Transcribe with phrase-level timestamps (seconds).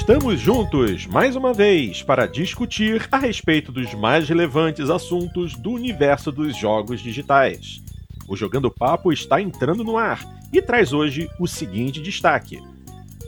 [0.00, 6.32] Estamos juntos mais uma vez para discutir a respeito dos mais relevantes assuntos do universo
[6.32, 7.82] dos jogos digitais.
[8.26, 12.60] O Jogando Papo está entrando no ar e traz hoje o seguinte destaque: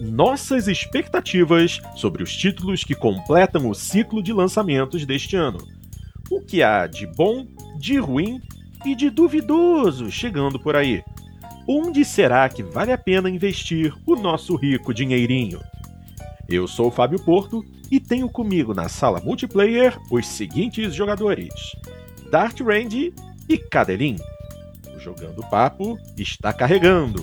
[0.00, 5.58] nossas expectativas sobre os títulos que completam o ciclo de lançamentos deste ano.
[6.30, 7.46] O que há de bom,
[7.78, 8.40] de ruim
[8.84, 11.04] e de duvidoso chegando por aí.
[11.68, 15.60] Onde será que vale a pena investir o nosso rico dinheirinho?
[16.52, 21.48] Eu sou o Fábio Porto e tenho comigo na sala multiplayer os seguintes jogadores:
[22.30, 23.14] Dart Randy
[23.48, 24.16] e Cadelin.
[24.94, 27.22] O Jogando Papo está carregando.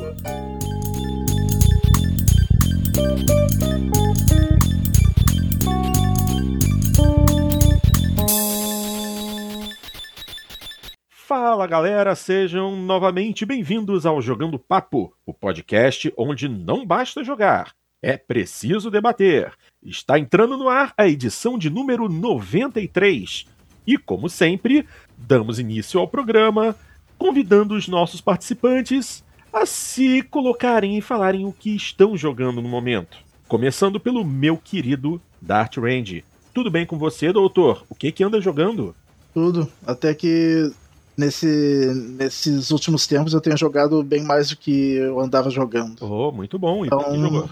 [11.12, 18.18] Fala galera, sejam novamente bem-vindos ao Jogando Papo, o podcast onde não basta jogar, é
[18.18, 19.52] preciso debater.
[19.84, 23.46] Está entrando no ar a edição de número 93.
[23.86, 24.86] E, como sempre,
[25.18, 26.76] damos início ao programa
[27.18, 33.18] convidando os nossos participantes a se colocarem e falarem o que estão jogando no momento.
[33.48, 36.24] Começando pelo meu querido Dart Range.
[36.54, 37.84] Tudo bem com você, doutor?
[37.90, 38.96] O que que anda jogando?
[39.34, 39.68] Tudo.
[39.86, 40.72] Até que
[41.18, 45.98] nesse, nesses últimos tempos eu tenho jogado bem mais do que eu andava jogando.
[46.02, 46.86] Oh, muito bom.
[46.86, 47.50] Então,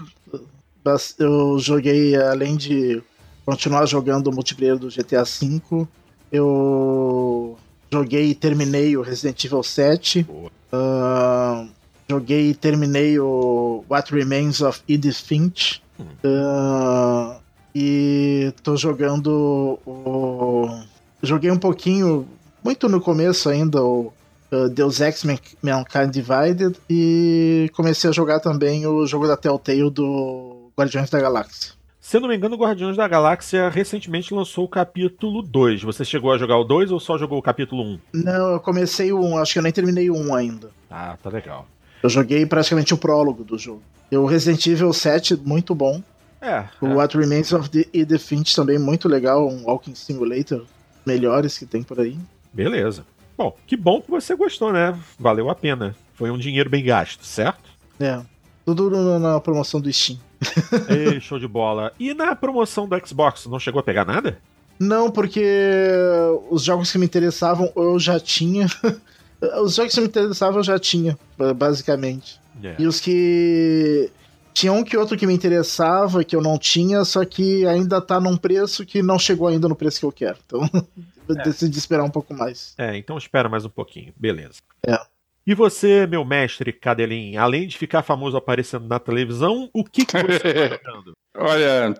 [1.18, 3.02] eu joguei, além de
[3.44, 5.86] continuar jogando o multiplayer do GTA V,
[6.30, 7.56] eu
[7.90, 10.26] joguei e terminei o Resident Evil 7.
[10.30, 11.68] Uh,
[12.08, 15.82] joguei e terminei o What Remains of Edith Finch.
[15.98, 17.40] Uh,
[17.74, 20.68] e tô jogando o.
[21.22, 22.28] Joguei um pouquinho
[22.62, 24.12] muito no começo ainda o
[24.52, 30.47] uh, Deus Ex Mankind Divided e comecei a jogar também o jogo da Telltale do
[30.78, 31.72] Guardiões da Galáxia.
[32.00, 35.82] Se eu não me engano, o Guardiões da Galáxia recentemente lançou o capítulo 2.
[35.82, 37.98] Você chegou a jogar o 2 ou só jogou o capítulo 1?
[38.14, 40.70] Não, eu comecei o 1, acho que eu nem terminei o 1 ainda.
[40.88, 41.66] Ah, tá legal.
[42.00, 43.82] Eu joguei praticamente o prólogo do jogo.
[44.10, 46.00] E o Resident Evil 7, muito bom.
[46.40, 46.64] É.
[46.80, 46.94] O é.
[46.94, 50.64] What Remains of the Edith Finch também muito legal, um walking simulator
[51.04, 52.16] melhores que tem por aí.
[52.52, 53.04] Beleza.
[53.36, 54.96] Bom, que bom que você gostou, né?
[55.18, 55.96] Valeu a pena.
[56.14, 57.68] Foi um dinheiro bem gasto, certo?
[57.98, 58.20] É.
[58.64, 60.18] Tudo na promoção do Steam.
[60.88, 61.92] Ei, show de bola.
[61.98, 64.38] E na promoção do Xbox, não chegou a pegar nada?
[64.78, 65.44] Não, porque
[66.50, 68.66] os jogos que me interessavam eu já tinha.
[69.62, 71.18] os jogos que me interessavam eu já tinha,
[71.56, 72.40] basicamente.
[72.62, 72.82] Yeah.
[72.82, 74.10] E os que.
[74.54, 78.18] Tinha um que outro que me interessava, que eu não tinha, só que ainda tá
[78.18, 80.36] num preço que não chegou ainda no preço que eu quero.
[80.44, 80.68] Então
[81.30, 81.44] é.
[81.44, 82.74] decidi esperar um pouco mais.
[82.76, 84.12] É, então espera mais um pouquinho.
[84.16, 84.54] Beleza.
[84.84, 84.98] É.
[85.48, 90.12] E você, meu mestre Cadelin, além de ficar famoso aparecendo na televisão, o que, que
[90.12, 91.12] você está jogando?
[91.38, 91.94] Olha,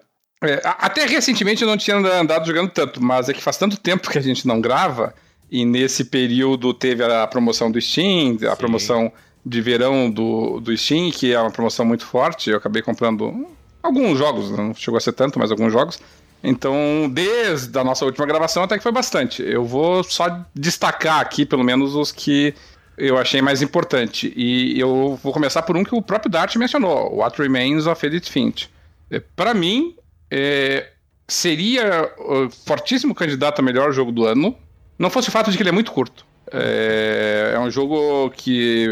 [0.45, 4.11] é, até recentemente eu não tinha andado jogando tanto, mas é que faz tanto tempo
[4.11, 5.15] que a gente não grava,
[5.51, 8.57] e nesse período teve a promoção do Steam, a Sim.
[8.59, 9.11] promoção
[9.47, 13.49] de verão do, do Steam, que é uma promoção muito forte, eu acabei comprando
[13.83, 15.99] alguns jogos, não chegou a ser tanto, mas alguns jogos.
[16.45, 19.43] Então, desde a nossa última gravação até que foi bastante.
[19.43, 22.55] Eu vou só destacar aqui, pelo menos, os que
[22.99, 24.33] eu achei mais importante.
[24.37, 28.29] E eu vou começar por um que o próprio Dart mencionou: What Remains of Edith
[28.31, 28.69] Finch.
[29.11, 29.95] É, Para mim,
[30.31, 30.89] é,
[31.27, 34.57] seria o fortíssimo candidato a melhor jogo do ano,
[34.99, 36.27] não fosse o fato de que ele é muito curto.
[36.51, 38.87] É, é um jogo que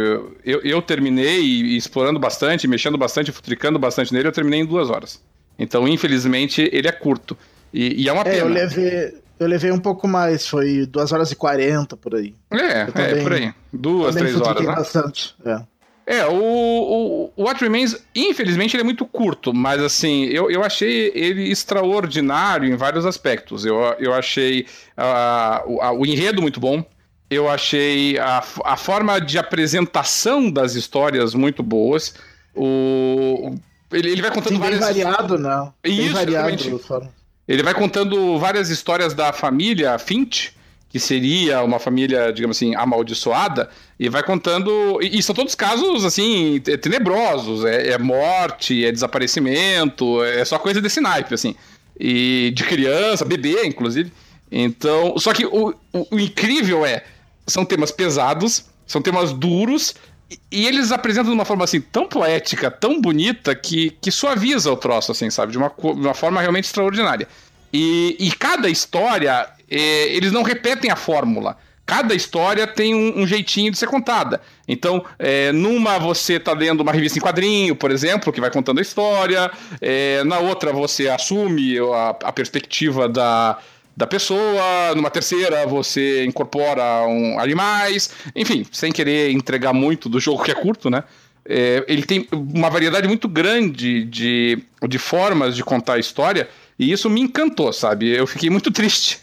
[0.45, 1.41] eu, eu terminei
[1.77, 5.23] explorando bastante, mexendo bastante, futricando bastante nele, eu terminei em duas horas.
[5.59, 7.37] Então, infelizmente, ele é curto.
[7.73, 8.37] E, e é uma pena.
[8.37, 12.35] É, eu levei, eu levei um pouco mais, foi 2 horas e 40 por aí.
[12.51, 13.55] É, também, é por aí.
[13.73, 14.65] Duas, três horas.
[14.65, 14.75] Né?
[14.75, 15.35] bastante.
[15.45, 15.63] É.
[16.09, 20.63] É, o, o, o What Remains, infelizmente, ele é muito curto, mas assim, eu, eu
[20.63, 23.65] achei ele extraordinário em vários aspectos.
[23.65, 24.67] Eu, eu achei
[24.97, 26.85] uh, o, o enredo muito bom,
[27.29, 32.15] eu achei a, a forma de apresentação das histórias muito boas.
[32.55, 33.57] O,
[33.93, 34.79] ele, ele vai contando Sim, várias.
[34.79, 35.75] Bem variado, não.
[35.85, 36.81] Isso, bem variado.
[37.49, 40.53] Ele vai contando várias histórias da família Finch,
[40.89, 44.99] que seria uma família, digamos assim, amaldiçoada, e vai contando.
[45.03, 47.65] E, e são todos casos, assim, tenebrosos.
[47.65, 51.55] É, é, morte, é desaparecimento, é só coisa desse naipe, assim.
[51.99, 54.13] E de criança, bebê, inclusive.
[54.51, 55.19] Então.
[55.19, 57.05] Só que o, o, o incrível é.
[57.47, 59.95] São temas pesados, são temas duros,
[60.51, 64.77] e eles apresentam de uma forma assim tão poética, tão bonita, que, que suaviza o
[64.77, 65.53] troço, assim, sabe?
[65.53, 67.29] De uma, de uma forma realmente extraordinária.
[67.73, 71.57] E, e cada história, é, eles não repetem a fórmula.
[71.85, 74.41] cada história tem um, um, jeitinho de ser contada.
[74.67, 78.79] Então, é, numa você tá lendo uma revista em quadrinho, por exemplo, que vai contando
[78.81, 79.49] a história,
[79.81, 83.59] é, na outra você assume a, a perspectiva da,
[83.97, 90.45] da pessoa, numa terceira você incorpora um, animais, enfim, sem querer entregar muito do jogo
[90.45, 91.03] que é curto, né?
[91.49, 96.49] É, ele tem uma variedade muito grande de, de formas de contar a história
[96.79, 98.11] e isso me encantou, sabe?
[98.11, 99.19] Eu fiquei muito triste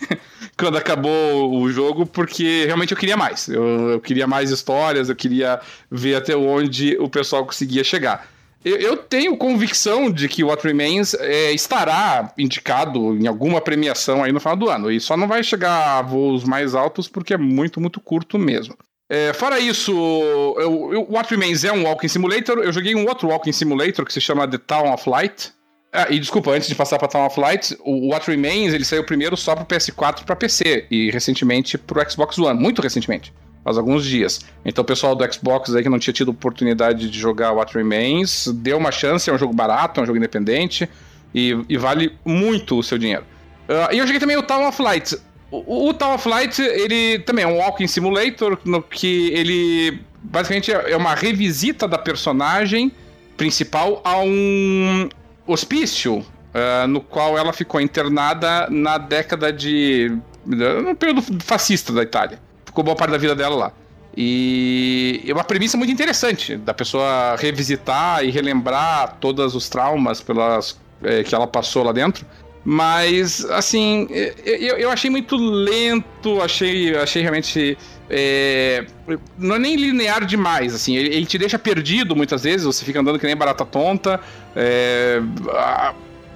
[0.58, 3.48] quando acabou o jogo, porque realmente eu queria mais.
[3.48, 5.60] Eu, eu, queria mais histórias, eu queria
[5.92, 8.28] ver até onde o pessoal conseguia chegar.
[8.64, 14.24] Eu, eu tenho convicção de que o What Remains é, estará indicado em alguma premiação
[14.24, 14.92] aí no final do ano.
[14.92, 18.76] E só não vai chegar a voos mais altos porque é muito, muito curto mesmo.
[19.10, 22.60] É, fora isso, o What Remains é um Walking Simulator.
[22.60, 25.54] Eu joguei um outro Walking Simulator que se chama The Town of Light
[25.96, 29.04] ah, e desculpa, antes de passar para Town of Light, o What Remains ele saiu
[29.04, 33.32] primeiro só para PS4 e para PC e recentemente para o Xbox One, muito recentemente,
[33.64, 34.42] faz alguns dias.
[34.66, 38.48] Então o pessoal do Xbox aí que não tinha tido oportunidade de jogar What Remains,
[38.48, 40.90] deu uma chance, é um jogo barato, é um jogo independente
[41.34, 43.24] e, e vale muito o seu dinheiro.
[43.68, 45.18] Uh, e eu joguei também o Town of Light.
[45.50, 50.72] O, o Town of Light, ele também é um walking simulator, no que ele basicamente
[50.72, 52.92] é uma revisita da personagem
[53.36, 55.10] principal a um
[55.46, 56.18] hospício
[56.54, 60.18] uh, no qual ela ficou internada na década de.
[60.46, 62.40] no período fascista da Itália.
[62.74, 63.72] Ficou boa parte da vida dela lá.
[64.18, 70.76] E é uma premissa muito interessante da pessoa revisitar e relembrar todos os traumas pelas,
[71.04, 72.26] é, que ela passou lá dentro.
[72.66, 77.78] Mas, assim, eu, eu achei muito lento, achei, achei realmente.
[78.10, 78.86] É,
[79.38, 83.00] não é nem linear demais, assim, ele, ele, te deixa perdido muitas vezes, você fica
[83.00, 84.20] andando que nem barata tonta.
[84.56, 85.94] É, a,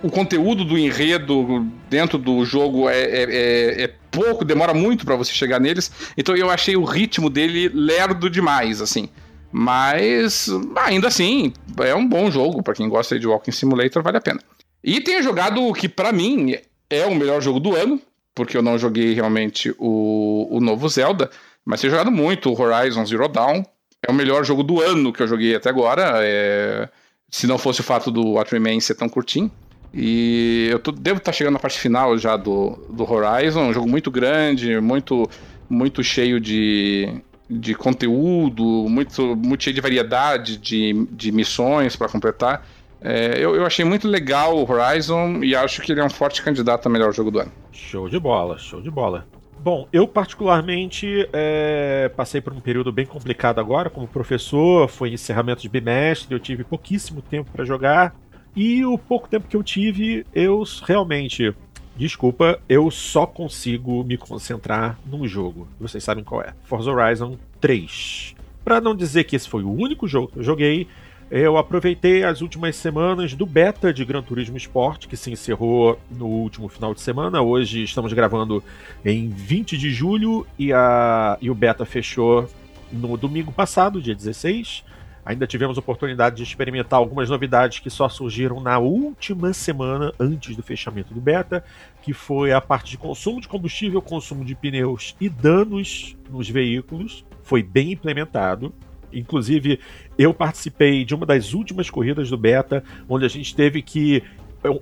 [0.08, 5.18] o conteúdo do enredo dentro do jogo é, é, é, é pouco, demora muito para
[5.18, 5.92] você chegar neles.
[6.18, 9.10] Então eu achei o ritmo dele lerdo demais, assim.
[9.52, 14.22] Mas ainda assim, é um bom jogo para quem gosta de Walking Simulator, vale a
[14.22, 14.40] pena.
[14.82, 16.56] E tenho jogado o que para mim
[16.90, 18.02] é o melhor jogo do ano,
[18.34, 21.30] porque eu não joguei realmente o, o novo Zelda,
[21.66, 23.62] mas tenho jogado muito o Horizon Zero Dawn.
[24.08, 26.20] É o melhor jogo do ano que eu joguei até agora.
[26.22, 26.88] É...
[27.30, 29.52] Se não fosse o fato do What ser tão curtinho.
[29.94, 33.74] E eu tô, devo estar tá chegando na parte final já do, do Horizon, um
[33.74, 35.30] jogo muito grande, muito,
[35.70, 42.66] muito cheio de, de conteúdo, muito, muito cheio de variedade de, de missões para completar.
[43.00, 46.42] É, eu, eu, achei muito legal o Horizon e acho que ele é um forte
[46.42, 47.52] candidato a melhor jogo do ano.
[47.72, 49.26] Show de bola, show de bola.
[49.60, 55.62] Bom, eu particularmente é, passei por um período bem complicado agora como professor, foi encerramento
[55.62, 58.16] de bimestre, eu tive pouquíssimo tempo para jogar
[58.58, 61.54] e o pouco tempo que eu tive, eu realmente,
[61.96, 65.68] desculpa, eu só consigo me concentrar num jogo.
[65.80, 66.56] Vocês sabem qual é?
[66.64, 68.34] Forza Horizon 3.
[68.66, 70.88] Para não dizer que esse foi o único jogo que eu joguei,
[71.30, 76.26] eu aproveitei as últimas semanas do beta de Gran Turismo Sport, que se encerrou no
[76.26, 77.44] último final de semana.
[77.44, 78.64] Hoje estamos gravando
[79.06, 82.50] em 20 de julho e, a, e o beta fechou
[82.92, 84.84] no domingo passado, dia 16.
[85.28, 90.64] Ainda tivemos oportunidade de experimentar algumas novidades que só surgiram na última semana antes do
[90.64, 91.66] fechamento do beta,
[92.02, 97.26] que foi a parte de consumo de combustível, consumo de pneus e danos nos veículos.
[97.44, 98.74] Foi bem implementado.
[99.12, 99.82] Inclusive,
[100.18, 104.24] eu participei de uma das últimas corridas do beta, onde a gente teve que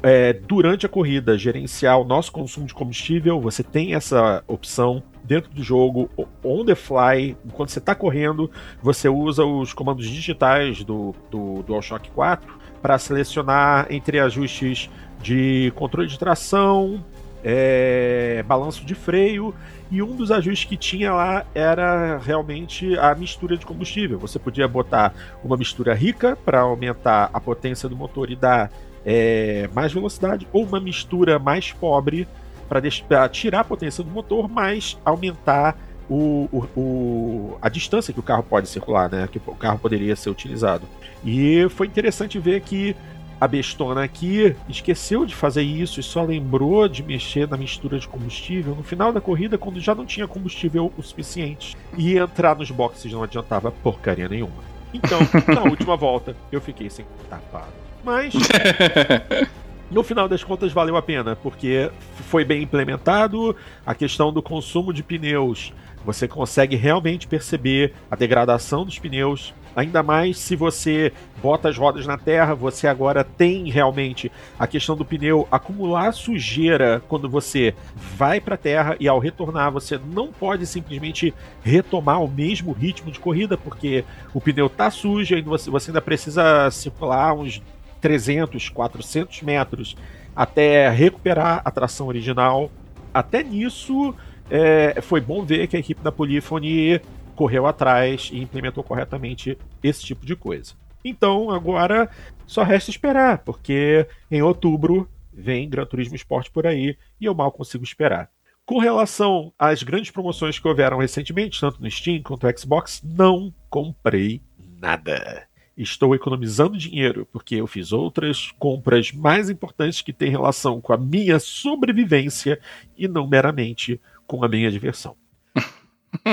[0.03, 3.39] é, durante a corrida gerenciar o nosso consumo de combustível.
[3.41, 6.09] Você tem essa opção dentro do jogo,
[6.43, 7.35] on the fly.
[7.45, 8.49] Enquanto você está correndo,
[8.81, 14.89] você usa os comandos digitais do, do DualShock 4 para selecionar entre ajustes
[15.21, 17.03] de controle de tração,
[17.43, 19.53] é, balanço de freio
[19.91, 24.17] e um dos ajustes que tinha lá era realmente a mistura de combustível.
[24.17, 25.13] Você podia botar
[25.43, 28.71] uma mistura rica para aumentar a potência do motor e dar
[29.05, 32.27] é, mais velocidade, ou uma mistura mais pobre
[32.67, 35.77] para tirar a potência do motor, mas aumentar
[36.09, 39.27] o, o, o, a distância que o carro pode circular, né?
[39.31, 40.87] Que o carro poderia ser utilizado.
[41.23, 42.95] E foi interessante ver que
[43.39, 48.07] a bestona aqui esqueceu de fazer isso e só lembrou de mexer na mistura de
[48.07, 51.75] combustível no final da corrida, quando já não tinha combustível o suficiente.
[51.97, 54.63] E entrar nos boxes não adiantava porcaria nenhuma.
[54.93, 55.19] Então,
[55.53, 57.84] na última volta, eu fiquei sem tapado.
[58.05, 58.33] Mas.
[59.91, 61.91] No final das contas, valeu a pena, porque
[62.27, 65.71] foi bem implementado a questão do consumo de pneus.
[66.03, 72.07] Você consegue realmente perceber a degradação dos pneus Ainda mais se você bota as rodas
[72.07, 77.75] na terra, você agora tem realmente a questão do pneu acumular sujeira quando você
[78.15, 83.11] vai para a terra e ao retornar você não pode simplesmente retomar o mesmo ritmo
[83.11, 87.61] de corrida porque o pneu tá sujo e você, você ainda precisa circular uns
[88.05, 89.97] 300, 400 metros
[90.35, 92.69] até recuperar a tração original.
[93.11, 94.13] Até nisso,
[94.47, 97.01] é, foi bom ver que a equipe da Polyphony
[97.35, 100.75] correu atrás e implementou corretamente esse tipo de coisa.
[101.03, 102.07] Então, agora
[102.45, 107.51] só resta esperar, porque em outubro vem Gran Turismo Sport por aí e eu mal
[107.51, 108.29] consigo esperar.
[108.67, 113.51] Com relação às grandes promoções que houveram recentemente, tanto no Steam quanto no Xbox, não
[113.67, 114.43] comprei
[114.79, 115.47] nada
[115.77, 120.97] estou economizando dinheiro porque eu fiz outras compras mais importantes que têm relação com a
[120.97, 122.59] minha sobrevivência
[122.97, 125.15] e não meramente com a minha diversão.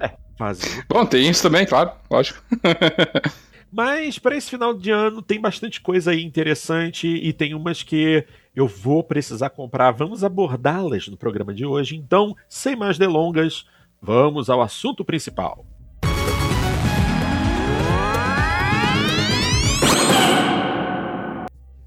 [0.00, 0.84] é, fazendo.
[0.88, 2.42] Bom, tem isso também, claro, lógico.
[3.70, 8.26] Mas para esse final de ano tem bastante coisa aí interessante e tem umas que
[8.54, 9.92] eu vou precisar comprar.
[9.92, 11.96] Vamos abordá-las no programa de hoje.
[11.96, 13.64] Então, sem mais delongas,
[14.00, 15.64] vamos ao assunto principal.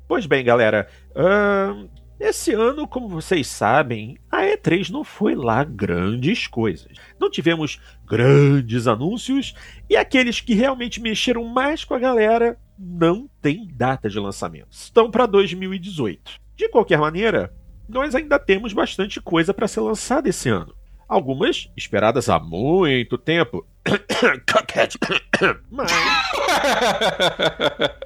[0.08, 6.48] Pois bem, galera, uh, esse ano, como vocês sabem, a E3 não foi lá grandes
[6.48, 6.94] coisas.
[7.20, 9.54] Não tivemos grandes anúncios
[9.90, 14.68] e aqueles que realmente mexeram mais com a galera não têm data de lançamento.
[14.72, 16.40] Estão para 2018.
[16.56, 17.54] De qualquer maneira,
[17.90, 20.74] nós ainda temos bastante coisa para ser lançada esse ano.
[21.08, 23.68] Algumas esperadas há muito tempo.
[25.70, 25.92] Mas.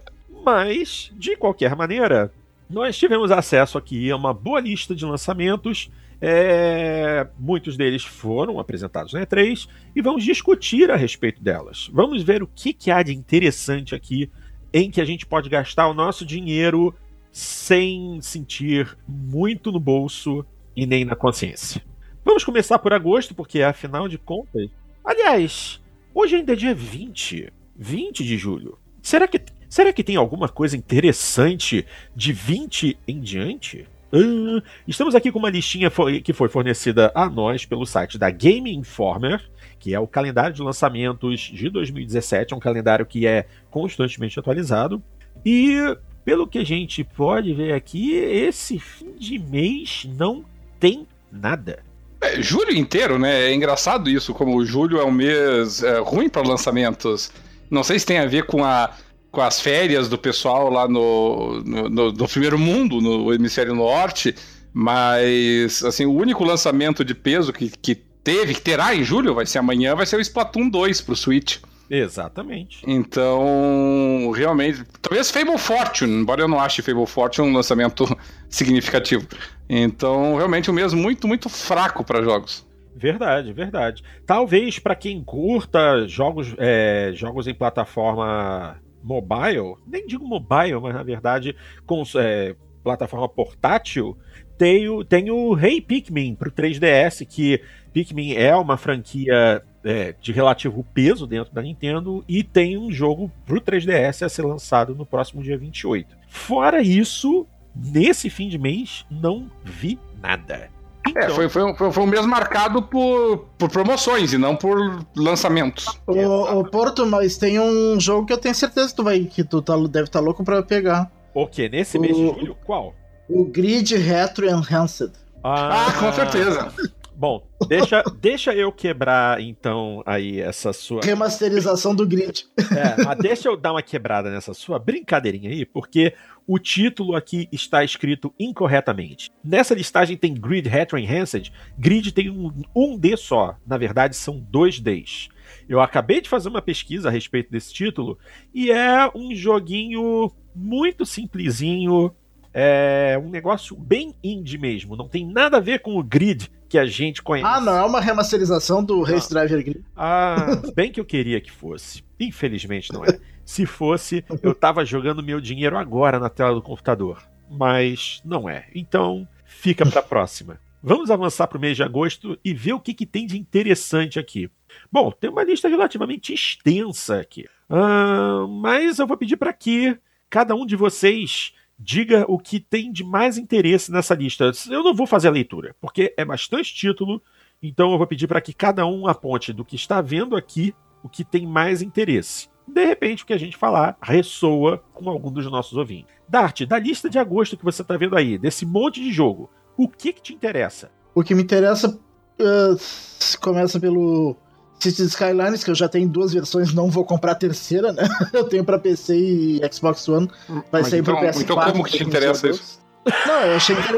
[0.51, 2.33] Mas, de qualquer maneira,
[2.67, 5.91] nós tivemos acesso aqui a uma boa lista de lançamentos.
[6.19, 7.27] É...
[7.37, 11.87] Muitos deles foram apresentados na E3 e vamos discutir a respeito delas.
[11.93, 14.27] Vamos ver o que, que há de interessante aqui
[14.73, 16.95] em que a gente pode gastar o nosso dinheiro
[17.31, 20.43] sem sentir muito no bolso
[20.75, 21.79] e nem na consciência.
[22.25, 24.67] Vamos começar por agosto, porque afinal de contas.
[25.05, 25.79] Aliás,
[26.11, 27.53] hoje ainda é dia 20.
[27.77, 28.79] 20 de julho.
[28.99, 29.39] Será que
[29.69, 31.85] Será que tem alguma coisa interessante
[32.15, 33.88] de 20 em diante?
[34.11, 35.91] Uh, estamos aqui com uma listinha
[36.23, 39.47] que foi fornecida a nós pelo site da Game Informer,
[39.79, 45.01] que é o calendário de lançamentos de 2017, é um calendário que é constantemente atualizado.
[45.45, 45.95] E
[46.25, 50.43] pelo que a gente pode ver aqui, esse fim de mês não
[50.79, 51.83] tem nada.
[52.21, 53.43] É, julho inteiro, né?
[53.43, 57.31] É engraçado isso, como julho é um mês é, ruim para lançamentos.
[57.69, 58.91] Não sei se tem a ver com a
[59.31, 64.36] com as férias do pessoal lá no, no, no, no, primeiro mundo, no hemisfério norte,
[64.74, 69.45] mas assim, o único lançamento de peso que, que teve, que terá em julho, vai
[69.45, 71.57] ser amanhã, vai ser o Splatoon 2 pro Switch.
[71.89, 72.83] Exatamente.
[72.86, 78.05] Então, realmente, talvez Fable Fortune, embora eu não ache Fable Fortune um lançamento
[78.48, 79.27] significativo.
[79.67, 82.67] Então, realmente um mês muito, muito fraco para jogos.
[82.95, 84.03] Verdade, verdade.
[84.25, 91.03] Talvez para quem curta jogos, é, jogos em plataforma mobile, nem digo mobile, mas na
[91.03, 94.17] verdade com é, plataforma portátil,
[94.57, 97.61] tem o, tem o Hey Pikmin pro 3DS, que
[97.93, 103.31] Pikmin é uma franquia é, de relativo peso dentro da Nintendo e tem um jogo
[103.45, 106.17] pro 3DS a ser lançado no próximo dia 28.
[106.27, 110.69] Fora isso, nesse fim de mês, não vi nada.
[111.15, 111.23] É, então...
[111.23, 114.77] É, foi, foi, foi, foi um mês marcado por, por promoções e não por
[115.15, 115.85] lançamentos.
[116.07, 119.61] Ô, Porto, mas tem um jogo que eu tenho certeza que tu, vai, que tu
[119.61, 121.11] tá, deve estar tá louco pra pegar.
[121.33, 121.69] O quê?
[121.69, 122.57] Nesse o, mês de julho?
[122.65, 122.93] Qual?
[123.29, 125.11] O Grid Retro Enhanced.
[125.43, 126.73] Ah, ah com certeza.
[127.19, 131.01] Bom, deixa, deixa eu quebrar então aí essa sua.
[131.03, 132.47] Remasterização do grid.
[132.57, 136.13] É, mas deixa eu dar uma quebrada nessa sua brincadeirinha aí, porque
[136.47, 139.29] o título aqui está escrito incorretamente.
[139.43, 141.51] Nessa listagem tem Grid Retro Enhanced.
[141.77, 143.57] Grid tem um, um D só.
[143.67, 145.27] Na verdade, são dois Ds.
[145.67, 148.17] Eu acabei de fazer uma pesquisa a respeito desse título
[148.53, 152.15] e é um joguinho muito simplesinho.
[152.53, 154.95] É um negócio bem indie mesmo.
[154.95, 157.49] Não tem nada a ver com o grid que a gente conhece.
[157.49, 159.83] Ah, não é uma remasterização do Race Driver Grid.
[159.97, 162.03] Ah, bem que eu queria que fosse.
[162.19, 163.19] Infelizmente não é.
[163.43, 167.23] Se fosse, eu tava jogando meu dinheiro agora na tela do computador.
[167.49, 168.67] Mas não é.
[168.75, 170.59] Então, fica pra próxima.
[170.81, 174.19] Vamos avançar para o mês de agosto e ver o que, que, tem de interessante
[174.19, 174.49] aqui.
[174.91, 177.47] Bom, tem uma lista relativamente extensa aqui.
[177.69, 179.97] Uh, mas eu vou pedir para que
[180.29, 184.51] cada um de vocês diga o que tem de mais interesse nessa lista.
[184.69, 187.21] Eu não vou fazer a leitura, porque é bastante título,
[187.63, 191.07] então eu vou pedir para que cada um aponte do que está vendo aqui o
[191.07, 192.50] que tem mais interesse.
[192.67, 196.13] de repente o que a gente falar ressoa com algum dos nossos ouvintes.
[196.27, 199.88] Dart, da lista de agosto que você tá vendo aí, desse monte de jogo, o
[199.88, 200.91] que que te interessa?
[201.15, 201.98] O que me interessa
[202.39, 204.36] uh, começa pelo
[204.79, 208.07] Cities Skylines, que eu já tenho duas versões, não vou comprar a terceira, né?
[208.33, 210.29] Eu tenho para PC e Xbox One,
[210.71, 211.41] vai Mas sair então, pro PS4.
[211.41, 212.79] então como que te interessa isso?
[213.25, 213.93] Não, eu achei que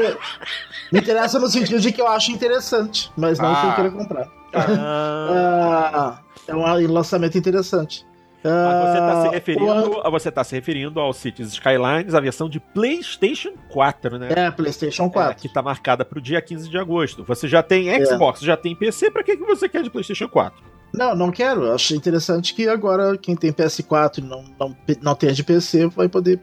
[0.92, 3.74] me interessa no sentido de que eu acho interessante, mas não que eu Ah.
[3.74, 4.28] queira comprar.
[4.54, 8.06] Ah, Ah, é um lançamento interessante.
[8.44, 12.48] Mas você tá se Ah, referindo, você tá se referindo ao Cities Skylines, a versão
[12.48, 14.28] de PlayStation 4, né?
[14.30, 15.40] o- É, PlayStation É, 4.
[15.42, 17.24] que tá marcada pro dia 15 de agosto.
[17.24, 18.04] Você já tem É.
[18.04, 20.60] Xbox, já tem PC, pra que, que você quer de PlayStation 4?
[20.94, 21.64] Não, não quero.
[21.64, 25.86] Eu achei interessante que agora quem tem PS4 e não, não, não tem de PC
[25.88, 26.38] vai poder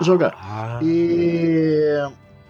[0.00, 0.34] jogar.
[0.40, 1.88] Ah, E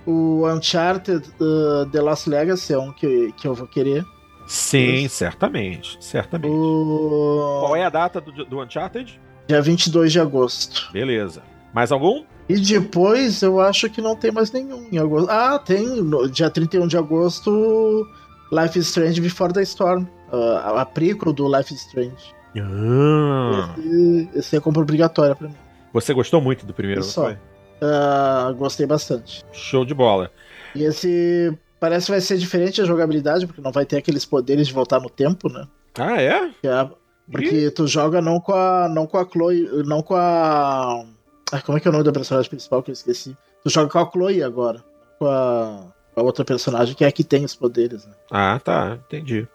[0.07, 4.05] o Uncharted uh, The Lost Legacy é um que, que eu vou querer.
[4.47, 6.53] Sim, certamente, certamente.
[6.53, 9.21] O Qual é a data do, do Uncharted?
[9.47, 10.91] dia 22 de agosto.
[10.93, 11.43] Beleza.
[11.73, 12.25] Mais algum?
[12.49, 15.31] E depois eu acho que não tem mais nenhum em agosto.
[15.31, 18.07] Ah, tem no dia 31 de agosto
[18.53, 20.07] Life is Strange Before the Storm.
[20.33, 22.35] Uh, a, prequel do Life is Strange.
[22.57, 25.55] Ah, Esse, esse é compra obrigatória pra mim.
[25.93, 27.37] você gostou muito do primeiro, não foi?
[27.83, 29.45] Ah, gostei bastante.
[29.53, 30.31] Show de bola.
[30.75, 34.67] E esse parece que vai ser diferente a jogabilidade, porque não vai ter aqueles poderes
[34.69, 35.67] de voltar no tempo, né?
[35.99, 36.51] Ah, é?
[36.63, 36.89] É-
[37.31, 38.89] Porque tu joga não com a.
[38.89, 39.69] não com a Chloe.
[39.85, 41.05] Não com a.
[41.53, 43.37] Ah, como é que é o nome da personagem principal que eu esqueci?
[43.63, 44.83] Tu joga com a Chloe agora.
[45.19, 48.13] Com a, com a outra personagem que é a que tem os poderes, né?
[48.31, 49.47] Ah, tá, entendi.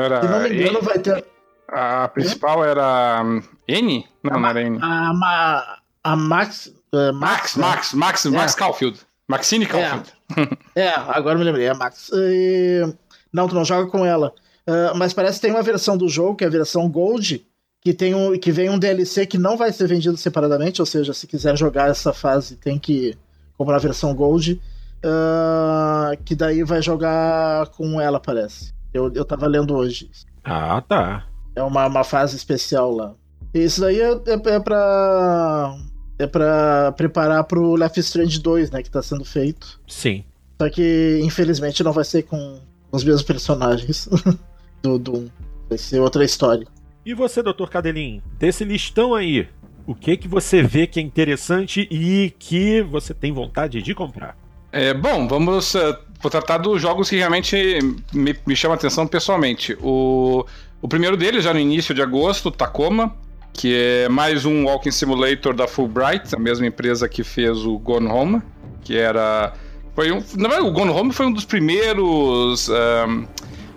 [0.00, 1.24] Era Se não me engano, vai ter.
[1.68, 4.06] a principal era hum, N?
[4.22, 4.78] Não, não era N.
[4.82, 6.72] A, Ma- a Max.
[6.92, 7.66] eh, Max, né?
[7.66, 9.00] Max, Max, Max Caulfield.
[9.28, 10.12] Maxine Caulfield.
[10.74, 12.10] É, agora me lembrei, é a Max.
[12.14, 12.92] E-
[13.32, 14.32] Não, tu não joga com ela.
[14.66, 17.44] Ah, mas parece que tem uma versão do jogo, que é a versão Gold,
[17.82, 21.12] que, tem um, que vem um DLC que não vai ser vendido separadamente, ou seja,
[21.12, 23.16] se quiser jogar essa fase, tem que
[23.58, 24.60] comprar a versão Gold.
[25.04, 28.72] ah, que daí vai jogar com ela, parece.
[28.92, 30.10] Eu, eu tava lendo hoje.
[30.44, 31.24] Ah, tá.
[31.54, 33.14] É uma, uma fase especial lá.
[33.54, 35.76] E Isso daí é, é, é pra.
[36.18, 38.82] É pra preparar pro Life is Strange 2, né?
[38.82, 39.80] Que tá sendo feito.
[39.88, 40.22] Sim.
[40.60, 42.60] Só que, infelizmente, não vai ser com
[42.92, 44.06] os mesmos personagens
[44.84, 45.28] do Doom.
[45.70, 46.66] Vai ser outra história.
[47.06, 47.66] E você, Dr.
[47.70, 49.48] Cadelin, desse listão aí,
[49.86, 54.36] o que que você vê que é interessante e que você tem vontade de comprar?
[54.70, 55.72] É, bom, vamos
[56.20, 57.78] vou tratar dos jogos que realmente
[58.12, 59.78] me, me chamam a atenção pessoalmente.
[59.80, 60.44] O,
[60.82, 63.16] o primeiro deles, já no início de agosto, Tacoma,
[63.54, 68.08] que é mais um Walking Simulator da Fulbright, a mesma empresa que fez o Gone
[68.08, 68.42] Home,
[68.84, 69.54] que era.
[69.94, 72.68] Foi um, o Gone Home foi um dos primeiros.
[72.70, 73.24] ahm,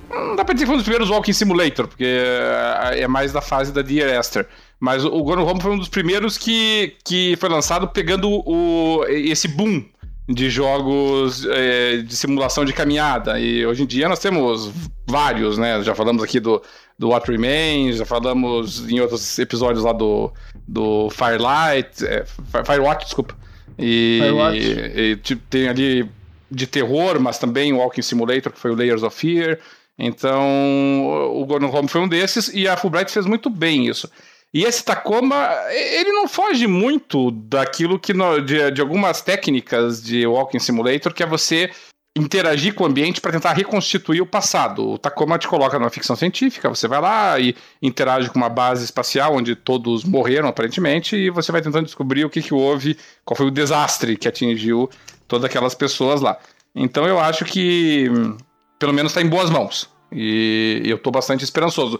[0.09, 3.31] não dá pra dizer que foi um dos primeiros Walking Simulator, porque é é mais
[3.33, 4.47] da fase da Dear Esther.
[4.79, 9.47] Mas o Gone Home foi um dos primeiros que, que foi lançado pegando o, esse
[9.47, 9.83] boom
[10.29, 13.39] de jogos é, de simulação de caminhada.
[13.39, 14.71] E hoje em dia nós temos
[15.07, 15.81] vários, né?
[15.83, 16.61] Já falamos aqui do,
[16.99, 20.31] do What Remains, já falamos em outros episódios lá do,
[20.67, 23.35] do Firelight, é, Fi- Firewatch, desculpa.
[23.77, 24.57] E, Firewatch.
[24.95, 26.09] e, tipo, tem ali
[26.51, 29.59] de terror, mas também o Walking Simulator, que foi o Layers of Fear.
[29.97, 34.09] Então, o Gone Home foi um desses, e a Fulbright fez muito bem isso.
[34.53, 40.27] E esse Tacoma, ele não foge muito daquilo que no- de, de algumas técnicas de
[40.27, 41.71] Walking Simulator, que é você
[42.15, 44.91] interagir com o ambiente para tentar reconstituir o passado.
[44.91, 48.85] O Tacoma te coloca numa ficção científica, você vai lá e interage com uma base
[48.85, 53.35] espacial onde todos morreram aparentemente e você vai tentando descobrir o que, que houve, qual
[53.35, 54.89] foi o desastre que atingiu
[55.27, 56.37] todas aquelas pessoas lá.
[56.75, 58.37] Então eu acho que hum,
[58.77, 61.99] pelo menos está em boas mãos e eu estou bastante esperançoso.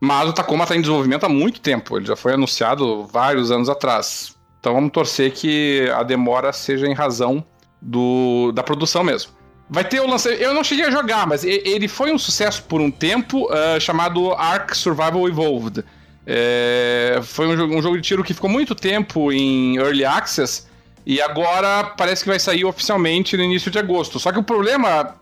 [0.00, 3.68] Mas o Tacoma está em desenvolvimento há muito tempo, ele já foi anunciado vários anos
[3.68, 4.34] atrás.
[4.58, 7.44] Então vamos torcer que a demora seja em razão
[7.82, 9.39] do, da produção mesmo.
[9.70, 10.40] Vai ter o lançamento.
[10.40, 14.32] Eu não cheguei a jogar, mas ele foi um sucesso por um tempo, ah, chamado
[14.32, 15.84] Ark Survival Evolved.
[16.26, 20.64] É, foi um jogo, um jogo de tiro que ficou muito tempo em Early Access
[21.06, 24.18] e agora parece que vai sair oficialmente no início de agosto.
[24.18, 25.16] Só que o problema,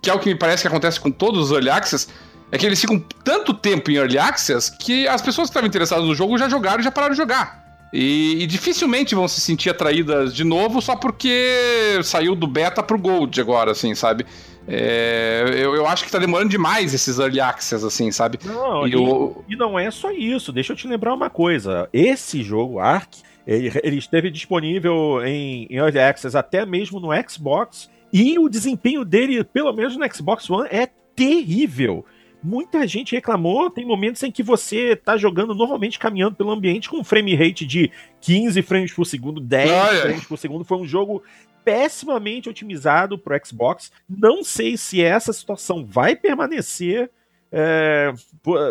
[0.00, 2.08] que é o que me parece que acontece com todos os Early Access,
[2.52, 6.04] é que eles ficam tanto tempo em Early Access que as pessoas que estavam interessadas
[6.04, 7.65] no jogo já jogaram e já pararam de jogar.
[7.92, 12.98] E, e dificilmente vão se sentir atraídas de novo só porque saiu do beta pro
[12.98, 14.26] Gold agora, assim, sabe?
[14.68, 18.38] É, eu, eu acho que tá demorando demais esses Early Access, assim, sabe?
[18.44, 20.52] Não, E e, o- e não é só isso.
[20.52, 21.88] Deixa eu te lembrar uma coisa.
[21.92, 27.88] Esse jogo, Ark, ele, ele esteve disponível em, em Early Access até mesmo no Xbox.
[28.12, 32.04] E o desempenho dele, pelo menos no Xbox One, é terrível.
[32.42, 33.70] Muita gente reclamou.
[33.70, 37.66] Tem momentos em que você tá jogando normalmente caminhando pelo ambiente com um frame rate
[37.66, 40.02] de 15 frames por segundo, 10 Olha.
[40.02, 40.64] frames por segundo.
[40.64, 41.22] Foi um jogo
[41.64, 43.90] pessimamente otimizado pro Xbox.
[44.08, 47.10] Não sei se essa situação vai permanecer.
[47.50, 48.12] É,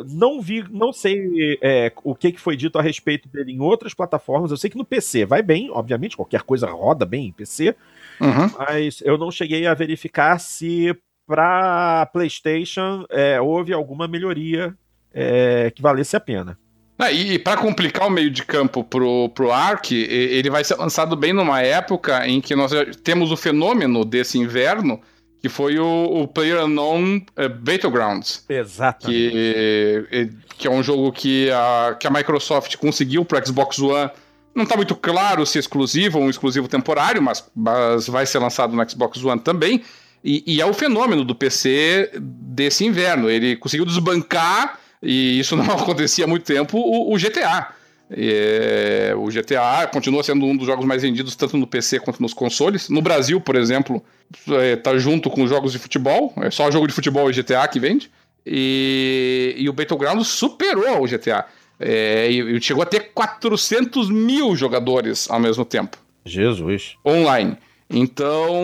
[0.08, 3.94] não vi, não sei é, o que, que foi dito a respeito dele em outras
[3.94, 4.52] plataformas.
[4.52, 7.76] Eu sei que no PC vai bem, obviamente, qualquer coisa roda bem em PC.
[8.22, 8.50] Uhum.
[8.58, 10.96] Mas eu não cheguei a verificar se
[11.28, 14.74] para PlayStation é, houve alguma melhoria
[15.14, 16.58] é, que valesse a pena.
[16.98, 21.16] Ah, e para complicar o meio de campo pro, pro Ark, ele vai ser lançado
[21.16, 22.72] bem numa época em que nós
[23.04, 25.02] temos o fenômeno desse inverno,
[25.42, 28.46] que foi o, o PlayerUnknown uh, Battlegrounds.
[28.48, 29.08] Exato.
[29.08, 34.10] Que, que é um jogo que a, que a Microsoft conseguiu pro Xbox One.
[34.56, 38.40] Não está muito claro se é exclusivo ou um exclusivo temporário, mas, mas vai ser
[38.40, 39.84] lançado no Xbox One também.
[40.26, 43.30] E, e, é o fenômeno do PC desse inverno.
[43.30, 47.72] Ele conseguiu desbancar, e isso não acontecia há muito tempo, o, o GTA.
[48.10, 52.34] É, o GTA continua sendo um dos jogos mais vendidos tanto no PC quanto nos
[52.34, 52.90] consoles.
[52.90, 54.04] No Brasil, por exemplo,
[54.50, 56.34] é, tá junto com jogos de futebol.
[56.38, 58.10] É só jogo de futebol e GTA que vende.
[58.44, 61.46] E, e o Battlegrounds superou o GTA.
[61.80, 65.98] É, e, e chegou a ter 400 mil jogadores ao mesmo tempo.
[66.26, 66.96] Jesus.
[67.06, 67.58] Online.
[67.90, 68.64] Então,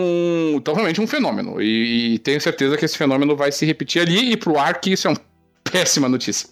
[0.54, 1.60] então realmente um fenômeno.
[1.60, 4.32] E, e, tenho certeza que esse fenômeno vai se repetir ali.
[4.32, 5.20] E pro Ark isso é uma
[5.70, 6.48] péssima notícia.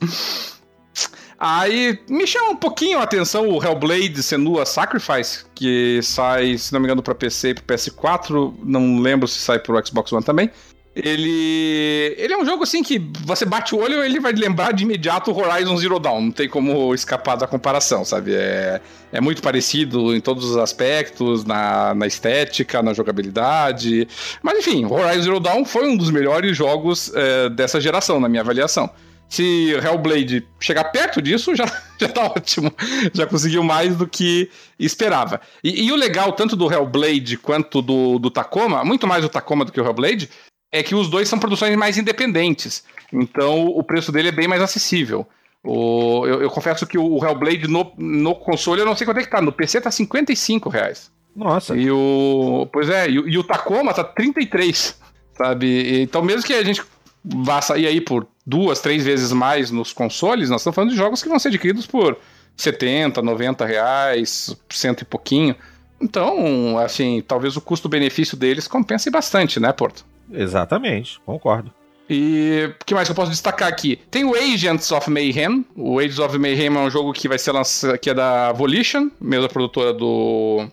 [1.38, 6.80] Aí me chama um pouquinho a atenção o Hellblade Senua Sacrifice, que sai, se não
[6.80, 8.54] me engano, para PC e pro PS4.
[8.62, 10.50] Não lembro se sai pro Xbox One também.
[10.94, 12.14] Ele.
[12.18, 14.82] Ele é um jogo assim que você bate o olho e ele vai lembrar de
[14.82, 16.20] imediato Horizon Zero Dawn.
[16.20, 18.34] Não tem como escapar da comparação, sabe?
[18.34, 18.80] É,
[19.12, 24.08] é muito parecido em todos os aspectos, na, na estética, na jogabilidade.
[24.42, 28.42] Mas enfim, Horizon Zero Dawn foi um dos melhores jogos é, dessa geração, na minha
[28.42, 28.90] avaliação.
[29.30, 31.64] Se Hellblade chegar perto disso, já,
[32.00, 32.72] já tá ótimo.
[33.14, 35.40] Já conseguiu mais do que esperava.
[35.62, 39.64] E, e o legal, tanto do Hellblade quanto do, do Tacoma, muito mais do Tacoma
[39.64, 40.28] do que o Hellblade,
[40.72, 42.84] é que os dois são produções mais independentes.
[43.12, 45.26] Então o preço dele é bem mais acessível.
[45.62, 49.22] O, eu, eu, confesso que o Hellblade no, no console eu não sei quanto é
[49.22, 49.42] que tá.
[49.42, 51.10] No PC tá 55 reais.
[51.34, 51.76] Nossa.
[51.76, 52.66] E o.
[52.72, 54.98] Pois é, e, e o Tacoma tá 33.
[55.36, 56.02] Sabe?
[56.02, 56.82] Então, mesmo que a gente
[57.24, 61.22] vá sair aí por duas, três vezes mais nos consoles, nós estamos falando de jogos
[61.22, 62.18] que vão ser adquiridos por
[62.56, 65.54] 70, 90 reais, cento e pouquinho.
[66.00, 70.04] Então, assim, talvez o custo-benefício deles compense bastante, né, Porto?
[70.32, 71.72] Exatamente, concordo.
[72.12, 74.00] E o que mais que eu posso destacar aqui?
[74.10, 75.64] Tem o Agents of Mayhem.
[75.76, 79.08] O Agents of Mayhem é um jogo que vai ser lançado, que é da Volition,
[79.20, 80.66] mesma produtora do.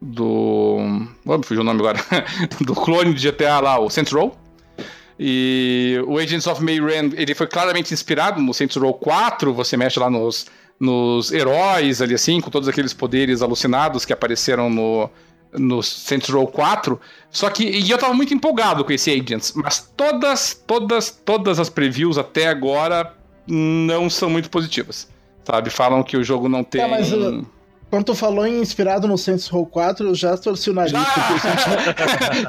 [0.00, 0.78] Do.
[1.24, 2.00] Vamos fugir o nome agora.
[2.60, 4.36] do clone de GTA lá, o Saints Row.
[5.16, 9.54] E o Agents of Mayhem, ele foi claramente inspirado no Saints Row 4.
[9.54, 10.46] Você mexe lá nos,
[10.80, 15.08] nos heróis ali assim, com todos aqueles poderes alucinados que apareceram no,
[15.52, 17.00] no Saints Row 4.
[17.30, 21.68] Só que e eu tava muito empolgado com esse Agents, mas todas, todas, todas as
[21.68, 23.14] previews até agora
[23.46, 25.08] não são muito positivas.
[25.44, 25.70] Sabe?
[25.70, 26.82] Falam que o jogo não tem.
[26.82, 27.44] É, mas, uh,
[27.90, 30.92] quando tu falou em inspirado no Saints Row 4, eu já torci o nariz.
[30.92, 31.04] Já,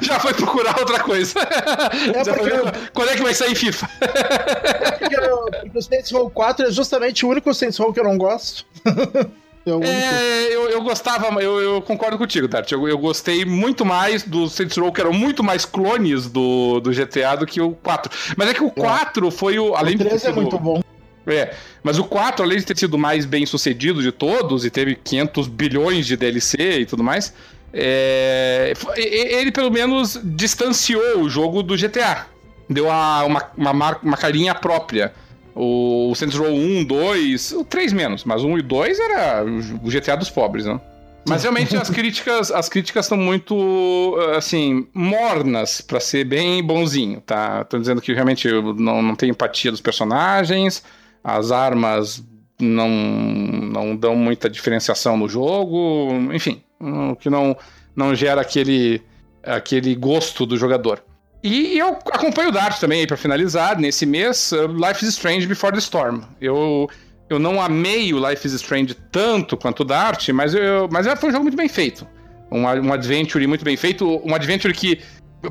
[0.00, 1.38] já foi procurar outra coisa.
[1.38, 2.90] É porque...
[2.94, 3.90] Quando é que vai sair FIFA?
[4.00, 8.00] É porque, eu, porque o Saints Row 4 é justamente o único Saints Row que
[8.00, 8.64] eu não gosto.
[9.66, 12.70] É, é eu, eu gostava, eu, eu concordo contigo, Dart.
[12.70, 16.90] Eu, eu gostei muito mais do Saints Row, que eram muito mais clones do, do
[16.90, 18.12] GTA do que o 4.
[18.36, 19.30] Mas é que o 4 é.
[19.30, 19.74] foi o.
[19.74, 20.82] Além o 3 de é muito bom.
[21.26, 24.94] É, mas o 4, além de ter sido mais bem sucedido de todos e teve
[24.94, 27.32] 500 bilhões de DLC e tudo mais,
[27.72, 32.26] é, ele pelo menos distanciou o jogo do GTA.
[32.68, 35.12] Deu uma, uma, uma, uma carinha própria.
[35.54, 39.88] O, Saints Row 1, 2, o 3 menos, mas o 1 e 2 era o
[39.88, 40.80] GTA dos pobres, né?
[41.26, 47.62] Mas realmente as críticas, as críticas estão muito assim, mornas para ser bem bonzinho, tá?
[47.62, 50.82] Estão dizendo que realmente não, não tem empatia dos personagens,
[51.22, 52.22] as armas
[52.60, 57.56] não, não dão muita diferenciação no jogo, enfim, o que não,
[57.96, 59.00] não gera aquele,
[59.42, 61.02] aquele gosto do jogador.
[61.44, 65.70] E eu acompanho o Dart também para finalizar nesse mês, uh, Life is Strange Before
[65.70, 66.22] the Storm.
[66.40, 66.88] Eu,
[67.28, 71.28] eu não amei o Life is Strange tanto quanto o Dart, mas, eu, mas foi
[71.28, 72.08] um jogo muito bem feito.
[72.50, 75.02] Um, um adventure muito bem feito, um adventure que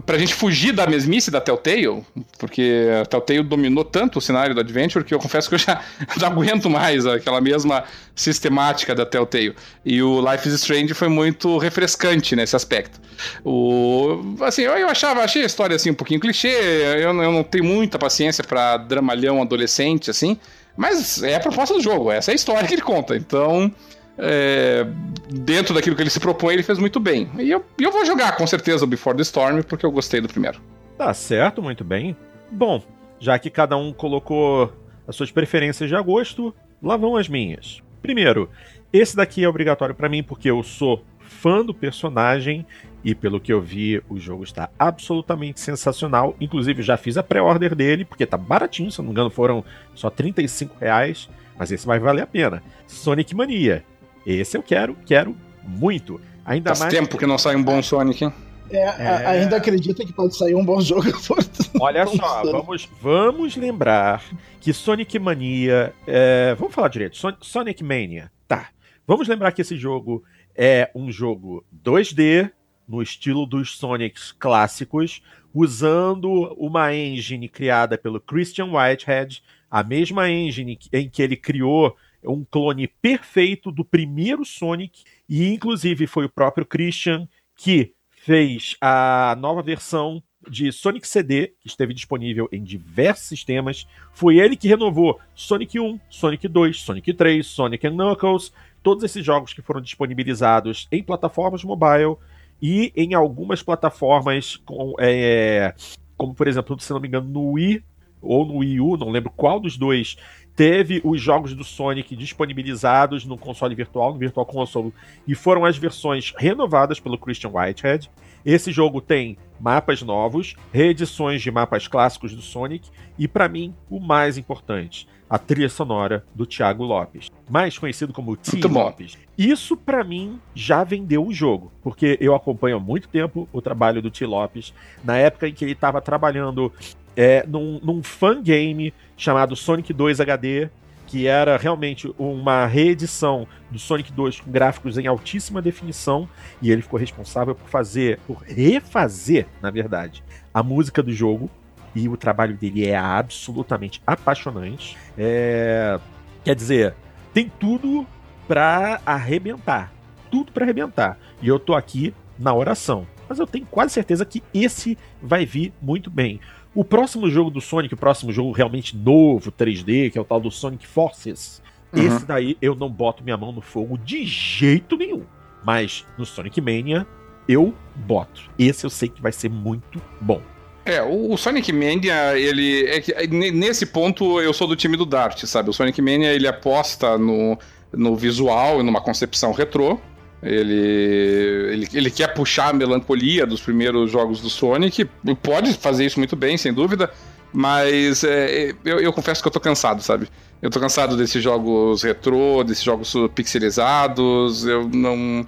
[0.06, 2.04] pra gente fugir da mesmice da Telltale,
[2.38, 5.82] porque a Telltale dominou tanto o cenário do Adventure que eu confesso que eu já
[6.20, 7.84] não aguento mais aquela mesma
[8.16, 9.56] sistemática da Telltale.
[9.86, 13.00] E o Life is Strange foi muito refrescante nesse aspecto.
[13.44, 17.44] O, assim, eu, eu achava, achei a história assim um pouquinho clichê, eu, eu não
[17.44, 20.38] tenho muita paciência para dramalhão adolescente, assim,
[20.76, 23.16] mas é a proposta do jogo, essa é a história que ele conta.
[23.16, 23.72] Então,
[24.18, 24.86] é,
[25.30, 27.30] dentro daquilo que ele se propõe, ele fez muito bem.
[27.40, 30.28] E eu, eu vou jogar com certeza o Before the Storm, porque eu gostei do
[30.28, 30.62] primeiro.
[30.98, 32.16] Tá certo, muito bem.
[32.52, 32.84] Bom,
[33.20, 34.72] já que cada um colocou
[35.08, 37.82] as suas preferências de agosto, lá vão as minhas.
[38.02, 38.50] Primeiro,
[38.92, 42.66] esse daqui é obrigatório para mim porque eu sou fã do personagem
[43.04, 46.36] e pelo que eu vi, o jogo está absolutamente sensacional.
[46.40, 50.10] Inclusive, já fiz a pré-order dele, porque tá baratinho, se não me engano, foram só
[50.10, 51.30] 35 reais.
[51.58, 52.64] Mas esse vai valer a pena.
[52.88, 53.84] Sonic Mania.
[54.26, 56.20] Esse eu quero, quero muito.
[56.46, 56.94] Ainda Faz mais.
[56.94, 58.34] tempo que não sai um bom Sonic, hein?
[58.70, 59.26] É, é...
[59.26, 61.04] ainda acredita que pode sair um bom jogo.
[61.80, 64.24] Olha só, vamos, vamos lembrar
[64.60, 65.94] que Sonic Mania.
[66.08, 66.56] É...
[66.56, 67.18] vamos falar direito.
[67.42, 68.32] Sonic Mania.
[68.48, 68.70] Tá.
[69.06, 70.24] Vamos lembrar que esse jogo
[70.56, 72.52] é um jogo 2D,
[72.88, 75.22] no estilo dos Sonics clássicos,
[75.54, 82.44] usando uma engine criada pelo Christian Whitehead, a mesma engine em que ele criou um
[82.44, 89.62] clone perfeito do primeiro Sonic, e inclusive foi o próprio Christian que fez a nova
[89.62, 93.88] versão de Sonic CD, que esteve disponível em diversos sistemas.
[94.14, 99.54] Foi ele que renovou Sonic 1, Sonic 2, Sonic 3, Sonic Knuckles, todos esses jogos
[99.54, 102.18] que foram disponibilizados em plataformas mobile
[102.62, 105.74] e em algumas plataformas, com, é,
[106.18, 107.84] como por exemplo, se não me engano, no Wii
[108.22, 110.16] ou no Wii U, não lembro qual dos dois,
[110.56, 114.94] teve os jogos do Sonic disponibilizados no console virtual, no Virtual Console,
[115.28, 118.10] e foram as versões renovadas pelo Christian Whitehead.
[118.46, 124.00] Esse jogo tem mapas novos, reedições de mapas clássicos do Sonic e, para mim, o
[124.00, 128.68] mais importante, a trilha sonora do Thiago Lopes, mais conhecido como T.
[128.68, 129.18] Lopes.
[129.38, 134.02] Isso, para mim, já vendeu o jogo, porque eu acompanho há muito tempo o trabalho
[134.02, 134.26] do T.
[134.26, 136.72] Lopes, na época em que ele estava trabalhando
[137.16, 140.70] é, num, num fan game chamado Sonic 2 HD,
[141.08, 146.28] que era realmente uma reedição do Sonic 2 com gráficos em altíssima definição,
[146.62, 150.24] e ele ficou responsável por fazer, por refazer, na verdade,
[150.54, 151.50] a música do jogo,
[151.96, 154.98] e o trabalho dele é absolutamente apaixonante.
[155.18, 156.00] É...
[156.44, 156.96] Quer dizer,
[157.34, 158.06] tem tudo
[158.48, 159.94] para arrebentar,
[160.32, 161.18] tudo para arrebentar.
[161.42, 163.08] E eu tô aqui na oração.
[163.30, 166.40] Mas eu tenho quase certeza que esse vai vir muito bem.
[166.76, 170.40] O próximo jogo do Sonic, o próximo jogo realmente novo, 3D, que é o tal
[170.40, 171.62] do Sonic Forces,
[171.96, 172.04] uhum.
[172.04, 175.24] esse daí eu não boto minha mão no fogo de jeito nenhum.
[175.64, 177.06] Mas no Sonic Mania
[177.48, 178.50] eu boto.
[178.58, 180.42] Esse eu sei que vai ser muito bom.
[180.86, 182.86] É, o, Sonic Mania, ele.
[182.88, 185.70] É que, nesse ponto eu sou do time do Dart, sabe?
[185.70, 187.58] O Sonic Mania ele aposta no,
[187.92, 190.00] no visual e numa concepção retrô.
[190.44, 195.06] Ele, ele, ele quer puxar a melancolia dos primeiros jogos do Sonic.
[195.42, 197.10] Pode fazer isso muito bem, sem dúvida.
[197.54, 200.28] Mas é, eu, eu, confesso que eu tô cansado, sabe?
[200.62, 204.66] Eu tô cansado desses jogos retrô, desses jogos pixelizados.
[204.66, 205.46] Eu não.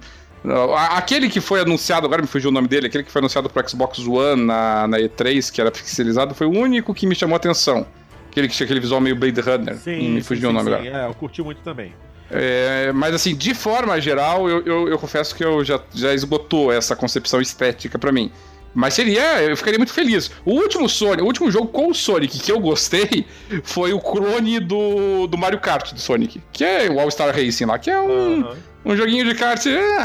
[0.90, 3.68] Aquele que foi anunciado, agora me fugiu o nome dele, aquele que foi anunciado pro
[3.68, 7.38] Xbox One na, na E3, que era pixelizado, foi o único que me chamou a
[7.38, 7.84] atenção.
[8.30, 9.76] Aquele que tinha aquele visual meio Blade Runner.
[9.76, 10.76] Sim, me fugiu sim, o nome sim.
[10.76, 11.04] agora.
[11.04, 11.92] É, eu curti muito também.
[12.30, 16.72] É, mas assim, de forma geral, eu, eu, eu, confesso que eu já, já esgotou
[16.72, 18.30] essa concepção estética para mim.
[18.74, 20.30] Mas seria, eu ficaria muito feliz.
[20.44, 23.26] O último Sonic, o último jogo com o Sonic que eu gostei
[23.64, 27.64] foi o clone do, do Mario Kart do Sonic, que é o All Star Racing
[27.64, 28.56] lá, que é um, uhum.
[28.84, 29.98] um joguinho de kart é,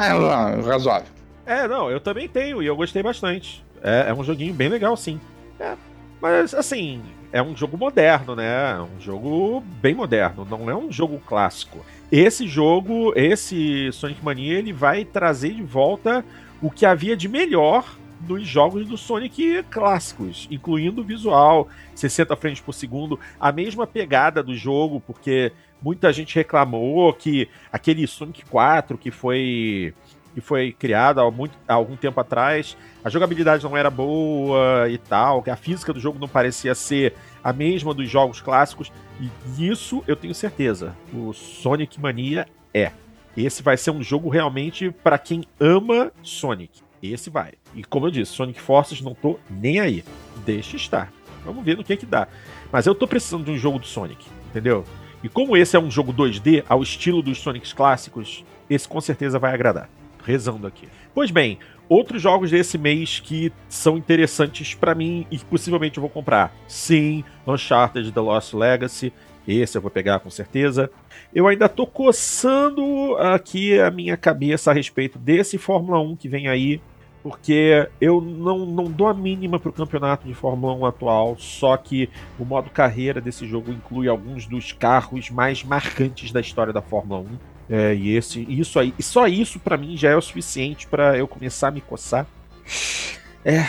[0.63, 1.07] razoável.
[1.45, 3.61] É, não, eu também tenho e eu gostei bastante.
[3.83, 5.19] É, é um joguinho bem legal, sim.
[5.59, 5.73] É,
[6.21, 8.79] mas assim, é um jogo moderno, né?
[8.81, 11.85] Um jogo bem moderno, não é um jogo clássico.
[12.11, 16.25] Esse jogo, esse Sonic Mania, ele vai trazer de volta
[16.61, 22.59] o que havia de melhor nos jogos do Sonic clássicos, incluindo o visual, 60 frames
[22.59, 28.97] por segundo, a mesma pegada do jogo, porque muita gente reclamou que aquele Sonic 4
[28.97, 29.93] que foi
[30.33, 34.97] que foi criado há, muito, há algum tempo atrás, a jogabilidade não era boa e
[34.97, 37.13] tal, a física do jogo não parecia ser
[37.43, 38.91] a mesma dos jogos clássicos.
[39.19, 40.95] E nisso eu tenho certeza.
[41.13, 42.91] O Sonic Mania é.
[43.35, 46.81] Esse vai ser um jogo realmente para quem ama Sonic.
[47.01, 47.53] Esse vai.
[47.73, 50.03] E como eu disse, Sonic Forces não tô nem aí.
[50.45, 51.11] Deixa estar.
[51.43, 52.27] Vamos ver no que é que dá.
[52.71, 54.85] Mas eu tô precisando de um jogo do Sonic, entendeu?
[55.23, 59.39] E como esse é um jogo 2D ao estilo dos Sonics clássicos, esse com certeza
[59.39, 59.89] vai agradar.
[60.25, 60.87] Rezando aqui.
[61.13, 66.09] Pois bem, outros jogos desse mês que são interessantes para mim e possivelmente eu vou
[66.09, 66.53] comprar.
[66.67, 69.11] Sim, Uncharted The Lost Legacy.
[69.47, 70.89] Esse eu vou pegar com certeza.
[71.33, 76.47] Eu ainda tô coçando aqui a minha cabeça a respeito desse Fórmula 1 que vem
[76.47, 76.79] aí
[77.23, 81.77] porque eu não, não dou a mínima para o campeonato de Fórmula 1 atual, só
[81.77, 86.81] que o modo carreira desse jogo inclui alguns dos carros mais marcantes da história da
[86.81, 87.50] Fórmula 1.
[87.71, 91.17] É, e esse, isso aí, e só isso para mim já é o suficiente para
[91.17, 92.27] eu começar a me coçar.
[93.45, 93.65] É,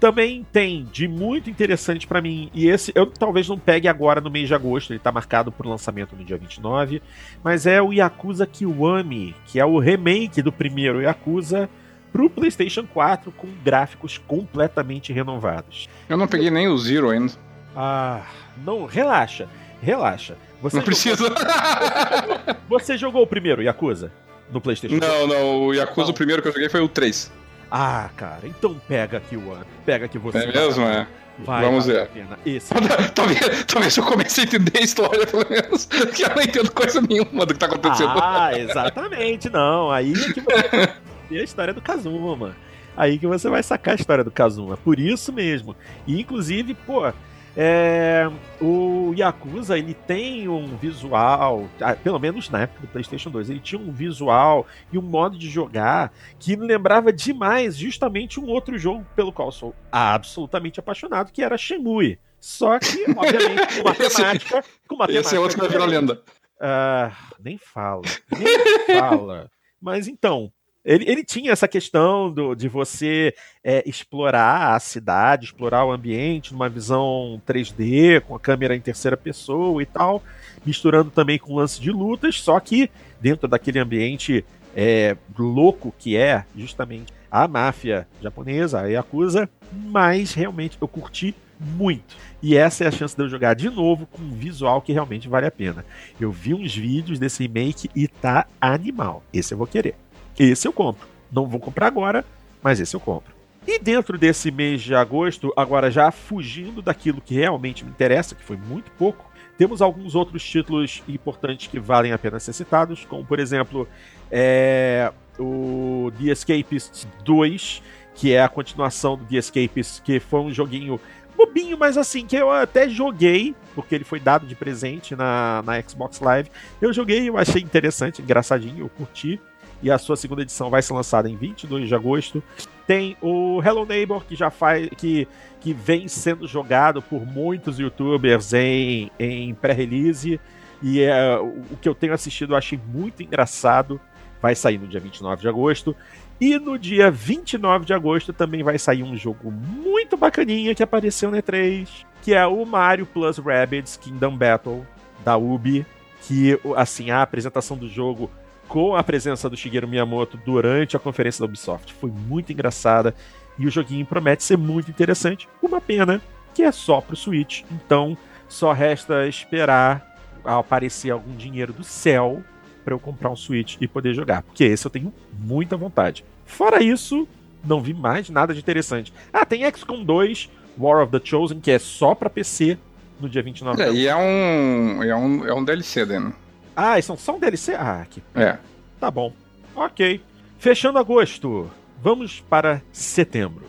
[0.00, 4.30] também tem de muito interessante para mim, e esse eu talvez não pegue agora no
[4.30, 7.02] mês de agosto, ele tá marcado por lançamento no dia 29,
[7.44, 11.68] mas é o Yakuza Kiwami, que é o remake do primeiro Yakuza
[12.10, 15.90] para o PlayStation 4 com gráficos completamente renovados.
[16.08, 17.34] Eu não peguei nem o Zero ainda.
[17.76, 18.22] Ah,
[18.64, 19.46] não, relaxa,
[19.82, 20.36] relaxa.
[20.62, 21.24] Você não precisa.
[22.68, 24.10] Você jogou o primeiro Yakuza
[24.50, 24.96] no PlayStation?
[24.96, 26.10] Não, não, o Yakuza não.
[26.10, 27.30] o primeiro que eu joguei foi o 3.
[27.70, 29.66] Ah, cara, então pega aqui o ano.
[29.84, 30.38] Pega que você.
[30.38, 31.06] É mesmo, é.
[31.38, 32.08] Vai, Vamos ver.
[32.44, 32.72] Esse.
[33.14, 35.86] talvez, talvez eu comece a entender a história, pelo menos.
[35.86, 38.12] Que eu não entendo coisa nenhuma do que tá acontecendo.
[38.22, 39.90] Ah, exatamente, não.
[39.90, 42.54] Aí é que você saber a história do Kazuma.
[42.96, 44.76] Aí que você vai sacar a história do Kazuma.
[44.76, 45.74] Por isso mesmo.
[46.06, 47.10] E inclusive, pô,
[47.56, 53.50] é, o Yakuza ele tem um visual, ah, pelo menos na época do PlayStation 2,
[53.50, 58.78] ele tinha um visual e um modo de jogar que lembrava demais justamente um outro
[58.78, 62.18] jogo pelo qual sou absolutamente apaixonado, que era Shenmue.
[62.40, 64.64] Só que, obviamente, com matemática.
[64.88, 66.20] Com matemática esse é outro que vai virar lenda.
[66.56, 68.02] Uh, nem fala.
[68.36, 69.50] Nem fala.
[69.80, 70.52] Mas então,
[70.84, 76.52] ele, ele tinha essa questão do, de você é, explorar a cidade, explorar o ambiente
[76.52, 80.22] numa visão 3D, com a câmera em terceira pessoa e tal,
[80.66, 82.90] misturando também com lance de lutas, só que
[83.20, 90.76] dentro daquele ambiente é, louco que é justamente a máfia japonesa, a Yakuza, mas realmente
[90.80, 92.16] eu curti muito.
[92.42, 95.28] E essa é a chance de eu jogar de novo com um visual que realmente
[95.28, 95.84] vale a pena.
[96.20, 99.22] Eu vi uns vídeos desse remake e tá animal.
[99.32, 99.94] Esse eu vou querer.
[100.38, 101.06] Esse eu compro.
[101.30, 102.24] Não vou comprar agora,
[102.62, 103.32] mas esse eu compro.
[103.66, 108.42] E dentro desse mês de agosto, agora já fugindo daquilo que realmente me interessa, que
[108.42, 113.24] foi muito pouco, temos alguns outros títulos importantes que valem a pena ser citados, como
[113.24, 113.86] por exemplo
[114.30, 117.82] é, o The Escapist 2,
[118.14, 121.00] que é a continuação do The Escapist, que foi um joguinho
[121.36, 125.80] bobinho, mas assim, que eu até joguei, porque ele foi dado de presente na, na
[125.80, 126.50] Xbox Live.
[126.80, 129.40] Eu joguei, eu achei interessante, engraçadinho, eu curti
[129.82, 132.42] e a sua segunda edição vai ser lançada em 22 de agosto.
[132.86, 135.26] Tem o Hello Neighbor que já faz que,
[135.60, 140.40] que vem sendo jogado por muitos youtubers em, em pré-release
[140.82, 144.00] e é, o que eu tenho assistido eu achei muito engraçado.
[144.40, 145.94] Vai sair no dia 29 de agosto.
[146.40, 151.30] E no dia 29 de agosto também vai sair um jogo muito bacaninha que apareceu
[151.30, 154.84] no E3, que é o Mario Plus Rabbids Kingdom Battle
[155.24, 155.86] da Ubi,
[156.22, 158.28] que assim a apresentação do jogo
[158.72, 161.92] com a presença do Shigeru Miyamoto durante a conferência da Ubisoft.
[161.92, 163.14] Foi muito engraçada
[163.58, 165.46] e o joguinho promete ser muito interessante.
[165.62, 166.22] Uma pena
[166.54, 168.16] que é só pro Switch, então
[168.48, 172.42] só resta esperar aparecer algum dinheiro do céu
[172.82, 176.24] para eu comprar um Switch e poder jogar, porque esse eu tenho muita vontade.
[176.46, 177.28] Fora isso,
[177.62, 179.12] não vi mais nada de interessante.
[179.30, 182.78] Ah, tem XCOM 2 War of the Chosen, que é só para PC
[183.20, 186.32] no dia 29 é, E é um, é um, é um DLC, né?
[186.74, 187.74] Ah, são só um DLC?
[187.74, 188.22] Ah, que.
[188.34, 188.58] É.
[188.98, 189.32] Tá bom.
[189.74, 190.20] Ok.
[190.58, 193.64] Fechando agosto, vamos para setembro.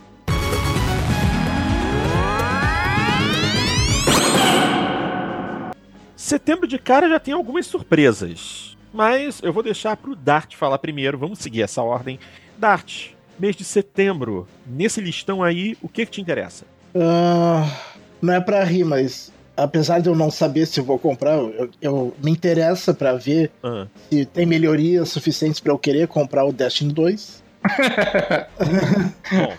[6.16, 8.78] Setembro de cara já tem algumas surpresas.
[8.94, 11.18] Mas eu vou deixar pro Dart falar primeiro.
[11.18, 12.20] Vamos seguir essa ordem.
[12.58, 16.66] Dart, mês de setembro, nesse listão aí, o que, que te interessa?
[16.94, 17.68] Uh,
[18.22, 22.14] não é pra rir, mas apesar de eu não saber se vou comprar, eu, eu
[22.22, 23.88] me interessa para ver uhum.
[24.10, 27.44] se tem melhorias suficientes para eu querer comprar o Destiny 2.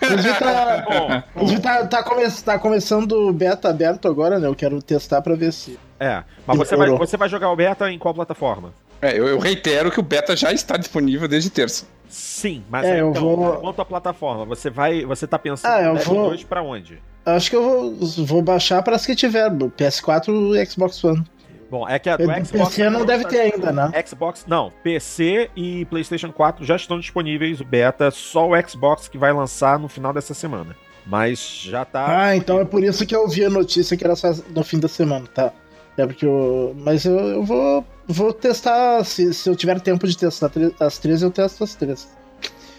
[0.03, 1.23] Inclusive tá,
[1.61, 4.47] tá, tá, come, tá começando o beta aberto agora, né?
[4.47, 5.79] Eu quero testar para ver se.
[5.99, 8.71] É, mas você vai, você vai jogar o beta em qual plataforma?
[9.01, 11.85] É, eu, eu, reitero que o beta já está disponível desde terça.
[12.07, 13.57] Sim, mas é, então, eu vou...
[13.57, 16.29] quanto à plataforma, você vai, você tá pensando ah, eu vou...
[16.29, 17.01] 2 para onde?
[17.25, 21.25] Acho que eu vou, vou baixar para as que tiver, PS4 e Xbox One.
[21.69, 22.51] Bom, é que a do Xbox.
[22.51, 23.91] PC não deve ter ainda, né?
[24.05, 24.71] Xbox, não.
[24.83, 29.79] PC e PlayStation 4 já estão disponíveis, o beta, só o Xbox que vai lançar
[29.79, 30.75] no final dessa semana.
[31.05, 32.27] Mas já tá.
[32.27, 34.79] Ah, então é por isso que eu vi a notícia que era só no fim
[34.79, 35.51] da semana, tá?
[35.97, 36.75] É porque eu.
[36.77, 39.03] Mas eu, eu vou, vou testar.
[39.03, 42.07] Se, se eu tiver tempo de testar as três, eu testo as três.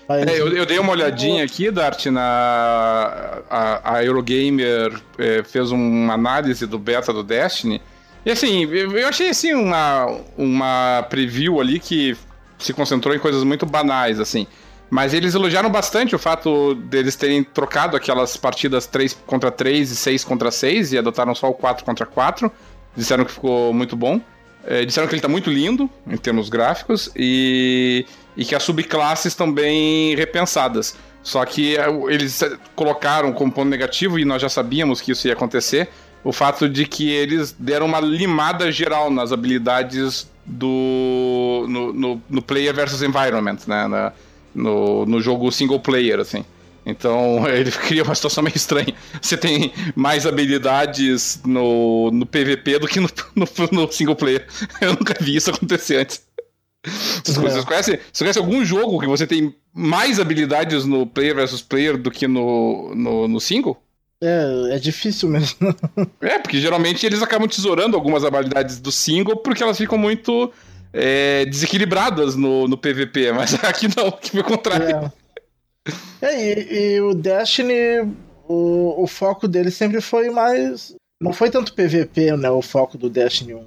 [0.08, 3.42] É, eu, eu, dei uma olhadinha aqui, Dart, na.
[3.50, 7.82] A, a Eurogamer é, fez uma análise do beta do Destiny.
[8.24, 12.16] E assim, eu achei assim uma, uma preview ali que
[12.58, 14.46] se concentrou em coisas muito banais, assim.
[14.88, 19.96] Mas eles elogiaram bastante o fato deles terem trocado aquelas partidas 3 contra 3 e
[19.96, 22.50] 6 contra 6 e adotaram só o 4 contra 4.
[22.96, 24.20] Disseram que ficou muito bom.
[24.64, 28.04] É, disseram que ele está muito lindo em termos gráficos e,
[28.36, 30.96] e que as subclasses bem repensadas.
[31.22, 32.40] Só que é, eles
[32.74, 35.88] colocaram como ponto negativo, e nós já sabíamos que isso ia acontecer,
[36.22, 41.66] o fato de que eles deram uma limada geral nas habilidades do.
[41.68, 43.88] no, no, no player versus environment, né?
[43.88, 44.12] Na,
[44.54, 46.44] no, no jogo single player, assim.
[46.84, 48.94] Então ele cria uma situação meio estranha.
[49.20, 54.46] Você tem mais habilidades no, no PVP do que no, no, no single player.
[54.80, 56.25] Eu nunca vi isso acontecer antes.
[57.24, 61.96] Vocês, conhecem, você conhece algum jogo que você tem mais habilidades no player versus player
[61.96, 63.76] do que no, no, no single?
[64.22, 65.56] É, é difícil mesmo.
[66.20, 70.52] é, porque geralmente eles acabam tesourando algumas habilidades do single porque elas ficam muito
[70.92, 75.12] é, desequilibradas no, no PVP, mas aqui não, aqui foi o contrário.
[76.22, 78.00] É, é e, e, o Destiny,
[78.48, 80.94] o, o foco dele sempre foi mais.
[81.20, 82.50] Não foi tanto PVP, né?
[82.50, 83.66] O foco do Destiny 1.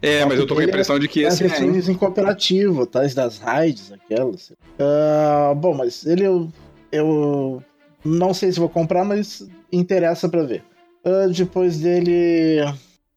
[0.00, 1.44] É, mas eu tô com a impressão de que esse.
[1.44, 4.50] As é, em cooperativo, tais das raids, aquelas.
[4.50, 6.48] Uh, bom, mas ele eu,
[6.92, 7.62] eu
[8.04, 10.62] não sei se vou comprar, mas interessa para ver.
[11.04, 12.60] Uh, depois dele.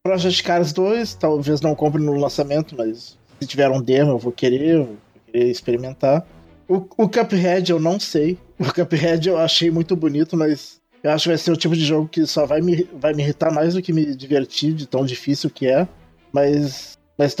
[0.02, 4.32] Project Cars 2, talvez não compre no lançamento, mas se tiver um demo, eu vou
[4.32, 4.96] querer, eu vou
[5.26, 6.26] querer experimentar.
[6.68, 8.36] O, o Cuphead eu não sei.
[8.58, 11.84] O Cuphead eu achei muito bonito, mas eu acho que vai ser o tipo de
[11.84, 15.04] jogo que só vai me, vai me irritar mais do que me divertir, de tão
[15.04, 15.86] difícil que é.
[16.32, 17.36] Mas, mas,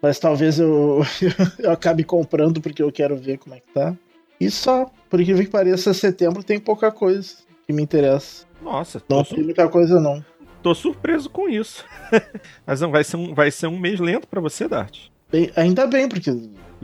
[0.00, 1.02] mas talvez eu,
[1.58, 3.96] eu acabe comprando porque eu quero ver como é que tá.
[4.40, 7.34] E só, por incrível que pareça, setembro tem pouca coisa
[7.66, 8.44] que me interessa.
[8.60, 10.24] Nossa, não tem muita coisa não.
[10.62, 11.84] Tô surpreso com isso.
[12.66, 15.08] Mas não vai ser um, vai ser um mês lento para você, Dart.
[15.30, 16.30] Bem, ainda bem, porque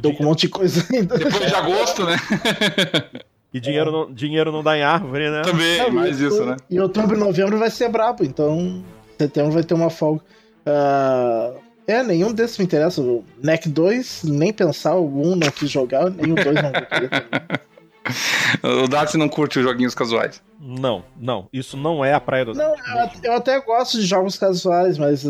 [0.03, 1.17] tô com um monte de coisa ainda.
[1.17, 2.17] Depois de agosto, né?
[3.53, 3.93] E dinheiro, é.
[3.93, 5.43] não, dinheiro não dá em árvore, né?
[5.43, 6.57] Também, é, mais isso, né?
[6.69, 8.85] E outubro e novembro vai ser brabo, então
[9.19, 10.23] setembro vai ter uma folga.
[10.69, 13.01] Uh, é, nenhum desses me interessa.
[13.01, 16.87] O NEC 2, nem pensar, o 1 não quis jogar, nem o 2 não vou
[16.87, 17.11] querer
[18.85, 20.43] O Dart não curte os joguinhos casuais.
[20.61, 21.49] Não, não.
[21.53, 25.25] Isso não é a praia do Não, eu, eu até gosto de jogos casuais, mas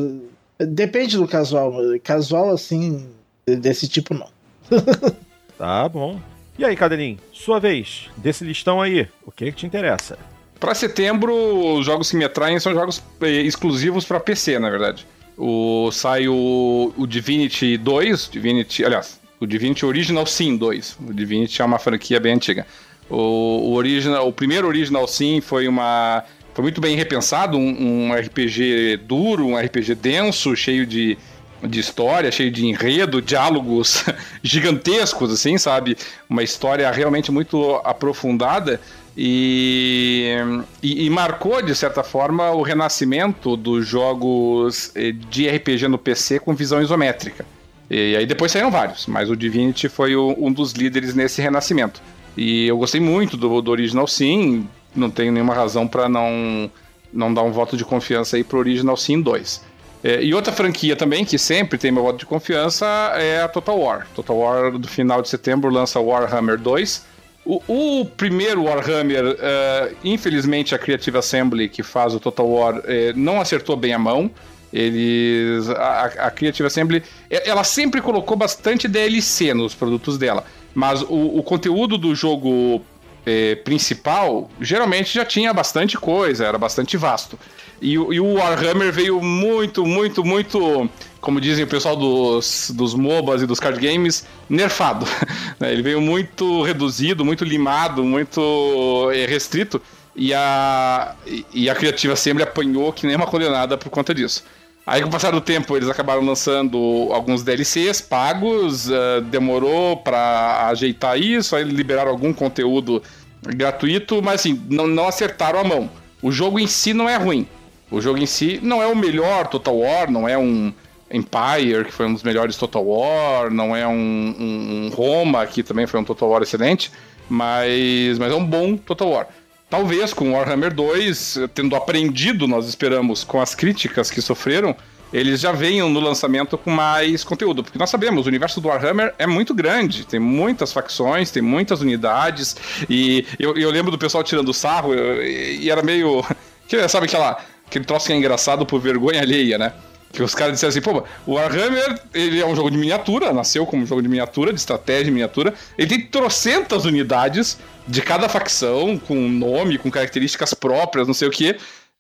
[0.59, 1.73] Depende do casual.
[2.03, 3.09] Casual, assim,
[3.47, 4.29] desse tipo, não.
[5.57, 6.21] tá bom.
[6.59, 8.11] E aí, Cadelinho, sua vez.
[8.17, 10.19] Desse listão aí, o que, que te interessa?
[10.59, 11.33] Para setembro,
[11.77, 15.07] os jogos que me atraem são jogos eh, exclusivos para PC, na verdade.
[15.39, 20.99] O, sai o, o Divinity 2, Divinity, aliás, o Divinity Original Sin 2.
[21.09, 22.67] O Divinity é uma franquia bem antiga.
[23.09, 26.25] O, o, original, o primeiro Original Sin foi uma
[26.59, 31.17] foi muito bem repensado, um, um RPG duro, um RPG denso, cheio de,
[31.63, 34.05] de história, cheio de enredo, diálogos
[34.43, 35.97] gigantescos, assim, sabe?
[36.29, 38.81] Uma história realmente muito aprofundada
[39.21, 40.37] e,
[40.81, 46.39] e, e, marcou, de certa forma, o renascimento dos jogos eh, de RPG no PC
[46.39, 47.45] com visão isométrica.
[47.91, 52.01] E aí depois saíram vários, mas o Divinity foi o, um dos líderes nesse renascimento.
[52.37, 56.71] E eu gostei muito do, do Original Sim, não tenho nenhuma razão para não,
[57.13, 59.65] não dar um voto de confiança aí pro Original Sin 2.
[60.05, 63.77] É, e outra franquia também, que sempre tem meu voto de confiança, é a Total
[63.77, 64.07] War.
[64.15, 67.18] Total War, do final de setembro, lança Warhammer 2.
[67.49, 67.63] O,
[68.01, 72.83] o primeiro Warhammer, uh, infelizmente, a Creative Assembly, que faz o Total War, uh,
[73.17, 74.31] não acertou bem a mão.
[74.71, 75.67] Eles.
[75.71, 77.03] A, a, Creative Assembly.
[77.31, 80.45] Ela sempre colocou bastante DLC nos produtos dela.
[80.75, 82.85] Mas o, o conteúdo do jogo
[83.25, 87.39] eh, principal, geralmente já tinha bastante coisa, era bastante vasto.
[87.81, 93.43] E, e, o Warhammer veio muito, muito, muito, como dizem o pessoal dos, dos MOBAs
[93.43, 95.07] e dos card games, nerfado.
[95.61, 99.83] Né, ele veio muito reduzido, muito limado, muito eh, restrito.
[100.15, 101.17] E a,
[101.53, 104.45] e a Creativa sempre apanhou que nem uma condenada por conta disso.
[104.87, 110.69] Aí, com o passar do tempo, eles acabaram lançando alguns DLCs pagos, uh, demorou para
[110.69, 113.03] ajeitar isso, aí liberaram algum conteúdo
[113.43, 115.91] gratuito, mas assim, não, não acertaram a mão.
[116.23, 117.47] O jogo em si não é ruim.
[117.91, 120.73] O jogo em si não é o melhor Total War, não é um
[121.11, 123.93] Empire, que foi um dos melhores Total War, não é um,
[124.39, 126.93] um, um Roma, que também foi um Total War excelente,
[127.29, 129.29] mas, mas é um bom Total War.
[129.71, 134.75] Talvez com Warhammer 2, tendo aprendido, nós esperamos, com as críticas que sofreram,
[135.13, 137.63] eles já venham no lançamento com mais conteúdo.
[137.63, 141.81] Porque nós sabemos, o universo do Warhammer é muito grande, tem muitas facções, tem muitas
[141.81, 142.57] unidades,
[142.89, 146.25] e eu, eu lembro do pessoal tirando sarro, e era meio.
[146.89, 147.39] Sabe aquela,
[147.69, 149.73] aquele troço que é engraçado por vergonha alheia, né?
[150.11, 153.67] Que os caras disseram assim, pô, o Warhammer, ele é um jogo de miniatura, nasceu
[153.67, 155.53] como um jogo de miniatura, de estratégia de miniatura.
[155.77, 161.31] Ele tem trocentas unidades de cada facção, com nome, com características próprias, não sei o
[161.31, 161.57] quê.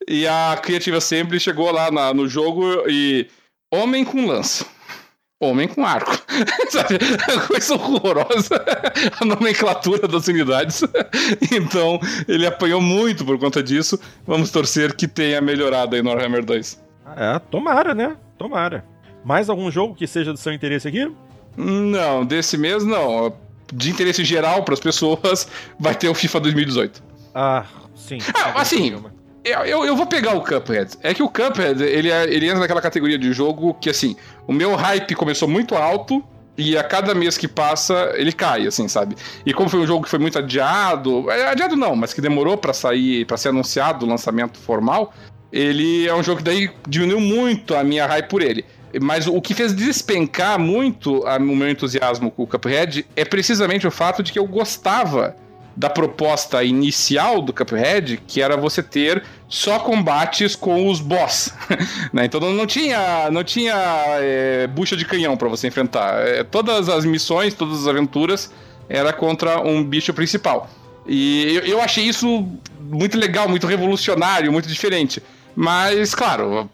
[0.06, 3.26] E a Creative Assembly chegou lá na, no jogo e.
[3.70, 4.64] Homem com lança.
[5.40, 6.10] Homem com arco.
[6.68, 6.98] Sabe?
[7.46, 8.64] Coisa horrorosa.
[9.20, 10.82] A nomenclatura das unidades.
[11.52, 13.98] Então, ele apanhou muito por conta disso.
[14.26, 16.82] Vamos torcer que tenha melhorado aí no Warhammer 2.
[17.16, 18.16] É, tomara, né?
[18.36, 18.84] Tomara.
[19.24, 21.10] Mais algum jogo que seja do seu interesse aqui?
[21.56, 23.34] Não, desse mês não.
[23.72, 27.02] De interesse geral para as pessoas, vai ter o FIFA 2018.
[27.34, 27.64] Ah,
[27.94, 28.18] sim.
[28.34, 28.96] Ah, assim,
[29.48, 30.96] eu, eu, vou pegar o Cuphead.
[31.02, 34.52] É que o Cuphead, ele, é, ele entra naquela categoria de jogo que, assim, o
[34.52, 36.22] meu hype começou muito alto
[36.56, 39.16] e a cada mês que passa, ele cai, assim, sabe?
[39.46, 42.56] E como foi um jogo que foi muito adiado, é, adiado não, mas que demorou
[42.56, 45.14] para sair, para ser anunciado o lançamento formal,
[45.52, 48.64] ele é um jogo que daí diminuiu muito a minha hype por ele.
[49.00, 53.90] Mas o que fez despencar muito o meu entusiasmo com o Cuphead é precisamente o
[53.90, 55.36] fato de que eu gostava
[55.78, 61.54] da proposta inicial do Cuphead, que era você ter só combates com os boss.
[62.12, 62.24] né?
[62.24, 63.76] Então não tinha, não tinha
[64.18, 66.26] é, bucha de canhão para você enfrentar.
[66.26, 68.50] É, todas as missões, todas as aventuras
[68.88, 70.68] era contra um bicho principal.
[71.06, 72.44] E eu, eu achei isso
[72.80, 75.22] muito legal, muito revolucionário, muito diferente.
[75.54, 76.68] Mas, claro,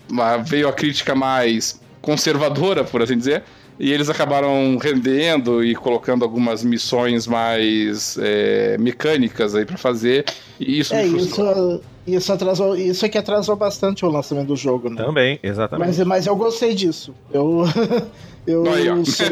[0.47, 3.43] veio a crítica mais conservadora, por assim dizer,
[3.79, 10.25] e eles acabaram rendendo e colocando algumas missões mais é, mecânicas aí para fazer.
[10.61, 14.89] E isso é, isso, isso atrasou, isso é que atrasou bastante o lançamento do jogo,
[14.89, 15.03] né?
[15.03, 15.87] Também, exatamente.
[15.87, 17.13] Mas, mas eu gostei disso.
[17.33, 17.65] Eu,
[18.47, 18.65] eu,
[19.05, 19.27] sou,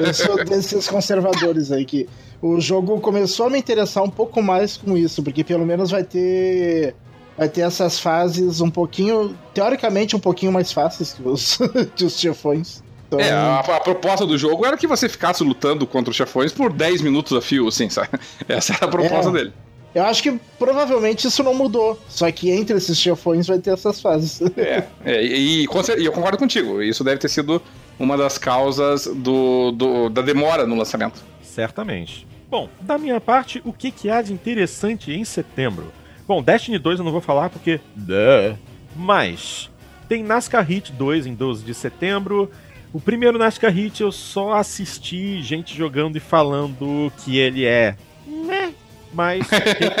[0.00, 2.08] eu sou desses conservadores aí que
[2.40, 6.04] o jogo começou a me interessar um pouco mais com isso, porque pelo menos vai
[6.04, 6.94] ter
[7.36, 11.58] vai ter essas fases um pouquinho, teoricamente, um pouquinho mais fáceis que os,
[11.94, 12.82] que os chefões.
[13.08, 13.18] Então...
[13.18, 16.72] É, a, a, proposta do jogo era que você ficasse lutando contra os chefões por
[16.72, 18.10] 10 minutos a fio, assim, sabe?
[18.46, 19.52] Essa era a proposta é, dele.
[19.94, 21.98] Eu acho que provavelmente isso não mudou.
[22.08, 24.42] Só que entre esses chefões vai ter essas fases.
[24.56, 26.82] É, é e, e, e, eu concordo contigo.
[26.82, 27.62] Isso deve ter sido
[27.98, 31.24] uma das causas do, do, da demora no lançamento.
[31.42, 32.26] Certamente.
[32.50, 35.92] Bom, da minha parte, o que, que há de interessante em setembro?
[36.26, 37.80] Bom, Destiny 2 eu não vou falar porque.
[37.96, 38.56] Duh.
[38.94, 39.70] Mas
[40.08, 42.50] tem NASCAR Hit 2 em 12 de setembro.
[42.92, 47.96] O primeiro NASCAR Hit eu só assisti gente jogando e falando que ele é.
[48.26, 48.72] Né?
[49.12, 49.46] Mas.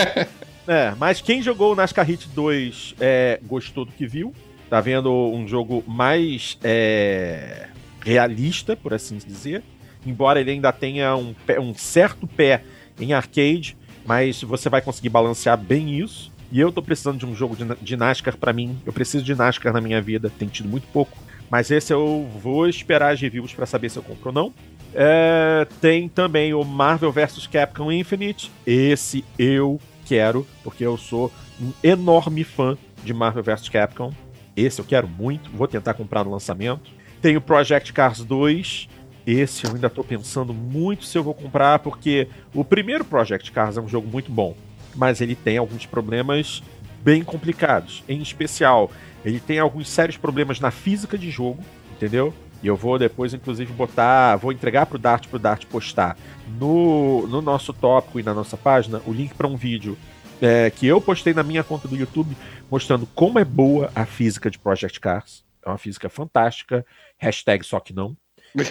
[0.66, 4.32] é, mas quem jogou o NASCAR Hit 2 é, gostou do que viu.
[4.70, 7.68] Tá vendo um jogo mais é,
[8.04, 9.62] realista, por assim dizer.
[10.06, 12.62] Embora ele ainda tenha um, um certo pé
[12.98, 13.76] em arcade,
[14.06, 16.32] mas você vai conseguir balancear bem isso.
[16.50, 18.78] E eu tô precisando de um jogo de, de NASCAR para mim.
[18.86, 21.27] Eu preciso de NASCAR na minha vida, tem tido muito pouco.
[21.50, 24.54] Mas esse eu vou esperar as reviews para saber se eu compro ou não.
[24.94, 28.50] É, tem também o Marvel vs Capcom Infinite.
[28.66, 34.12] Esse eu quero, porque eu sou um enorme fã de Marvel vs Capcom.
[34.56, 36.90] Esse eu quero muito, vou tentar comprar no lançamento.
[37.22, 38.88] Tem o Project Cars 2,
[39.26, 43.76] esse eu ainda estou pensando muito se eu vou comprar, porque o primeiro Project Cars
[43.76, 44.56] é um jogo muito bom,
[44.94, 46.62] mas ele tem alguns problemas
[47.02, 48.02] bem complicados.
[48.08, 48.90] Em especial,
[49.24, 52.34] ele tem alguns sérios problemas na física de jogo, entendeu?
[52.62, 56.16] E eu vou depois, inclusive, botar, vou entregar pro Dart pro Dart postar
[56.58, 59.96] no, no nosso tópico e na nossa página o link para um vídeo
[60.40, 62.36] é, que eu postei na minha conta do YouTube
[62.70, 65.44] mostrando como é boa a física de Project Cars.
[65.64, 66.84] É uma física fantástica.
[67.18, 68.16] Hashtag só que não.
[68.56, 68.64] eu,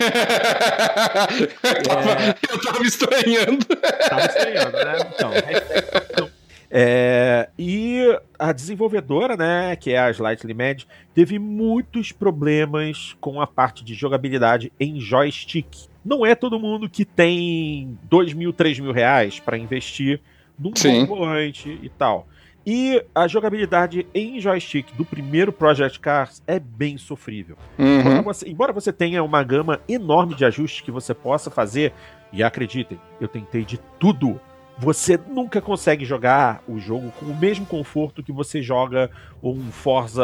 [1.84, 2.36] tava, é...
[2.49, 3.65] eu tava me estranhando.
[4.09, 4.95] Tava estranhando, né?
[5.13, 5.32] Então,
[6.70, 8.03] é, e
[8.38, 13.93] a desenvolvedora, né, que é a Slightly Mad, teve muitos problemas com a parte de
[13.93, 15.68] jogabilidade em joystick.
[16.03, 20.22] Não é todo mundo que tem dois mil, três mil reais para investir
[20.57, 21.05] num Sim.
[21.05, 22.28] volante e tal.
[22.65, 27.55] E a jogabilidade em joystick do primeiro Project Cars é bem sofrível.
[27.80, 28.22] Uhum.
[28.24, 31.93] Você, embora, você, tenha uma gama enorme de ajustes que você possa fazer,
[32.32, 34.39] e acreditem, eu tentei de tudo.
[34.80, 39.09] Você nunca consegue jogar o jogo com o mesmo conforto que você joga
[39.41, 40.23] um Forza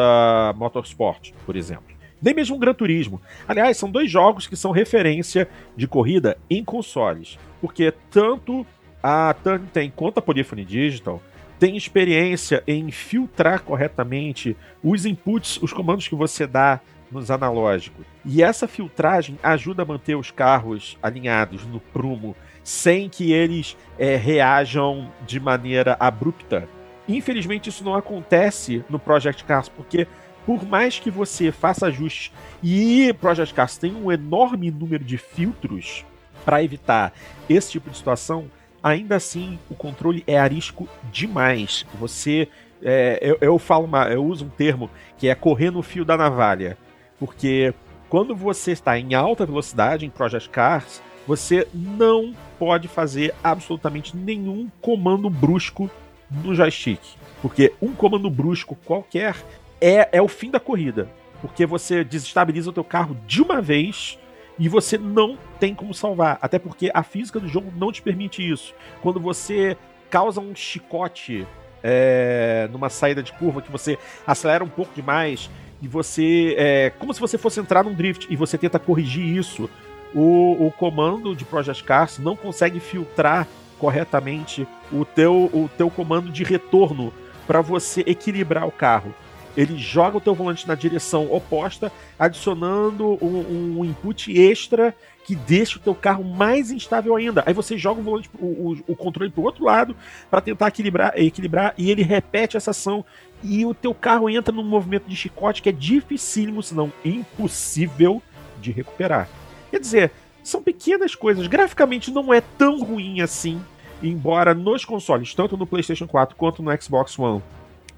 [0.55, 1.95] Motorsport, por exemplo.
[2.21, 3.19] Nem mesmo um Gran Turismo.
[3.47, 7.37] Aliás, são dois jogos que são referência de corrida em consoles.
[7.59, 8.65] Porque tanto
[9.01, 11.21] a Turnitin quanto a Polyphony Digital
[11.59, 16.79] tem experiência em filtrar corretamente os inputs, os comandos que você dá
[17.11, 18.05] nos analógicos.
[18.25, 24.15] E essa filtragem ajuda a manter os carros alinhados no prumo sem que eles é,
[24.15, 26.67] reajam de maneira abrupta.
[27.07, 30.07] Infelizmente, isso não acontece no Project Cars, porque
[30.45, 36.05] por mais que você faça ajustes e Project Cars tem um enorme número de filtros
[36.45, 37.13] para evitar
[37.49, 38.49] esse tipo de situação,
[38.81, 41.85] ainda assim o controle é arisco demais.
[41.99, 42.49] Você,
[42.81, 46.17] é, eu, eu falo, uma, eu uso um termo que é correr no fio da
[46.17, 46.77] navalha,
[47.19, 47.73] porque
[48.09, 54.69] quando você está em alta velocidade em Project Cars, você não pode fazer absolutamente nenhum
[54.81, 55.89] comando brusco
[56.29, 56.99] no joystick.
[57.41, 59.35] Porque um comando brusco qualquer
[59.79, 61.09] é, é o fim da corrida.
[61.41, 64.17] Porque você desestabiliza o teu carro de uma vez
[64.57, 66.37] e você não tem como salvar.
[66.41, 68.73] Até porque a física do jogo não te permite isso.
[69.01, 69.77] Quando você
[70.09, 71.45] causa um chicote
[71.83, 75.49] é, numa saída de curva, que você acelera um pouco demais
[75.81, 76.55] e você.
[76.57, 79.69] É como se você fosse entrar num drift e você tenta corrigir isso.
[80.13, 83.47] O, o comando de Project Cars não consegue filtrar
[83.79, 87.11] corretamente o teu, o teu comando de retorno
[87.45, 89.13] para você equilibrar o carro.
[89.55, 94.95] Ele joga o teu volante na direção oposta, adicionando um, um input extra
[95.25, 97.43] que deixa o teu carro mais instável ainda.
[97.45, 99.95] Aí você joga o volante, o, o, o controle para o outro lado
[100.29, 103.05] para tentar equilibrar, equilibrar e ele repete essa ação
[103.43, 108.21] e o teu carro entra num movimento de chicote que é dificílimo, se não impossível
[108.59, 109.29] de recuperar.
[109.73, 110.11] Quer dizer,
[110.43, 111.47] são pequenas coisas.
[111.47, 113.59] Graficamente não é tão ruim assim,
[114.03, 117.41] embora nos consoles, tanto no PlayStation 4 quanto no Xbox One,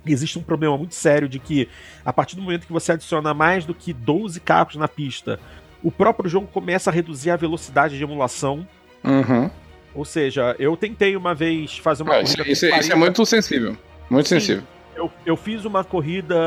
[0.05, 1.67] existe um problema muito sério de que
[2.05, 5.37] a partir do momento que você adiciona mais do que 12 carros na pista,
[5.83, 8.65] o próprio jogo começa a reduzir a velocidade de emulação.
[9.03, 9.51] Uhum.
[9.93, 12.49] Ou seja, eu tentei uma vez fazer uma ah, corrida.
[12.49, 13.75] Isso, isso, é muito sensível.
[14.09, 14.63] Muito Sim, sensível.
[14.95, 16.37] Eu, eu fiz uma corrida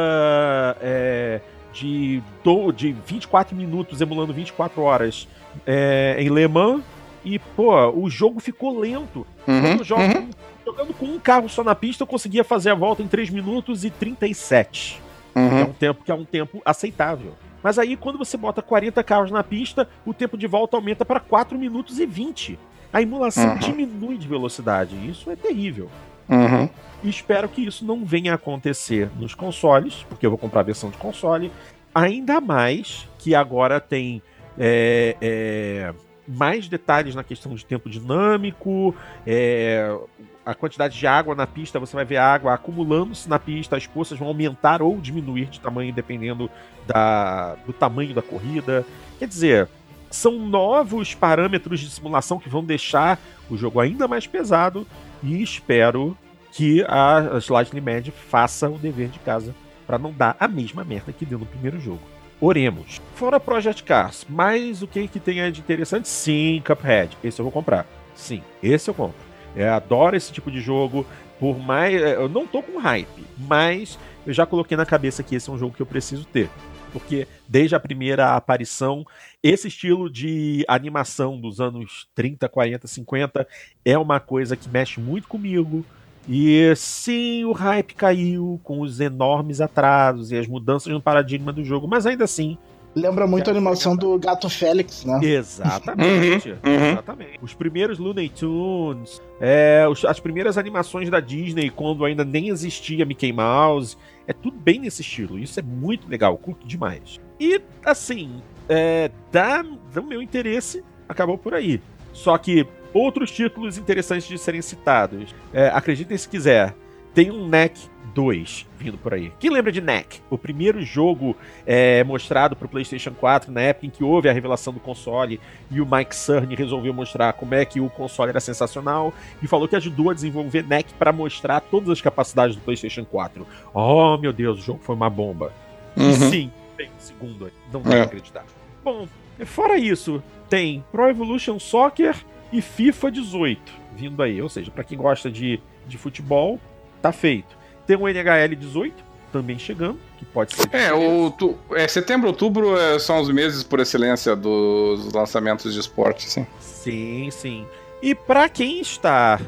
[0.81, 1.43] é,
[1.79, 5.29] de, do, de 24 minutos, emulando 24 horas
[5.67, 6.83] é, em Le Mans
[7.25, 9.27] e, pô, o jogo ficou lento.
[9.47, 10.31] Uhum, jogo, uhum.
[10.65, 13.85] Jogando com um carro só na pista, eu conseguia fazer a volta em 3 minutos
[13.85, 15.01] e 37.
[15.35, 15.59] Uhum.
[15.59, 17.35] É um tempo que é um tempo aceitável.
[17.63, 21.21] Mas aí, quando você bota 40 carros na pista, o tempo de volta aumenta para
[21.21, 22.59] 4 minutos e 20.
[22.93, 23.59] A emulação uhum.
[23.59, 24.95] diminui de velocidade.
[25.09, 25.91] Isso é terrível.
[26.29, 26.69] Uhum.
[27.03, 30.91] Espero que isso não venha a acontecer nos consoles, porque eu vou comprar a versão
[30.91, 31.53] de console.
[31.95, 34.21] Ainda mais que agora tem
[34.59, 35.95] é, é,
[36.27, 38.95] mais detalhes na questão de tempo dinâmico,
[39.27, 39.97] é,
[40.45, 43.87] a quantidade de água na pista, você vai ver a água acumulando-se na pista, as
[43.87, 46.51] poças vão aumentar ou diminuir de tamanho dependendo
[46.87, 48.85] da, do tamanho da corrida.
[49.19, 49.69] Quer dizer,
[50.11, 53.19] são novos parâmetros de simulação que vão deixar
[53.51, 54.87] o jogo ainda mais pesado
[55.23, 56.17] e espero
[56.53, 59.55] que a Slightly Mad faça o dever de casa
[59.87, 62.01] para não dar a mesma merda que deu no primeiro jogo.
[62.41, 63.01] Oremos.
[63.15, 66.09] Fora Project Cars, mais o que, que tem de interessante?
[66.09, 67.17] Sim, Cuphead.
[67.25, 67.87] Esse eu vou comprar.
[68.15, 69.19] Sim, esse eu compro.
[69.57, 71.05] Eu adoro esse tipo de jogo.
[71.41, 72.01] Por mais.
[72.01, 75.53] É, eu não tô com hype, mas eu já coloquei na cabeça que esse é
[75.53, 76.51] um jogo que eu preciso ter.
[76.93, 79.05] Porque desde a primeira aparição,
[79.43, 83.49] esse estilo de animação dos anos 30, 40, 50
[83.85, 85.85] é uma coisa que mexe muito comigo.
[86.29, 91.65] E sim, o hype caiu com os enormes atrasos e as mudanças no paradigma do
[91.65, 92.59] jogo, mas ainda assim.
[92.95, 95.21] Lembra muito a animação do Gato Félix, né?
[95.23, 96.51] Exatamente.
[96.51, 96.93] uhum, uhum.
[96.93, 97.39] exatamente.
[97.41, 103.33] Os primeiros Looney Tunes, é, as primeiras animações da Disney, quando ainda nem existia Mickey
[103.33, 105.39] Mouse, é tudo bem nesse estilo.
[105.39, 107.21] Isso é muito legal, curto demais.
[107.41, 111.81] E, assim, é, da, do meu interesse, acabou por aí.
[112.13, 115.35] Só que Outros títulos interessantes de serem citados.
[115.53, 116.75] É, acreditem se quiser,
[117.15, 117.79] tem um NEC
[118.15, 119.33] 2 vindo por aí.
[119.39, 120.21] Quem lembra de NEC?
[120.31, 121.37] O primeiro jogo
[121.67, 125.41] é, mostrado para o PlayStation 4 na época em que houve a revelação do console
[125.71, 129.13] e o Mike Cerny resolveu mostrar como é que o console era sensacional
[129.43, 133.47] e falou que ajudou a desenvolver NEC para mostrar todas as capacidades do PlayStation 4.
[133.75, 135.53] Oh meu Deus, o jogo foi uma bomba.
[135.97, 136.11] Uhum.
[136.11, 137.95] E sim, tem um segundo, não dá é.
[137.95, 138.45] pra acreditar.
[138.85, 139.07] Bom,
[139.45, 142.17] fora isso, tem Pro Evolution Soccer
[142.53, 144.41] e FIFA 18 vindo aí.
[144.41, 146.61] Ou seja, para quem gosta de, de futebol,
[147.03, 147.57] tá feito.
[147.87, 150.69] Tem o NHL 18 também chegando, que pode ser.
[150.73, 155.81] É, o, tu, é setembro, outubro é, são os meses por excelência dos lançamentos de
[155.81, 156.47] esporte, sim.
[156.61, 157.67] Sim, sim.
[158.01, 159.41] E para quem está,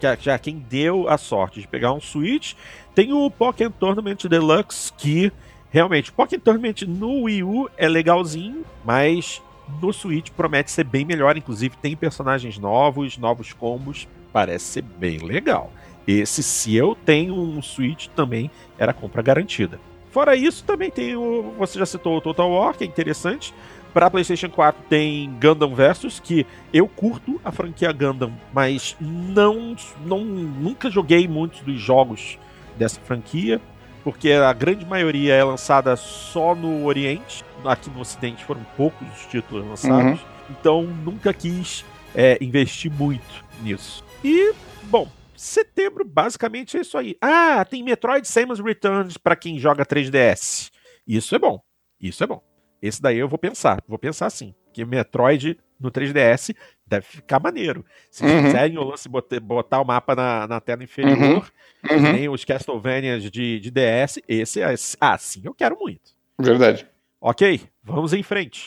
[0.00, 2.54] já, já, quem deu a sorte de pegar um Switch,
[2.94, 5.32] tem o Pokémon Tournament Deluxe que
[5.70, 9.42] realmente, Pokémon Tournament no Wii U é legalzinho, mas
[9.80, 15.18] no Switch promete ser bem melhor, inclusive tem personagens novos, novos combos, parece ser bem
[15.18, 15.70] legal.
[16.06, 19.80] Esse, se eu tenho um Switch, também era compra garantida.
[20.10, 21.54] Fora isso, também tem o.
[21.58, 23.52] Você já citou o Total War, que é interessante.
[23.92, 30.22] Para PlayStation 4 tem Gundam Versus, que eu curto a franquia Gundam, mas não, não
[30.22, 32.38] nunca joguei muitos dos jogos
[32.76, 33.60] dessa franquia,
[34.06, 37.44] porque a grande maioria é lançada só no Oriente.
[37.64, 40.20] Aqui no Ocidente foram poucos os títulos lançados.
[40.20, 40.26] Uhum.
[40.48, 41.84] Então nunca quis
[42.14, 44.04] é, investir muito nisso.
[44.22, 44.54] E,
[44.84, 47.16] bom, setembro basicamente é isso aí.
[47.20, 50.70] Ah, tem Metroid Samus Returns para quem joga 3DS.
[51.04, 51.60] Isso é bom.
[52.00, 52.40] Isso é bom.
[52.80, 53.82] Esse daí eu vou pensar.
[53.88, 54.54] Vou pensar assim.
[54.72, 56.54] Que Metroid no 3DS
[56.86, 57.84] deve ficar maneiro.
[58.10, 58.44] Se uhum.
[58.44, 61.96] quiserem o lance botar, o mapa na, na tela inferior, uhum.
[61.96, 62.12] uhum.
[62.12, 64.74] nem os Castlevanias de, de DS, esse é.
[65.00, 66.14] Ah, sim, eu quero muito.
[66.38, 66.86] Verdade.
[67.20, 68.66] Ok, vamos em frente.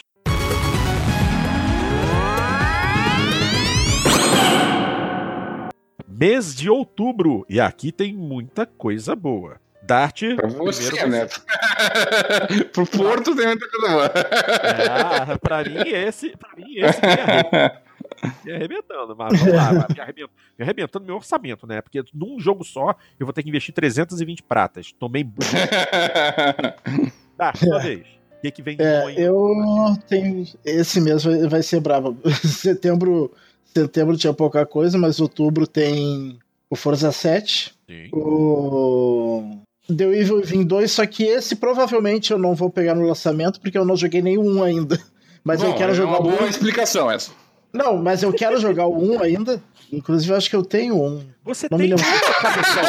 [6.08, 7.46] Mês de outubro.
[7.48, 9.62] E aqui tem muita coisa boa.
[9.90, 10.22] Dart.
[10.36, 11.10] Pra você, primeiro...
[11.10, 11.28] né?
[12.72, 14.12] Pro Porto tem muita coisa boa.
[14.90, 17.02] Ah, pra mim esse, pra mim esse
[18.44, 21.82] me arrebentando, mas vamos lá, me arrebentando, me arrebentando meu orçamento, né?
[21.82, 24.92] Porque num jogo só eu vou ter que investir 320 pratas.
[24.92, 25.26] Tomei.
[27.38, 28.06] tá, sua vez.
[28.38, 30.46] O que, que vem de é, bom Eu tenho.
[30.64, 32.18] Esse mês vai ser bravo.
[32.44, 33.32] setembro,
[33.66, 37.74] setembro tinha pouca coisa, mas outubro tem o Forza 7.
[37.88, 38.10] Sim.
[38.14, 39.60] O
[39.96, 43.78] The Evil Within 2, só que esse provavelmente eu não vou pegar no lançamento porque
[43.78, 45.00] eu não joguei nenhum ainda.
[45.44, 46.48] Mas Bom, eu quero é jogar uma boa um.
[46.48, 47.32] explicação essa.
[47.72, 49.64] Não, mas eu quero jogar o 1 ainda.
[49.92, 51.24] Inclusive, eu acho que eu tenho um.
[51.44, 52.06] Você não tem me lembro.
[52.42, 52.84] cabeção?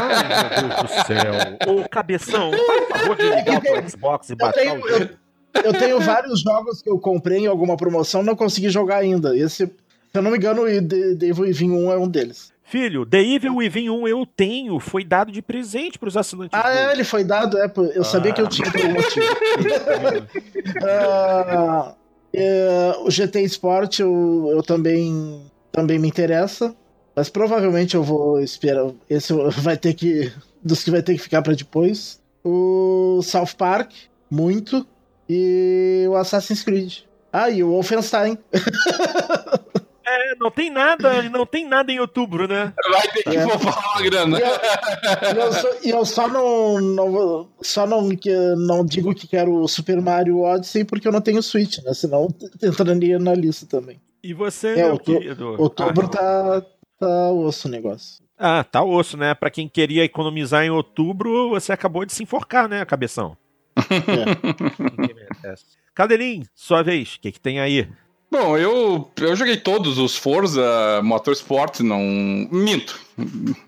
[0.00, 1.74] Ai, meu Deus do céu.
[1.74, 6.00] Ô, cabeção, por favor de ligar pro Xbox e bater eu tenho, eu, eu tenho
[6.00, 9.36] vários jogos que eu comprei em alguma promoção não consegui jogar ainda.
[9.36, 9.72] Esse, se
[10.12, 12.49] eu não me engano, o The Evil Within 1 é um deles.
[12.70, 16.52] Filho, The Evil Within 1 eu tenho, foi dado de presente pros assinantes.
[16.52, 19.26] Ah, é, ele foi dado, é, eu sabia que eu tinha por um motivo.
[20.80, 25.42] uh, uh, o GT Sport eu, eu também,
[25.72, 26.72] também me interessa,
[27.16, 28.92] mas provavelmente eu vou esperar.
[29.08, 30.32] Esse vai ter que.
[30.62, 32.20] Dos que vai ter que ficar para depois.
[32.44, 33.90] O South Park,
[34.30, 34.86] muito.
[35.28, 36.98] E o Assassin's Creed.
[37.32, 38.38] Ah, e o Wolfenstein.
[40.10, 42.72] É, não tem nada, não tem nada em outubro, né?
[42.90, 43.46] Vai ter que é.
[43.46, 44.38] poupar uma grana.
[44.38, 49.54] E eu, eu, só, eu, só, não, não, só não, que, não digo que quero
[49.54, 51.94] o Super Mario Odyssey porque eu não tenho Switch, né?
[51.94, 52.28] Senão
[52.62, 54.00] entraria na lista também.
[54.22, 55.60] E você, é, meu outubro, querido?
[55.60, 56.62] Outubro ah, tá,
[56.98, 58.22] tá osso o negócio.
[58.38, 59.34] Ah, tá osso, né?
[59.34, 63.36] Pra quem queria economizar em outubro, você acabou de se enforcar, né, cabeção?
[63.76, 65.54] É.
[65.94, 67.88] Cadelim, sua vez, o que, que tem aí?
[68.30, 71.98] Bom, eu, eu joguei todos os Forza Motorsport, não.
[71.98, 72.98] Minto.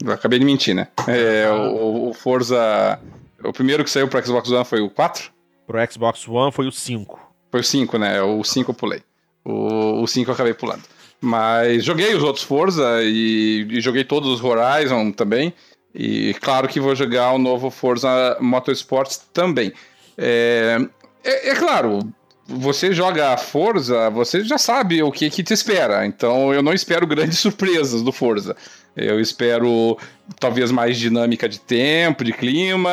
[0.05, 0.87] Eu acabei de mentir, né?
[1.09, 3.01] É, o, o, Forza.
[3.43, 5.33] O primeiro que saiu pro Xbox One foi o 4?
[5.67, 7.21] Pro Xbox One foi o 5.
[7.51, 8.23] Foi o 5, né?
[8.23, 9.03] O 5 eu pulei.
[9.45, 10.83] O, o 5 eu acabei pulando.
[11.21, 15.53] Mas joguei os outros Forza e, e joguei todos os Horizon também.
[15.95, 19.73] E claro que vou jogar o novo Forza Motorsport também.
[20.17, 20.79] É,
[21.25, 22.01] é, é claro,
[22.47, 26.05] você joga Forza, você já sabe o que, que te espera.
[26.05, 28.57] Então eu não espero grandes surpresas do Forza.
[28.97, 29.97] Eu espero
[30.39, 32.91] talvez mais dinâmica de tempo, de clima.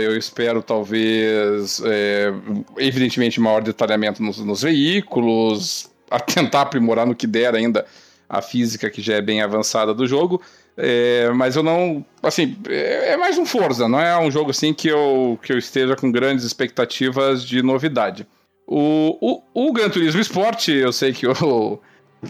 [0.00, 2.32] Eu espero talvez, é,
[2.76, 7.86] evidentemente, maior detalhamento nos, nos veículos, a tentar aprimorar no que der ainda
[8.28, 10.42] a física que já é bem avançada do jogo.
[10.76, 12.04] É, mas eu não.
[12.22, 15.58] Assim, é, é, mais um Forza, não é um jogo assim que eu, que eu
[15.58, 18.26] esteja com grandes expectativas de novidade.
[18.70, 19.16] O,
[19.54, 21.80] o, o Gran Turismo Sport, eu sei que o,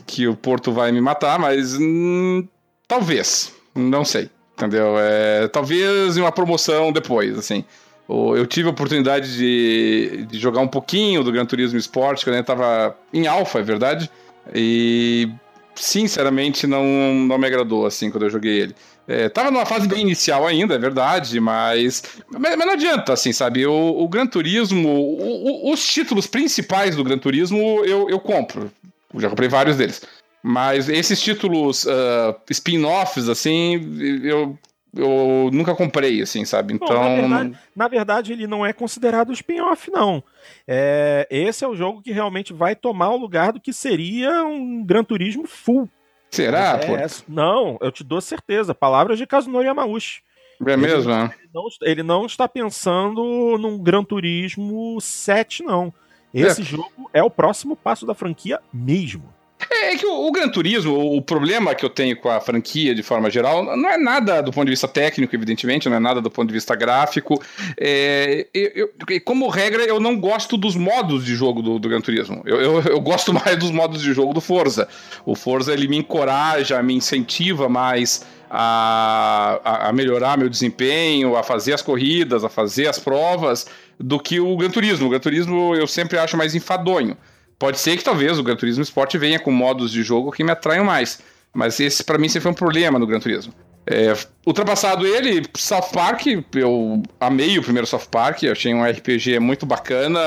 [0.07, 2.47] que o Porto vai me matar, mas hum,
[2.86, 4.95] talvez, não sei, entendeu?
[5.01, 7.64] É, talvez em uma promoção depois, assim.
[8.09, 12.41] Eu tive a oportunidade de, de jogar um pouquinho do Gran Turismo Sport quando ele
[12.41, 14.09] estava em alfa, é verdade,
[14.55, 15.28] e
[15.74, 16.84] sinceramente não,
[17.14, 18.76] não me agradou assim quando eu joguei ele.
[19.09, 23.33] É, tava numa fase bem inicial ainda, é verdade, mas, mas, mas não adianta, assim,
[23.33, 23.67] sabe?
[23.67, 28.71] O, o Gran Turismo, o, o, os títulos principais do Gran Turismo eu, eu compro.
[29.15, 30.03] Eu já comprei vários deles.
[30.43, 33.81] Mas esses títulos uh, spin-offs, assim,
[34.23, 34.59] eu,
[34.95, 36.75] eu nunca comprei, assim, sabe?
[36.75, 36.89] Então.
[36.89, 40.23] Bom, na, verdade, na, verdade, ele não é considerado spin-off, não.
[40.67, 44.85] É, esse é o jogo que realmente vai tomar o lugar do que seria um
[44.85, 45.89] Gran Turismo full.
[46.31, 46.79] Será?
[46.83, 48.74] É, não, eu te dou certeza.
[48.74, 50.22] Palavras de Kazunori Yamauchi.
[50.66, 55.93] É mesmo, ele, ele, não, ele não está pensando num Gran Turismo 7, não.
[56.35, 56.64] Esse é.
[56.64, 59.33] jogo é o próximo passo da franquia mesmo.
[59.71, 62.95] É, é que o, o, Gran Turismo, o, problema que eu tenho com a franquia
[62.95, 66.21] de forma geral, não é nada do ponto de vista técnico, evidentemente, não é nada
[66.21, 67.43] do ponto de vista gráfico.
[67.77, 72.01] É, eu, eu, como regra, eu não gosto dos modos de jogo do, do Gran
[72.01, 72.43] Turismo.
[72.45, 74.89] Eu, eu, eu, gosto mais dos modos de jogo do Forza.
[75.25, 81.75] O Forza ele me encoraja, me incentiva mais a, a melhorar meu desempenho, a fazer
[81.75, 83.67] as corridas, a fazer as provas,
[83.99, 85.07] do que o Gran Turismo.
[85.07, 87.17] O Gran Turismo eu sempre acho mais enfadonho.
[87.59, 90.53] Pode ser que talvez o Gran Turismo Sport venha com modos de jogo que me
[90.53, 91.21] atraiam mais.
[91.53, 93.53] Mas esse para mim sempre foi um problema no Gran Turismo.
[93.91, 94.15] É,
[94.47, 100.21] ultrapassado ele, South Park, eu amei o primeiro South Park, achei um RPG muito bacana,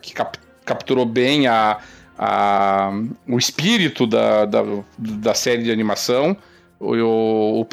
[0.00, 1.78] que cap capturou bem a,
[2.18, 2.90] a,
[3.28, 4.62] o espírito da, da,
[4.98, 6.36] da, série de animação.
[6.80, 7.66] O, o,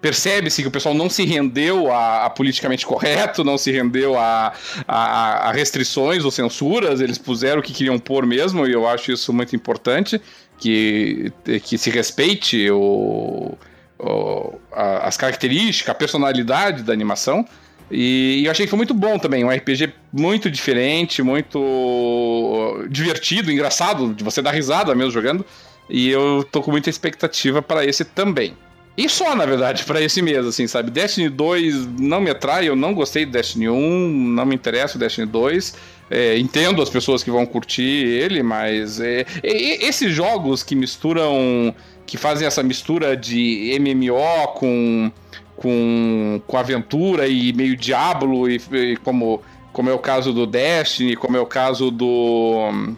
[0.00, 4.52] percebe-se que o pessoal não se rendeu a, a, politicamente correto, não se rendeu a,
[4.88, 9.12] a, a, restrições ou censuras, eles puseram o que queriam pôr mesmo, e eu acho
[9.12, 10.20] isso muito importante,
[10.58, 11.32] que,
[11.62, 13.56] que se respeite o,
[13.98, 17.46] o as características, a personalidade da animação.
[17.90, 23.50] E, e, eu achei que foi muito bom também, um RPG muito diferente, muito divertido,
[23.50, 25.44] engraçado, de você dar risada mesmo jogando.
[25.88, 28.56] E eu tô com muita expectativa para esse também.
[28.96, 30.90] E só, na verdade, para esse mês, assim, sabe?
[30.90, 35.00] Destiny 2 não me atrai, eu não gostei do Destiny 1, não me interessa o
[35.00, 35.74] Destiny 2.
[36.10, 41.72] É, entendo as pessoas que vão curtir ele, mas é, esses jogos que misturam,
[42.04, 45.12] que fazem essa mistura de MMO com,
[45.56, 49.40] com, com aventura e meio Diablo, e, e como,
[49.72, 52.92] como é o caso do Destiny, como é o caso do.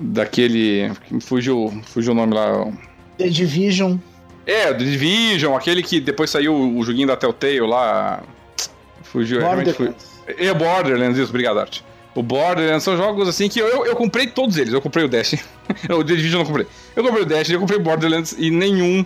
[0.00, 0.90] daquele.
[1.20, 2.66] Fugiu, fugiu o nome lá.
[3.18, 3.98] The Division.
[4.46, 8.22] É, The Division, aquele que depois saiu o joguinho da Telltale lá.
[9.02, 9.94] Fugiu, realmente foi.
[10.26, 11.80] É Borderlands, isso, obrigado, Art.
[12.14, 14.72] O Borderlands são jogos assim que eu, eu, eu, comprei todos eles.
[14.72, 15.34] Eu comprei o Dash.
[15.88, 16.66] o The Division eu não comprei.
[16.94, 19.04] Eu comprei o Dash, eu comprei o Borderlands e nenhum.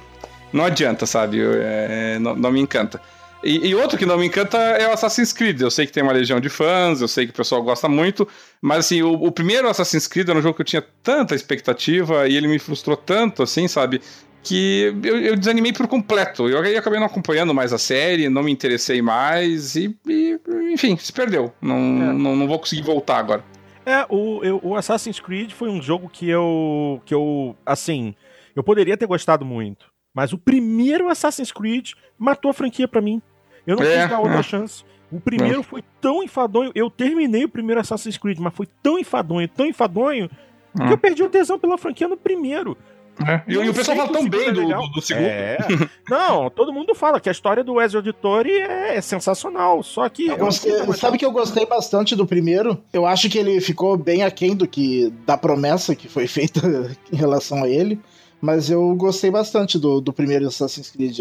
[0.53, 1.39] Não adianta, sabe?
[1.39, 3.01] Eu, é, não, não me encanta.
[3.45, 5.61] E, e, outro que não me encanta é o Assassin's Creed.
[5.61, 8.27] Eu sei que tem uma legião de fãs, eu sei que o pessoal gosta muito,
[8.61, 12.27] mas assim, o, o, primeiro Assassin's Creed era um jogo que eu tinha tanta expectativa
[12.27, 14.01] e ele me frustrou tanto, assim, sabe?
[14.47, 16.49] Que eu, eu, desanimei por completo.
[16.49, 20.39] Eu acabei não acompanhando mais a série, não me interessei mais e, e
[20.73, 21.53] enfim, se perdeu.
[21.61, 22.13] Não, é.
[22.13, 23.43] não, não vou conseguir voltar agora.
[23.85, 28.15] É, o, eu, o Assassin's Creed foi um jogo que eu, que eu, assim,
[28.55, 33.21] eu poderia ter gostado muito, mas o primeiro Assassin's Creed matou a franquia para mim.
[33.67, 34.43] Eu não é, quis dar outra é.
[34.45, 34.85] chance.
[35.11, 36.71] O primeiro foi tão enfadonho.
[36.75, 40.91] Eu terminei o primeiro Assassin's Creed, mas foi tão enfadonho, tão enfadonho, que hum.
[40.91, 42.77] eu perdi o tesão pela franquia no primeiro.
[43.25, 43.43] É.
[43.47, 45.25] E, e o pessoal fala tão bem do, do, do, segundo.
[45.25, 45.59] É.
[46.09, 49.83] Não, todo mundo fala que a história do Ezio Auditore é, é sensacional.
[49.83, 50.27] Só que.
[50.27, 52.83] Eu gostei, eu sabe que eu gostei bastante do primeiro?
[52.93, 55.13] Eu acho que ele ficou bem aquém do que.
[55.25, 56.61] da promessa que foi feita
[57.13, 57.99] em relação a ele.
[58.39, 61.21] Mas eu gostei bastante do, do primeiro Assassin's Creed.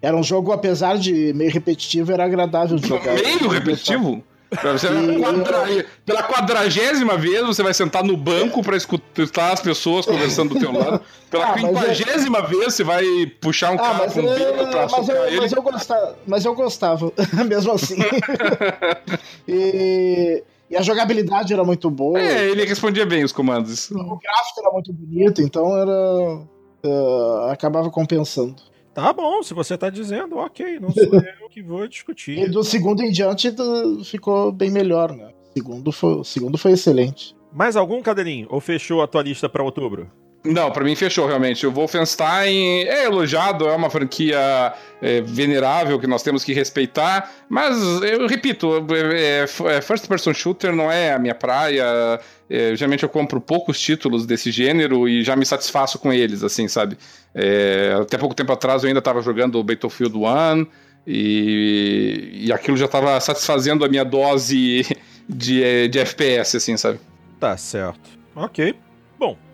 [0.00, 3.14] Era um jogo, apesar de meio repetitivo, era agradável de jogar.
[3.14, 4.22] Meio repetitivo?
[4.50, 4.88] Você
[5.20, 5.86] quadra...
[6.04, 10.72] Pela quadragésima vez você vai sentar no banco para escutar as pessoas conversando do teu
[10.72, 11.00] lado.
[11.30, 13.04] Pela ah, quinquagésima vez você vai
[13.40, 15.40] puxar um ah, carro com um bico pra mas eu, ele.
[15.40, 17.12] Mas eu gostava, mas eu gostava
[17.46, 17.98] mesmo assim.
[19.46, 20.42] e...
[20.68, 22.20] E a jogabilidade era muito boa.
[22.20, 23.90] É, ele respondia bem os comandos.
[23.90, 26.46] O gráfico era muito bonito, então era.
[26.84, 28.54] Uh, acabava compensando.
[28.92, 32.38] Tá bom, se você tá dizendo, ok, não sou eu que vou discutir.
[32.38, 33.54] E do segundo em diante
[34.04, 35.32] ficou bem melhor, né?
[35.50, 37.36] O segundo foi, o segundo foi excelente.
[37.52, 38.46] Mais algum, Cadeirinho?
[38.50, 40.10] Ou fechou a tua lista para outubro?
[40.42, 41.66] Não, para mim fechou realmente.
[41.66, 44.72] O Wolfenstein é elogiado, é uma franquia
[45.02, 49.44] é, venerável que nós temos que respeitar, mas eu repito, é,
[49.76, 51.84] é, first person shooter não é a minha praia.
[52.48, 56.66] É, geralmente eu compro poucos títulos desse gênero e já me satisfaço com eles, assim,
[56.68, 56.96] sabe?
[57.34, 60.66] É, até pouco tempo atrás eu ainda estava jogando Battlefield 1
[61.06, 64.86] e, e aquilo já estava satisfazendo a minha dose
[65.28, 66.98] de, de FPS, assim, sabe?
[67.38, 68.08] Tá certo.
[68.34, 68.74] Ok.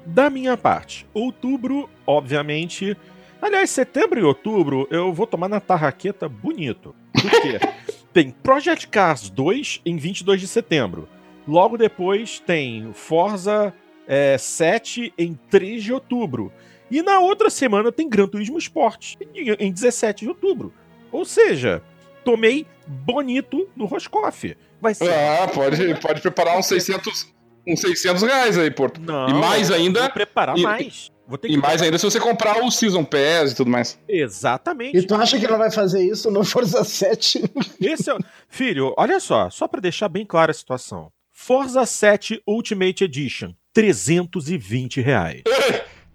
[0.06, 2.96] Da minha parte, outubro, obviamente.
[3.42, 6.94] Aliás, setembro e outubro eu vou tomar na tarraqueta bonito.
[7.12, 7.58] Por quê?
[8.12, 11.08] tem Project Cars 2 em 22 de setembro.
[11.46, 13.74] Logo depois tem Forza
[14.06, 16.52] é, 7 em 3 de outubro.
[16.90, 19.16] E na outra semana tem Gran Turismo Sport
[19.58, 20.72] em 17 de outubro.
[21.10, 21.82] Ou seja,
[22.24, 24.56] tomei bonito no Roscoff.
[24.80, 25.10] Vai ser.
[25.10, 27.32] Ah, pode, pode preparar uns 600,
[27.66, 29.00] uns 600 reais aí, Porto.
[29.00, 30.00] Não, e mais ainda.
[30.00, 31.10] Vou preparar e, mais.
[31.42, 33.98] e mais ainda se você comprar o Season Pass e tudo mais.
[34.08, 34.96] Exatamente.
[34.96, 37.42] E tu acha que não vai fazer isso no Forza 7?
[37.80, 38.16] Esse é...
[38.48, 41.10] Filho, olha só, só para deixar bem clara a situação.
[41.32, 45.42] Forza 7 Ultimate Edition, 320 reais.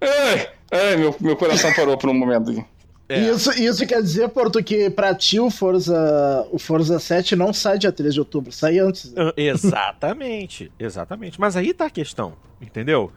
[0.02, 2.66] Ai, ai meu, meu coração parou por um momento aqui.
[3.12, 3.20] É.
[3.20, 7.78] Isso, isso quer dizer, Porto, que pra ti o Forza, o Forza 7 não sai
[7.78, 9.12] dia 3 de outubro, sai antes.
[9.12, 9.34] Né?
[9.36, 11.38] Exatamente, exatamente.
[11.38, 13.12] Mas aí tá a questão, entendeu?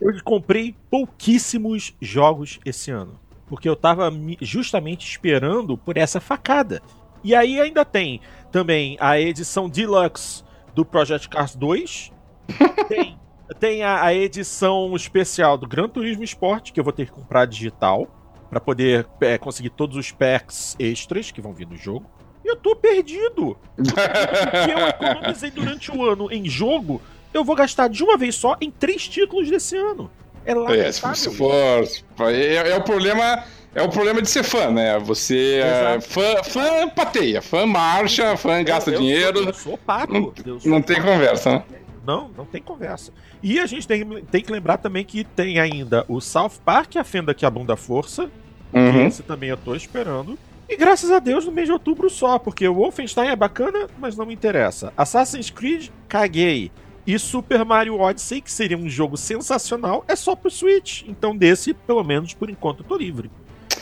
[0.00, 3.18] Eu comprei pouquíssimos jogos esse ano.
[3.48, 6.80] Porque eu tava justamente esperando por essa facada.
[7.24, 8.20] E aí ainda tem
[8.52, 10.44] também a edição Deluxe
[10.76, 12.12] do Project Cars 2.
[12.88, 13.18] tem
[13.58, 17.46] tem a, a, edição especial do Gran Turismo Sport, que eu vou ter que comprar
[17.46, 18.08] digital
[18.50, 22.10] para poder é, conseguir todos os packs extras que vão vir no jogo.
[22.44, 23.56] E eu tô perdido.
[23.76, 27.00] Porque eu economizei durante o ano em jogo,
[27.32, 30.10] eu vou gastar de uma vez só em três títulos desse ano.
[30.44, 30.74] É lá.
[30.74, 31.84] É, se for,
[32.28, 33.44] é, é, o problema.
[33.72, 34.98] É o problema de ser fã, né?
[34.98, 39.38] Você é fã, fã pateia, fã marcha, fã gasta eu, eu dinheiro.
[39.38, 40.12] Sou, eu sou pato.
[40.12, 41.64] Não, sou não tem conversa, né?
[42.04, 43.12] Não, não tem conversa.
[43.40, 47.04] E a gente tem, tem que lembrar também que tem ainda o South Park, a
[47.04, 48.28] Fenda que abunda força,
[48.72, 49.06] Uhum.
[49.06, 50.38] Esse também eu tô esperando.
[50.68, 54.16] E graças a Deus no mês de outubro só, porque o Wolfenstein é bacana, mas
[54.16, 54.92] não me interessa.
[54.96, 56.70] Assassin's Creed, caguei.
[57.06, 61.02] E Super Mario Odyssey, que seria um jogo sensacional, é só pro Switch.
[61.08, 63.28] Então desse, pelo menos por enquanto, eu tô livre.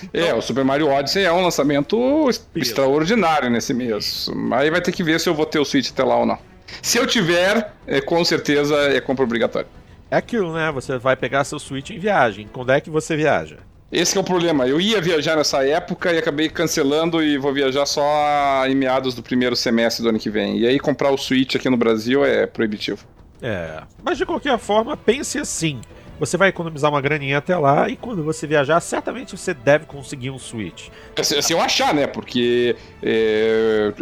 [0.03, 0.27] Então...
[0.27, 1.99] É, o Super Mario Odyssey é um lançamento
[2.55, 4.31] extraordinário nesse mês.
[4.53, 6.39] Aí vai ter que ver se eu vou ter o Switch até lá ou não.
[6.81, 9.69] Se eu tiver, é, com certeza é compra obrigatória.
[10.11, 10.71] É aquilo, né?
[10.73, 12.49] Você vai pegar seu Switch em viagem.
[12.51, 13.59] Quando é que você viaja?
[13.91, 14.67] Esse é o problema.
[14.67, 19.23] Eu ia viajar nessa época e acabei cancelando e vou viajar só em meados do
[19.23, 20.59] primeiro semestre do ano que vem.
[20.59, 23.07] E aí comprar o Switch aqui no Brasil é proibitivo.
[23.41, 25.81] É, mas de qualquer forma, pense assim.
[26.21, 30.31] Você vai economizar uma graninha até lá e quando você viajar, certamente você deve conseguir
[30.31, 30.89] um Switch.
[31.23, 32.07] Se, se eu achar, né?
[32.09, 33.93] Porque é,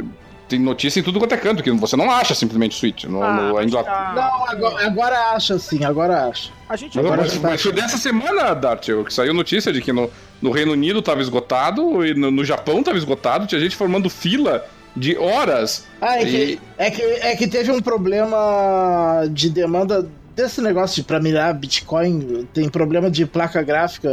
[0.48, 3.04] tem notícia em tudo quanto é canto, que você não acha simplesmente Switch.
[3.04, 3.82] No, ah, no, ainda...
[3.82, 6.50] Não, agora, agora acha sim, agora acha.
[6.68, 10.10] A gente agora mas, mas foi dessa semana, Dart, que saiu notícia de que no,
[10.40, 14.64] no Reino Unido estava esgotado e no, no Japão estava esgotado, tinha gente formando fila
[14.96, 15.86] de horas.
[16.00, 16.26] Ah, é, e...
[16.26, 21.54] que, é, que, é que teve um problema de demanda desse negócio de pra mirar
[21.54, 24.10] Bitcoin, tem problema de placa gráfica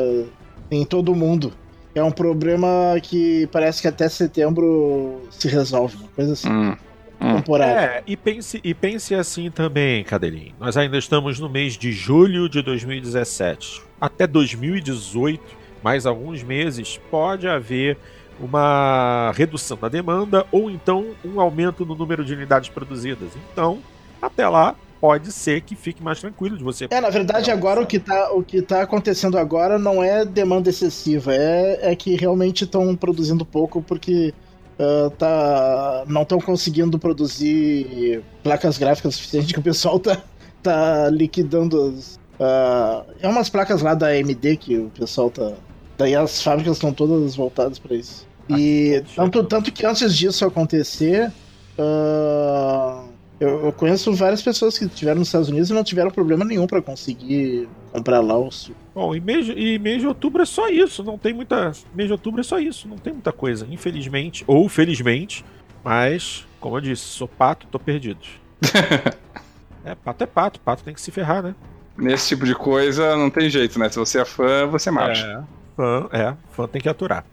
[0.72, 1.54] em todo mundo.
[1.96, 2.68] É um problema
[3.02, 6.50] que parece que até setembro se resolve, uma coisa assim.
[6.50, 6.76] Hum.
[7.22, 7.36] hum.
[7.36, 7.98] Temporária.
[7.98, 10.54] É, e pense, e pense assim também, Cadelinho.
[10.60, 13.82] Nós ainda estamos no mês de julho de 2017.
[14.02, 15.42] Até 2018,
[15.84, 17.98] mais alguns meses, pode haver
[18.40, 23.30] uma redução da demanda ou então um aumento no número de unidades produzidas.
[23.52, 23.80] Então,
[24.22, 26.88] até lá, pode ser que fique mais tranquilo de você.
[26.90, 30.70] É, na verdade, agora o que tá, o que tá acontecendo agora não é demanda
[30.70, 34.34] excessiva, é, é que realmente estão produzindo pouco porque
[34.80, 40.24] uh, tá, não estão conseguindo produzir placas gráficas suficientes que o pessoal tá,
[40.62, 42.16] tá liquidando as.
[42.40, 45.52] Uh, é umas placas lá da AMD que o pessoal tá.
[45.98, 48.26] Daí as fábricas estão todas voltadas para isso.
[48.50, 51.30] E tanto, tanto que antes disso acontecer.
[51.78, 53.03] Uh,
[53.44, 56.66] eu, eu, conheço várias pessoas que estiveram nos Estados Unidos e não tiveram problema nenhum
[56.66, 58.50] para conseguir comprar lá o
[58.96, 61.72] Bom, e mês, e mês de outubro é só isso, não tem muita.
[61.94, 65.44] Mês de outubro é só isso, não tem muita coisa, infelizmente, ou felizmente.
[65.84, 68.22] Mas, como eu disse, sou pato, tô perdido.
[69.84, 71.56] é, pato é pato, pato tem que se ferrar, né?
[71.98, 73.90] Nesse tipo de coisa não tem jeito, né?
[73.90, 75.26] Se você é fã, você marcha.
[75.26, 77.26] É, fã, é, fã tem que aturar.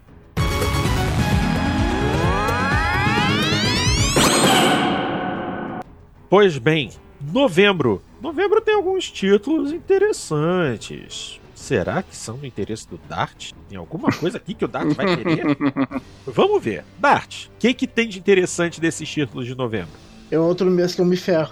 [6.31, 6.89] Pois bem,
[7.33, 8.01] novembro.
[8.21, 11.41] Novembro tem alguns títulos interessantes.
[11.53, 13.51] Será que são do interesse do Dart?
[13.67, 15.57] Tem alguma coisa aqui que o Dart vai querer?
[16.25, 16.85] Vamos ver.
[16.97, 19.91] Dart, o que, que tem de interessante desses títulos de novembro?
[20.31, 21.51] É outro mês que eu me ferro.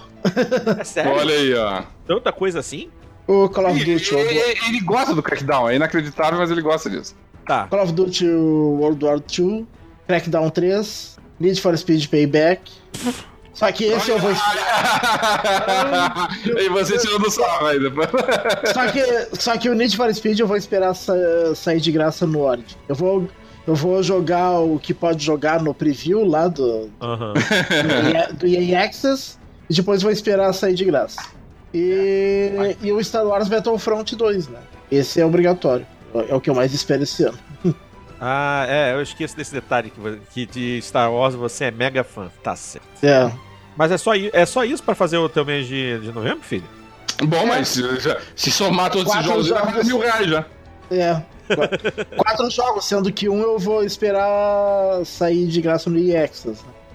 [0.80, 1.12] É sério?
[1.12, 1.84] Olha aí, ó.
[2.08, 2.90] Tanta coisa assim?
[3.28, 4.16] O Call of Duty.
[4.16, 7.18] Ele, ele, ele, gosta do Crackdown, é inacreditável, mas ele gosta disso.
[7.46, 7.68] Tá.
[7.68, 9.68] Call of Duty World War II,
[10.08, 12.62] Crackdown 3, Need for Speed Payback.
[13.60, 16.30] Só que esse eu vou esperar.
[16.48, 17.92] e você tirou do sarro ainda.
[18.74, 21.14] só, que, só que o Need for Speed eu vou esperar sa
[21.54, 22.64] sair de graça no Ord.
[22.88, 23.28] Eu vou,
[23.68, 27.34] eu vou jogar o que pode jogar no preview lá do, uhum.
[28.40, 29.38] do, EA, Access
[29.70, 31.22] e depois vou esperar sair de graça.
[31.74, 34.60] E, e o Star Wars Battlefront 2, né?
[34.90, 35.86] Esse é obrigatório.
[36.30, 37.38] É o que eu mais espero esse ano.
[38.22, 42.30] Ah, é, eu esqueço desse detalhe que, que de Star Wars você é mega fã.
[42.44, 42.86] Tá certo.
[43.02, 43.32] É.
[43.80, 46.66] Mas é só, é só isso para fazer o teu mês de, de novembro, filho?
[47.24, 47.82] Bom, mas se,
[48.36, 50.46] se somar todos esses jogos, jogos, vai mil reais já.
[50.92, 51.22] É.
[52.18, 55.98] Quatro jogos, sendo que um eu vou esperar sair de graça no.
[55.98, 56.30] Né?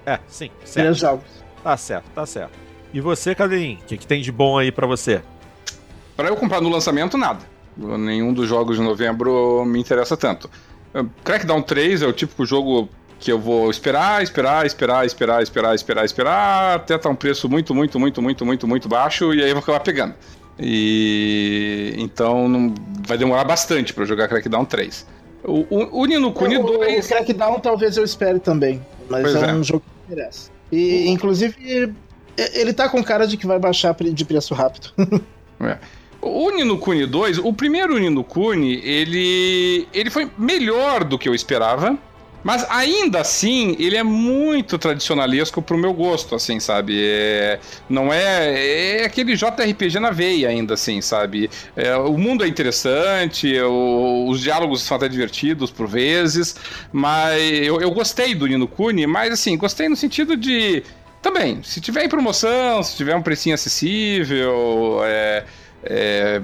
[0.05, 0.51] É, sim.
[0.63, 0.85] Certo.
[0.85, 1.25] Três jogos.
[1.63, 2.51] Tá certo, tá certo.
[2.93, 5.23] E você, Cadeirinho, o que, que tem de bom aí para você?
[6.15, 7.39] Para eu comprar no lançamento, nada.
[7.75, 10.51] Nenhum dos jogos de novembro me interessa tanto.
[11.23, 12.87] Crackdown 3 é o típico jogo
[13.19, 17.73] que eu vou esperar, esperar, esperar, esperar, esperar, esperar, esperar, até tá um preço muito,
[17.73, 20.15] muito, muito, muito, muito, muito baixo e aí eu vou acabar pegando.
[20.59, 22.73] E então não,
[23.05, 25.05] vai demorar bastante para jogar Crackdown 3.
[25.43, 27.05] O, o, o Nino Kuni 2.
[27.05, 30.49] O Crackdown talvez eu espere também, mas é, é, um jogo que interessa.
[30.71, 31.93] E, inclusive,
[32.53, 34.91] ele tá com cara de que vai baixar de preço rápido.
[35.61, 35.77] é.
[36.21, 41.35] O Nino Kuni 2, o primeiro Nino Kuni, ele, ele foi melhor do que eu
[41.35, 41.95] esperava.
[42.45, 46.95] Mas ainda assim, ele é muito tradicionalesco pro meu gosto, assim, sabe?
[47.03, 48.99] É, não é.
[48.99, 51.49] É aquele JRPG na veia, ainda, assim, sabe?
[51.75, 56.55] É, o mundo é interessante, o, os diálogos são até divertidos por vezes,
[56.93, 60.83] mas eu, eu gostei do Nino Kuni, mas assim, gostei no sentido de.
[61.23, 65.45] Também, se tiver em promoção, se tiver um precinho acessível, é,
[65.85, 66.41] é,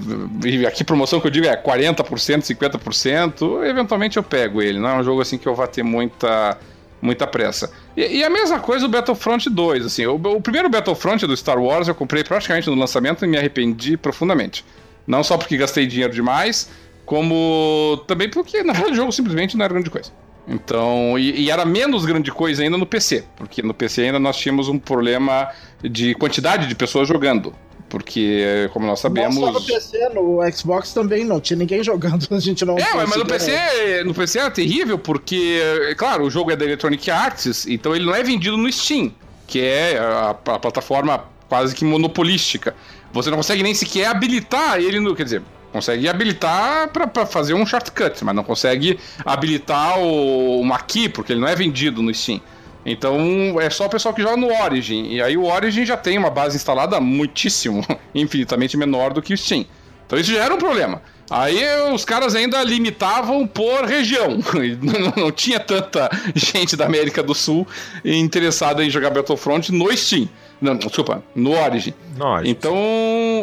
[0.66, 4.78] aqui promoção que eu digo é 40%, 50%, eventualmente eu pego ele.
[4.78, 6.56] Não é um jogo assim que eu vá ter muita,
[7.00, 7.72] muita pressa.
[7.96, 9.86] E, e a mesma coisa o Battlefront 2.
[9.86, 13.36] Assim, o, o, primeiro Battlefront do Star Wars eu comprei praticamente no lançamento e me
[13.36, 14.64] arrependi profundamente.
[15.06, 16.70] Não só porque gastei dinheiro demais,
[17.04, 20.12] como também porque na verdade o jogo simplesmente não era grande coisa.
[20.46, 24.36] Então, e, e, era menos grande coisa ainda no PC, porque no PC ainda nós
[24.36, 25.48] tínhamos um problema
[25.80, 27.54] de quantidade de pessoas jogando.
[27.92, 29.36] Porque, como nós sabemos.
[29.36, 32.78] Não só no PC, no Xbox também não tinha ninguém jogando, a gente não.
[32.78, 36.64] É, mas no PC, no PC é terrível, porque, é claro, o jogo é da
[36.64, 39.12] Electronic Arts, então ele não é vendido no Steam,
[39.46, 42.74] que é a, a plataforma quase que monopolística.
[43.12, 45.14] Você não consegue nem sequer habilitar ele no.
[45.14, 51.10] Quer dizer, consegue habilitar para fazer um shortcut, mas não consegue habilitar o, uma key,
[51.10, 52.40] porque ele não é vendido no Steam.
[52.84, 55.06] Então é só o pessoal que joga no Origin.
[55.08, 59.38] E aí o Origin já tem uma base instalada muitíssimo, infinitamente menor do que o
[59.38, 59.64] Steam.
[60.06, 61.00] Então isso já era um problema.
[61.30, 61.64] Aí
[61.94, 64.38] os caras ainda limitavam por região.
[65.16, 67.66] Não, tinha tanta gente da América do Sul
[68.04, 70.28] interessada em jogar Battlefront no Steam.
[70.62, 71.92] Não, desculpa, no Origin.
[72.16, 72.50] No Origin.
[72.50, 72.74] Então,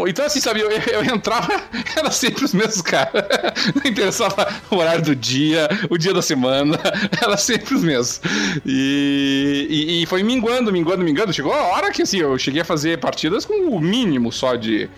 [0.08, 1.52] então assim, sabe, eu, eu entrava,
[1.98, 3.26] era sempre os mesmos caras.
[3.76, 6.80] Não interessava o horário do dia, o dia da semana,
[7.22, 8.22] era sempre os mesmos.
[8.66, 11.34] E, e, e foi minguando, minguando, minguando.
[11.34, 14.90] Chegou a hora que, assim, eu cheguei a fazer partidas com o mínimo só de,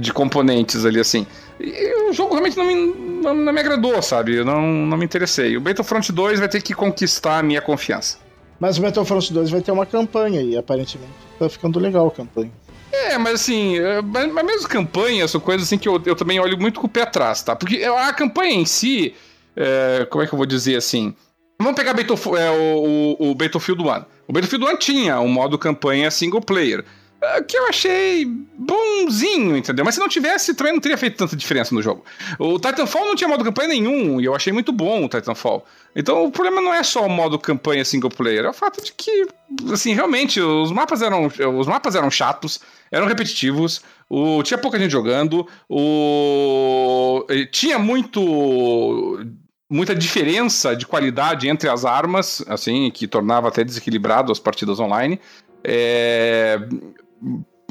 [0.00, 1.26] de componentes ali, assim.
[1.60, 2.74] E o jogo realmente não me,
[3.22, 4.36] não, não me agradou, sabe?
[4.36, 5.58] Eu não, não me interessei.
[5.58, 8.24] O Battlefront 2 vai ter que conquistar a minha confiança.
[8.58, 12.50] Mas o Battlefront 2 vai ter uma campanha e aparentemente tá ficando legal a campanha.
[12.92, 16.58] É, mas assim, é, mas mesmo campanha são coisas assim que eu, eu também olho
[16.58, 17.54] muito com o pé atrás, tá?
[17.54, 19.14] Porque a campanha em si,
[19.54, 21.14] é, como é que eu vou dizer assim?
[21.58, 23.86] Vamos pegar Battlefield, é, o, o, o Battlefield 1.
[24.28, 26.84] O Battlefield 1 tinha um modo campanha single player.
[27.20, 29.84] É, que eu achei bonzinho, entendeu?
[29.84, 32.04] Mas se não tivesse, também não teria feito tanta diferença no jogo.
[32.38, 35.64] O Titanfall não tinha modo campanha nenhum, e eu achei muito bom o Titanfall.
[35.94, 38.92] Então o problema não é só o modo campanha single player, é o fato de
[38.92, 39.26] que,
[39.72, 41.26] assim, realmente, os mapas eram,
[41.58, 42.60] os mapas eram chatos,
[42.90, 49.20] eram repetitivos, o, tinha pouca gente jogando, o, tinha muito
[49.68, 55.18] muita diferença de qualidade entre as armas, assim, que tornava até desequilibrado as partidas online.
[55.64, 56.60] É,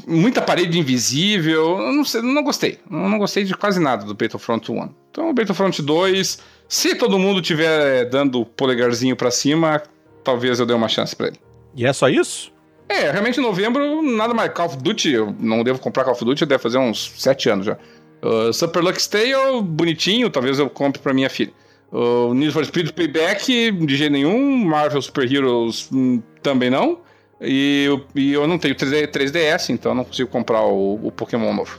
[0.06, 1.78] muita parede invisível.
[1.80, 2.78] Eu não, sei, não gostei.
[2.90, 4.88] Eu não gostei de quase nada do Battlefront 1.
[5.10, 6.38] Então, o Battlefront 2,
[6.68, 9.82] se todo mundo tiver dando o polegarzinho para cima,
[10.22, 11.40] talvez eu dê uma chance para ele.
[11.74, 12.52] E é só isso?
[12.88, 14.52] É, realmente em novembro, nada mais.
[14.52, 17.66] Call of Duty, eu não devo comprar Call of Duty, deve fazer uns 7 anos
[17.66, 17.76] já.
[18.22, 21.52] Uh, Super Lux Tale, bonitinho, talvez eu compre pra minha filha.
[21.92, 24.64] O uh, Need for Speed Payback, de jeito nenhum.
[24.64, 26.98] Marvel Super Heroes, hum, também não.
[27.40, 31.52] E eu, e eu não tenho 3, ds então não consigo comprar o, o, Pokémon
[31.52, 31.78] novo.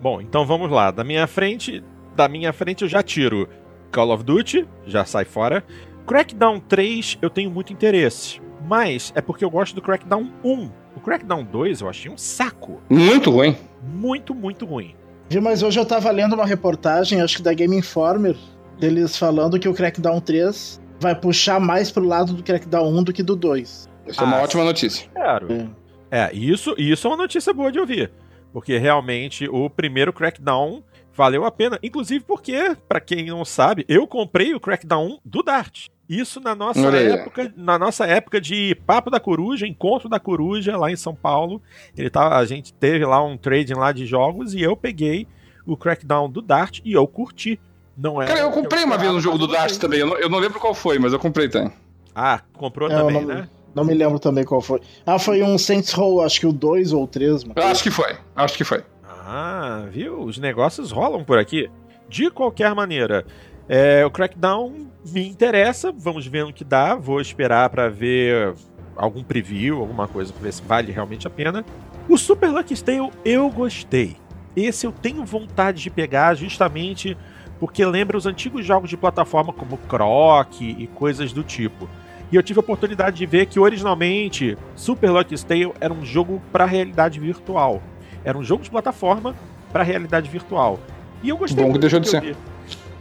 [0.00, 0.90] Bom, então vamos lá.
[0.90, 1.82] Da minha frente,
[2.16, 3.48] da minha frente eu já tiro
[3.92, 5.62] Call of Duty, já sai fora.
[6.06, 10.70] Crackdown 3 eu tenho muito interesse, mas é porque eu gosto do Crackdown 1.
[10.96, 12.80] O Crackdown 2 eu achei um saco.
[12.88, 13.56] Muito ruim.
[13.82, 14.94] Muito, muito ruim.
[15.42, 18.36] Mas hoje eu tava lendo uma reportagem, acho que da Game Informer,
[18.78, 23.12] deles falando que o Crackdown 3 vai puxar mais pro lado do Crackdown 1 do
[23.12, 23.88] que do 2.
[24.06, 25.08] Isso ah, é uma ah, ótima notícia.
[25.12, 25.74] Claro.
[26.10, 28.10] É, isso, isso é uma notícia boa de ouvir.
[28.52, 30.82] Porque realmente o primeiro Crackdown
[31.12, 31.78] valeu a pena.
[31.82, 35.88] Inclusive porque, para quem não sabe, eu comprei o Crackdown do Dart.
[36.08, 40.90] Isso na nossa época, na nossa época de Papo da Coruja, Encontro da Coruja, lá
[40.90, 41.62] em São Paulo.
[41.96, 45.26] Ele tava, a gente teve lá um trading lá de jogos e eu peguei
[45.66, 47.58] o Crackdown do Dart e eu curti.
[47.96, 48.26] Não é.
[48.26, 50.00] Cara, eu comprei eu uma vez um jogo do Dart também.
[50.00, 51.72] Eu não, eu não, lembro qual foi, mas eu comprei também.
[52.14, 53.34] Ah, comprou é, também, não...
[53.34, 53.48] né?
[53.74, 54.80] Não me lembro também qual foi.
[55.04, 57.44] Ah, foi um Saints Row, acho que o 2 ou o 3.
[57.56, 58.82] Acho que foi, acho que foi.
[59.02, 60.20] Ah, viu?
[60.20, 61.70] Os negócios rolam por aqui.
[62.08, 63.24] De qualquer maneira,
[63.68, 66.94] é, o Crackdown me interessa, vamos ver no que dá.
[66.94, 68.54] Vou esperar para ver
[68.96, 71.64] algum preview, alguma coisa pra ver se vale realmente a pena.
[72.08, 74.16] O Super Lucky Tale eu gostei.
[74.54, 77.16] Esse eu tenho vontade de pegar justamente
[77.58, 81.88] porque lembra os antigos jogos de plataforma como Croc e coisas do tipo.
[82.32, 86.42] E eu tive a oportunidade de ver que originalmente Super Lucky Tale era um jogo
[86.50, 87.82] para realidade virtual.
[88.24, 89.34] Era um jogo de plataforma
[89.72, 90.80] para realidade virtual.
[91.22, 92.36] E eu gostei Bom que deixou de ser.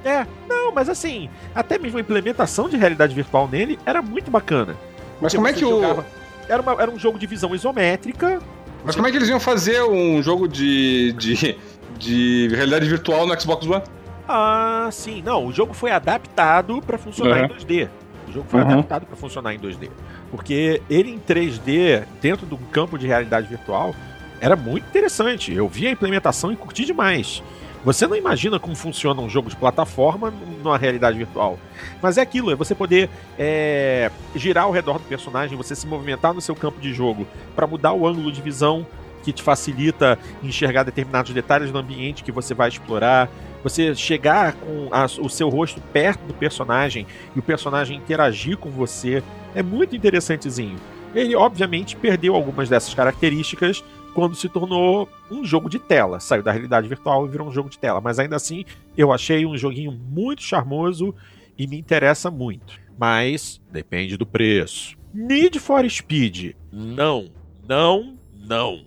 [0.03, 4.75] É, não, mas assim, até mesmo a implementação de realidade virtual nele era muito bacana.
[5.21, 6.03] Mas como é que o.
[6.49, 8.41] Era, uma, era um jogo de visão isométrica.
[8.83, 11.57] Mas como é que eles iam fazer um jogo de, de,
[11.97, 13.83] de realidade virtual no Xbox One?
[14.27, 15.21] Ah, sim.
[15.21, 17.45] Não, o jogo foi adaptado para funcionar uhum.
[17.45, 17.89] em 2D.
[18.27, 18.71] O jogo foi uhum.
[18.71, 19.89] adaptado para funcionar em 2D.
[20.31, 23.93] Porque ele em 3D, dentro de um campo de realidade virtual,
[24.39, 25.53] era muito interessante.
[25.53, 27.41] Eu vi a implementação e curti demais.
[27.85, 31.59] Você não imagina como funciona um jogo de plataforma numa realidade virtual.
[32.01, 36.33] Mas é aquilo, é você poder é, girar ao redor do personagem, você se movimentar
[36.33, 38.87] no seu campo de jogo para mudar o ângulo de visão
[39.23, 43.29] que te facilita enxergar determinados detalhes do ambiente que você vai explorar.
[43.63, 48.69] Você chegar com a, o seu rosto perto do personagem e o personagem interagir com
[48.69, 49.23] você
[49.55, 50.77] é muito interessantezinho.
[51.15, 53.83] Ele, obviamente, perdeu algumas dessas características
[54.13, 56.19] quando se tornou um jogo de tela.
[56.19, 58.01] Saiu da realidade virtual e virou um jogo de tela.
[58.01, 58.65] Mas ainda assim,
[58.97, 61.15] eu achei um joguinho muito charmoso
[61.57, 62.79] e me interessa muito.
[62.97, 64.97] Mas depende do preço.
[65.13, 66.55] Need for Speed.
[66.71, 67.29] Não,
[67.67, 68.17] não,
[68.47, 68.85] não.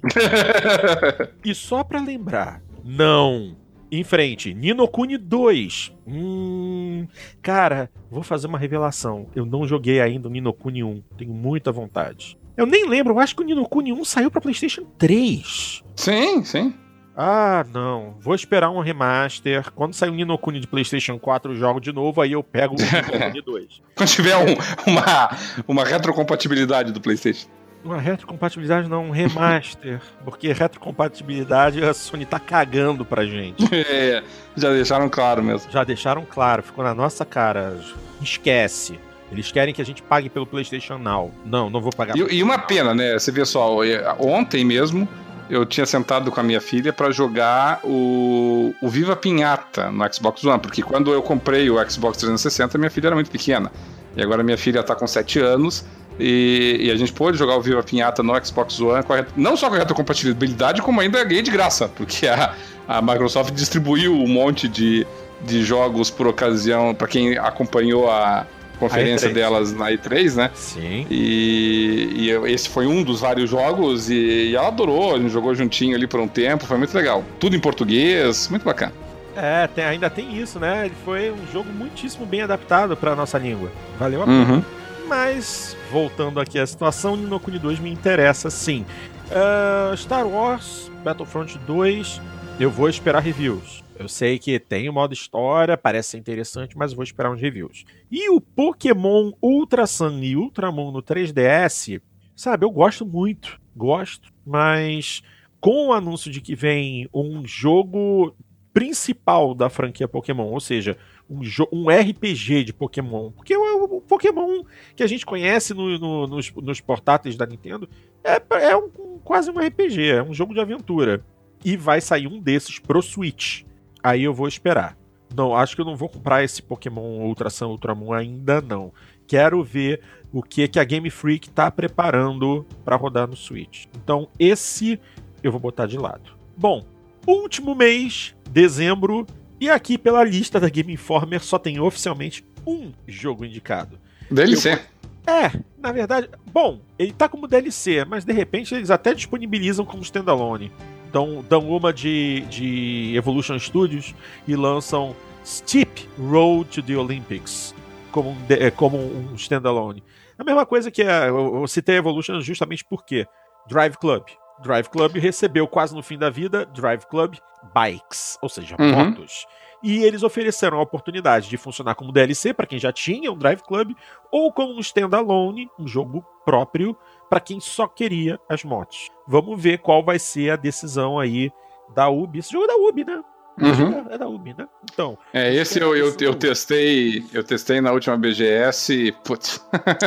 [1.44, 3.56] e só para lembrar, não.
[3.90, 5.92] Em frente, Ninokuni 2.
[6.06, 7.06] Hum,
[7.40, 9.28] cara, vou fazer uma revelação.
[9.34, 11.02] Eu não joguei ainda o Ninokuni 1.
[11.16, 12.36] Tenho muita vontade.
[12.56, 15.84] Eu nem lembro, eu acho que o Nino Kuni 1 saiu pra PlayStation 3.
[15.94, 16.74] Sim, sim.
[17.14, 18.14] Ah, não.
[18.18, 19.70] Vou esperar um remaster.
[19.72, 22.74] Quando sair o Nino Kuni de PlayStation 4, eu jogo de novo, aí eu pego
[22.74, 23.82] o Nino Kuni 2.
[23.94, 25.38] Quando tiver um, uma,
[25.68, 27.48] uma retrocompatibilidade do PlayStation.
[27.86, 30.00] Uma retrocompatibilidade não, um remaster.
[30.24, 33.64] porque retrocompatibilidade a Sony tá cagando pra gente.
[33.88, 34.22] É,
[34.56, 35.70] já deixaram claro mesmo.
[35.70, 37.78] Já deixaram claro, ficou na nossa cara.
[38.20, 38.98] Esquece.
[39.30, 41.32] Eles querem que a gente pague pelo PlayStation Now.
[41.44, 42.16] Não, não vou pagar.
[42.16, 43.14] E, e uma pena, né?
[43.14, 43.78] Você vê só,
[44.18, 45.08] ontem mesmo
[45.48, 50.42] eu tinha sentado com a minha filha para jogar o, o Viva Pinhata no Xbox
[50.44, 53.70] One, porque quando eu comprei o Xbox 360, minha filha era muito pequena.
[54.16, 55.84] E agora minha filha está com 7 anos
[56.18, 59.68] e, e, a gente pôde jogar o Viva Pinhata no Xbox One, a, não só
[59.68, 62.54] com a retrocompatibilidade, como ainda ganhei de graça, porque a,
[62.88, 65.06] a Microsoft distribuiu um monte de,
[65.42, 68.46] de jogos por ocasião, para quem acompanhou a,
[68.78, 70.50] conferência delas na E3, né?
[70.54, 71.06] Sim.
[71.10, 75.54] E, e, esse foi um dos vários jogos e, e, ela adorou, a gente jogou
[75.54, 77.24] juntinho ali por um tempo, foi muito legal.
[77.40, 78.92] Tudo em português, muito bacana.
[79.36, 80.86] É, tem, ainda tem isso, né?
[80.86, 83.70] Ele foi um jogo muitíssimo bem adaptado para nossa língua.
[83.98, 84.54] Valeu a pena.
[84.54, 84.64] Uhum.
[85.08, 88.84] Mas, voltando aqui à situação, Nino Kuni 2 me interessa sim.
[89.30, 92.20] Uh, Star Wars Battlefront 2,
[92.58, 93.84] eu vou esperar reviews.
[93.96, 97.84] Eu sei que tem o modo história, parece ser interessante, mas vou esperar uns reviews.
[98.10, 102.00] E o Pokémon Ultra Sun e Ultramon no 3DS,
[102.34, 105.22] sabe, eu gosto muito, gosto, mas
[105.60, 108.34] com o anúncio de que vem um jogo
[108.76, 110.98] principal da franquia Pokémon, ou seja,
[111.30, 111.40] um,
[111.72, 116.52] um RPG de Pokémon, porque o, o, Pokémon que a gente conhece no, no, nos,
[116.52, 117.88] nos, portáteis da Nintendo
[118.22, 121.24] é, é um, quase um RPG, é um jogo de aventura.
[121.64, 123.64] E vai sair um desses pro Switch
[124.02, 124.94] aí eu vou esperar.
[125.34, 128.92] Não, acho que eu não vou comprar esse Pokémon Ultra Sun Ultramon ainda não.
[129.26, 133.86] Quero ver o que que a Game Freak tá preparando para rodar no Switch.
[133.96, 135.00] Então esse
[135.42, 136.36] eu vou botar de lado.
[136.54, 136.84] Bom,
[137.26, 139.26] último mês, dezembro,
[139.60, 143.98] e aqui pela lista da Game Informer só tem oficialmente um jogo indicado.
[144.30, 144.74] DLC.
[144.74, 144.96] Eu...
[145.32, 150.02] É, na verdade, bom, ele tá como DLC, mas de repente eles até disponibilizam como
[150.02, 150.70] standalone
[151.16, 154.14] dão, dão uma de, de Evolution Studios
[154.46, 157.74] e lançam Steep Road to the Olympics
[158.10, 160.02] como um, é, como um standalone.
[160.38, 163.26] A mesma coisa que a, eu, eu citei Evolution justamente porque
[163.68, 164.24] Drive Club.
[164.62, 167.36] Drive Club recebeu quase no fim da vida Drive Club
[167.74, 169.10] Bikes, ou seja, uhum.
[169.10, 169.46] motos.
[169.82, 173.62] E eles ofereceram a oportunidade de funcionar como DLC para quem já tinha um Drive
[173.62, 173.92] Club
[174.30, 176.96] ou como um standalone, um jogo próprio
[177.28, 179.10] para quem só queria as motos.
[179.26, 181.52] Vamos ver qual vai ser a decisão aí
[181.94, 182.38] da UB.
[182.38, 183.22] Esse jogo é da UB, né?
[183.60, 184.06] Uhum.
[184.10, 184.68] É da UB, né?
[184.92, 185.16] Então.
[185.32, 187.24] É, esse eu, eu, eu, testei.
[187.32, 189.12] Eu testei na última BGS e.
[189.12, 189.64] Putz.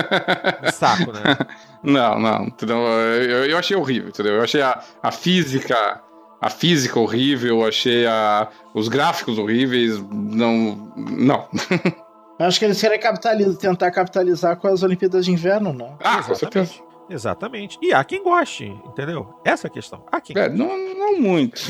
[0.74, 1.36] Saco, né?
[1.84, 2.46] não, não.
[2.46, 2.78] Entendeu?
[2.78, 4.36] Eu, eu achei horrível, entendeu?
[4.36, 6.02] Eu achei a, a física
[6.42, 10.00] a física horrível, achei a, os gráficos horríveis.
[10.10, 10.94] Não.
[10.96, 11.50] Não.
[12.40, 15.94] Acho que eles querem capitalizar, tentar capitalizar com as Olimpíadas de Inverno, né?
[16.02, 16.76] Ah, com certeza.
[17.10, 17.78] Exatamente.
[17.82, 19.42] E há quem goste, entendeu?
[19.44, 20.06] Essa é a questão.
[20.12, 21.60] Há quem é, não, não muito.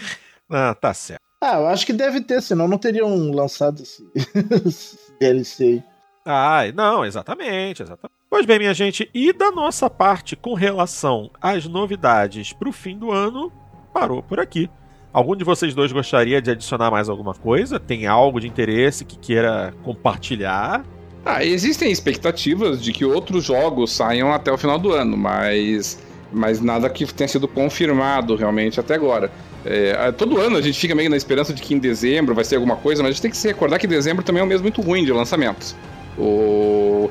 [0.50, 1.22] ah, tá certo.
[1.40, 4.06] Ah, eu acho que deve ter, senão não teriam lançado esse,
[4.66, 5.82] esse DLC.
[6.24, 8.14] Ah, não, exatamente, exatamente.
[8.30, 12.96] Pois bem, minha gente, e da nossa parte com relação às novidades para o fim
[12.96, 13.52] do ano,
[13.92, 14.70] parou por aqui.
[15.12, 17.78] Algum de vocês dois gostaria de adicionar mais alguma coisa?
[17.78, 20.82] Tem algo de interesse que queira compartilhar?
[21.24, 25.98] Ah, existem expectativas de que outros jogos saiam até o final do ano, mas,
[26.32, 29.30] mas nada que tenha sido confirmado realmente até agora.
[29.64, 32.56] É, todo ano a gente fica meio na esperança de que em dezembro vai ser
[32.56, 34.60] alguma coisa, mas a gente tem que se recordar que dezembro também é um mês
[34.60, 35.76] muito ruim de lançamentos.
[36.18, 37.10] O,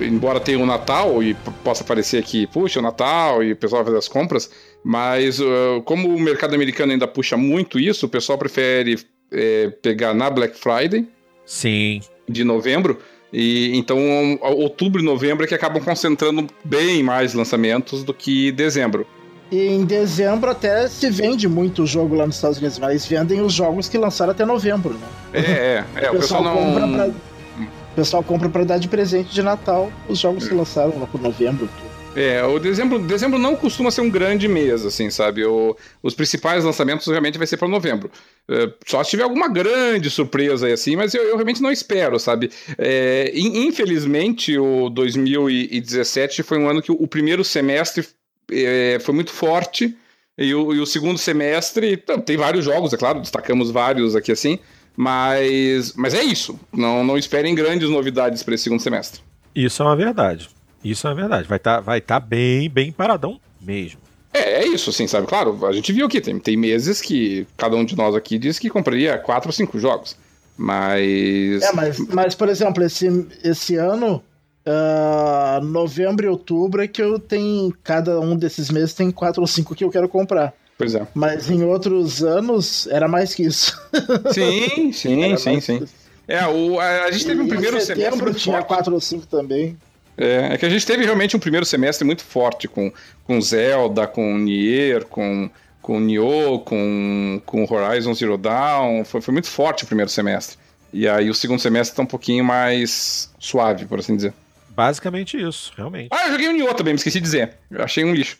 [0.00, 3.92] embora tenha o Natal e possa parecer que, puxa, o Natal e o pessoal vai
[3.92, 4.50] fazer as compras,
[4.82, 8.98] mas uh, como o mercado americano ainda puxa muito isso, o pessoal prefere
[9.32, 11.06] é, pegar na Black Friday.
[11.44, 12.00] Sim.
[12.28, 12.98] De novembro.
[13.36, 13.98] E então
[14.40, 19.04] outubro e novembro é que acabam concentrando bem mais lançamentos do que dezembro.
[19.50, 23.40] E em dezembro até se vende muito o jogo lá nos Estados Unidos, mas vendem
[23.40, 25.06] os jogos que lançaram até novembro, né?
[25.32, 26.94] É, é, é o, pessoal, pessoal não.
[26.94, 31.06] Pra, o pessoal compra para dar de presente de Natal os jogos que lançaram lá
[31.06, 31.68] por novembro.
[32.16, 35.44] É, o dezembro, dezembro não costuma ser um grande mês, assim, sabe?
[35.44, 38.10] O, os principais lançamentos realmente vai ser para novembro.
[38.48, 42.18] É, só se tiver alguma grande surpresa aí, assim, mas eu, eu realmente não espero,
[42.18, 42.50] sabe?
[42.78, 48.06] É, infelizmente, o 2017 foi um ano que o, primeiro semestre
[48.50, 49.96] é, foi muito forte.
[50.36, 54.58] E o, e o segundo semestre, tem vários jogos, é claro, destacamos vários aqui assim,
[54.96, 56.58] mas, mas é isso.
[56.72, 59.20] Não, não esperem grandes novidades para esse segundo semestre.
[59.54, 60.48] Isso é uma verdade.
[60.84, 61.48] Isso é verdade.
[61.48, 64.00] Vai estar tá, vai tá bem, bem paradão mesmo.
[64.32, 65.26] É, é isso, assim, sabe?
[65.28, 68.58] Claro, a gente viu aqui, tem, tem meses que cada um de nós aqui diz
[68.58, 70.16] que compraria quatro ou cinco jogos.
[70.56, 71.62] Mas.
[71.62, 74.22] É, mas, mas por exemplo, esse, esse ano,
[74.66, 77.72] uh, novembro e outubro, é que eu tenho.
[77.82, 80.52] Cada um desses meses tem quatro ou cinco que eu quero comprar.
[80.76, 81.06] Pois é.
[81.14, 83.80] Mas em outros anos era mais que isso.
[84.34, 85.84] Sim, sim, sim, sim.
[86.26, 88.42] É, o, a, a gente teve um primeiro setembro semestre.
[88.42, 89.76] tinha quatro ou cinco também.
[90.16, 92.92] É, é que a gente teve realmente um primeiro semestre muito forte com,
[93.24, 95.50] com Zelda, com Nier, com,
[95.82, 99.04] com Nioh, com, com Horizon Zero Dawn.
[99.04, 100.58] Foi, foi muito forte o primeiro semestre.
[100.92, 104.32] E aí o segundo semestre está um pouquinho mais suave, por assim dizer.
[104.68, 106.08] Basicamente isso, realmente.
[106.10, 107.54] Ah, eu joguei o Nioh também, me esqueci de dizer.
[107.70, 108.38] Eu achei um lixo.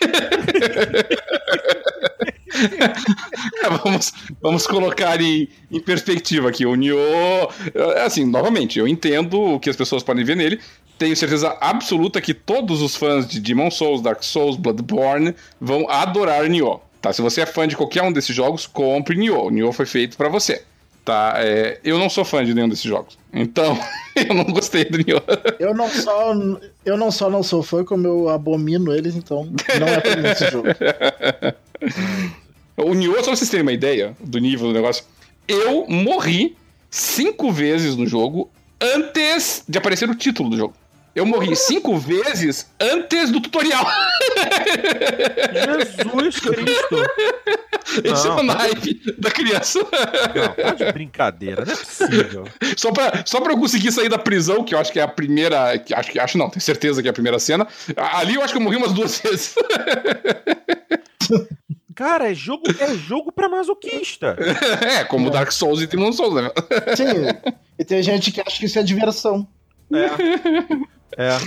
[3.82, 6.66] vamos, vamos colocar em, em perspectiva aqui.
[6.66, 10.60] O Nioh, é, assim, novamente, eu entendo o que as pessoas podem ver nele.
[10.98, 16.48] Tenho certeza absoluta que todos os fãs de Demon Souls, Dark Souls, Bloodborne vão adorar
[16.48, 16.80] Nioh.
[17.02, 17.12] Tá?
[17.12, 19.50] Se você é fã de qualquer um desses jogos, compre Nioh.
[19.50, 20.62] Nioh foi feito para você.
[21.04, 21.34] Tá?
[21.36, 23.18] É, eu não sou fã de nenhum desses jogos.
[23.32, 23.78] Então,
[24.16, 25.22] eu não gostei do Nioh.
[25.58, 26.34] Eu não só,
[26.84, 29.44] eu não só não sou fã, como eu abomino eles, então
[29.78, 30.68] não é pra mim esse jogo.
[32.76, 35.04] O Nioh, só pra vocês terem uma ideia do nível do negócio,
[35.48, 36.56] eu morri
[36.90, 38.50] cinco vezes no jogo
[38.80, 40.74] antes de aparecer o título do jogo.
[41.14, 43.86] Eu morri cinco vezes antes do tutorial.
[45.50, 46.96] Jesus Cristo!
[48.04, 49.78] Esse não, é o naipe da criança.
[49.78, 52.44] Não, tá de brincadeira, não é possível.
[52.76, 55.08] Só pra, só pra eu conseguir sair da prisão, que eu acho que é a
[55.08, 55.82] primeira.
[55.94, 57.66] Acho que acho não, tenho certeza que é a primeira cena.
[57.96, 59.54] Ali eu acho que eu morri umas duas vezes.
[61.96, 64.36] Cara, é jogo, é jogo pra masoquista.
[64.86, 65.30] É, como é.
[65.30, 66.50] Dark Souls e Demon Souls, né?
[66.94, 67.54] Sim.
[67.78, 69.48] E tem gente que acha que isso é diversão.
[69.90, 71.24] É.
[71.24, 71.38] É.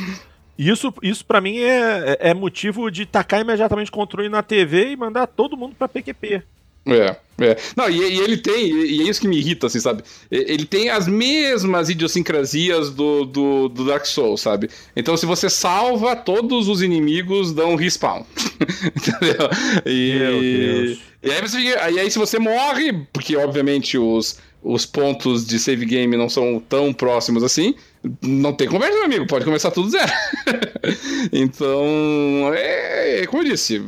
[0.58, 5.28] Isso, isso para mim é, é motivo de tacar imediatamente controle na TV e mandar
[5.28, 6.44] todo mundo pra PQP.
[6.86, 7.58] É, é.
[7.76, 10.04] Não, e, e, ele tem, e é isso que me irrita, assim, sabe?
[10.30, 14.70] Ele tem as mesmas idiosincrasias do, do, do, Dark Souls, sabe?
[14.96, 18.24] Então, se você salva, todos os inimigos dão respawn.
[18.96, 19.50] Entendeu?
[19.86, 21.00] E, Meu Deus.
[21.22, 25.86] E aí, você, e aí, se você morre, porque obviamente os, os pontos de save
[25.86, 27.76] game não são tão próximos assim,
[28.22, 30.12] não tem conversa, meu amigo, pode começar tudo zero.
[31.32, 33.84] então, é, como eu disse,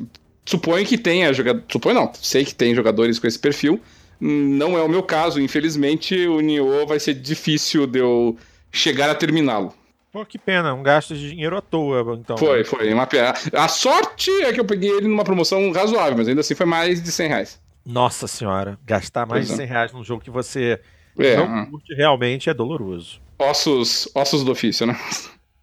[0.45, 1.63] Suponho que tenha jogador.
[1.71, 3.79] Suponho não, sei que tem jogadores com esse perfil.
[4.19, 8.37] Não é o meu caso, infelizmente, o Nioh vai ser difícil de eu
[8.71, 9.73] chegar a terminá-lo.
[10.11, 12.37] Pô, que pena, um gasto de dinheiro à toa, então.
[12.37, 12.63] Foi, né?
[12.63, 13.33] foi, uma pena.
[13.53, 17.01] A sorte é que eu peguei ele numa promoção razoável, mas ainda assim foi mais
[17.01, 17.61] de 100 reais.
[17.85, 19.69] Nossa senhora, gastar mais pois de 100 é.
[19.69, 20.79] reais num jogo que você
[21.17, 21.37] é.
[21.37, 23.21] não curte realmente é doloroso.
[23.39, 24.99] Ossos, ossos do ofício, né?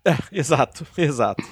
[0.05, 1.45] É, exato, exato.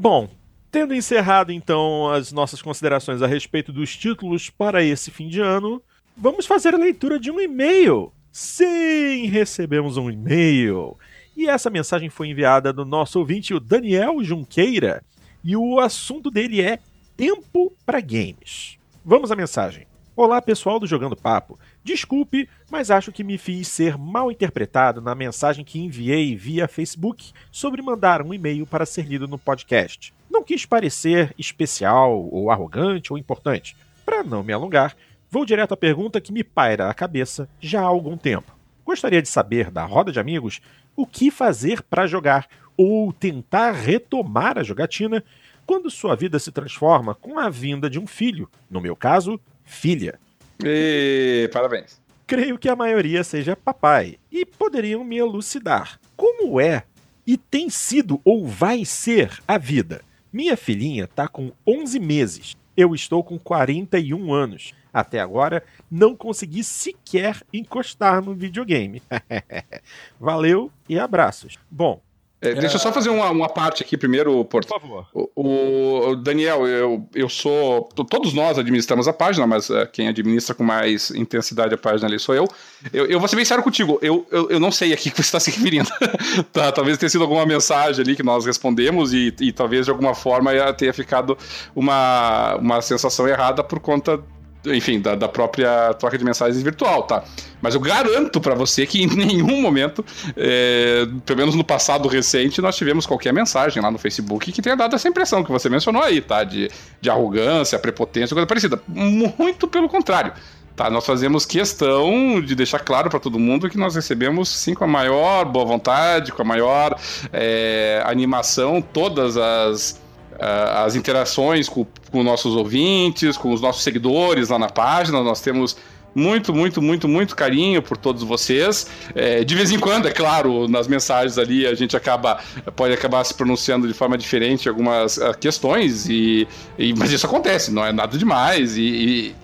[0.00, 0.28] Bom,
[0.70, 5.82] tendo encerrado então as nossas considerações a respeito dos títulos para esse fim de ano,
[6.16, 8.12] vamos fazer a leitura de um e-mail.
[8.30, 10.96] Sim, recebemos um e-mail.
[11.36, 15.02] E essa mensagem foi enviada do nosso ouvinte, o Daniel Junqueira,
[15.42, 16.78] e o assunto dele é
[17.16, 18.78] Tempo para Games.
[19.04, 19.84] Vamos à mensagem.
[20.14, 21.58] Olá, pessoal do Jogando Papo.
[21.82, 27.32] Desculpe, mas acho que me fiz ser mal interpretado na mensagem que enviei via Facebook
[27.50, 30.12] sobre mandar um e-mail para ser lido no podcast.
[30.30, 33.76] Não quis parecer especial ou arrogante ou importante.
[34.04, 34.96] Para não me alongar,
[35.30, 38.56] vou direto à pergunta que me paira a cabeça já há algum tempo.
[38.84, 40.60] Gostaria de saber da roda de amigos
[40.96, 45.22] o que fazer para jogar ou tentar retomar a jogatina
[45.66, 50.18] quando sua vida se transforma com a vinda de um filho, no meu caso, filha.
[50.64, 52.00] E parabéns.
[52.26, 55.98] Creio que a maioria seja papai e poderiam me elucidar.
[56.16, 56.82] Como é
[57.26, 60.02] e tem sido ou vai ser a vida?
[60.32, 62.56] Minha filhinha tá com 11 meses.
[62.76, 64.74] Eu estou com 41 anos.
[64.92, 69.02] Até agora não consegui sequer encostar no videogame.
[70.20, 71.58] Valeu e abraços.
[71.70, 72.02] Bom,
[72.40, 74.68] é, deixa eu só fazer uma, uma parte aqui primeiro, Porto.
[74.68, 75.06] Por favor.
[75.12, 77.88] O, o, Daniel, eu, eu sou.
[78.08, 82.18] Todos nós administramos a página, mas uh, quem administra com mais intensidade a página ali
[82.18, 82.46] sou eu.
[82.92, 85.22] Eu, eu vou ser bem sério contigo, eu, eu, eu não sei aqui que você
[85.22, 85.90] está se referindo.
[86.52, 90.14] tá, talvez tenha sido alguma mensagem ali que nós respondemos e, e talvez de alguma
[90.14, 91.36] forma tenha ficado
[91.74, 94.22] uma, uma sensação errada por conta
[94.66, 97.22] enfim, da, da, própria troca de mensagens virtual, tá?
[97.60, 100.04] Mas eu garanto para você que em nenhum momento,
[100.36, 104.76] é, pelo menos no passado recente, nós tivemos qualquer mensagem lá no Facebook que tenha
[104.76, 106.44] dado essa impressão que você mencionou aí, tá?
[106.44, 106.70] De,
[107.00, 108.80] de arrogância, prepotência, coisa parecida.
[108.88, 110.32] Muito pelo contrário.
[110.78, 114.84] Tá, nós fazemos questão de deixar claro para todo mundo que nós recebemos sim com
[114.84, 116.96] a maior boa vontade, com a maior
[117.32, 120.00] é, animação, todas as
[120.38, 125.22] uh, as interações com, com nossos ouvintes, com os nossos seguidores lá na página.
[125.22, 125.76] Nós temos
[126.14, 128.88] muito, muito, muito, muito carinho por todos vocês.
[129.14, 132.38] É, de vez em quando, é claro, nas mensagens ali a gente acaba
[132.74, 136.46] pode acabar se pronunciando de forma diferente algumas uh, questões, e,
[136.78, 138.76] e, mas isso acontece, não é nada demais.
[138.76, 138.82] E,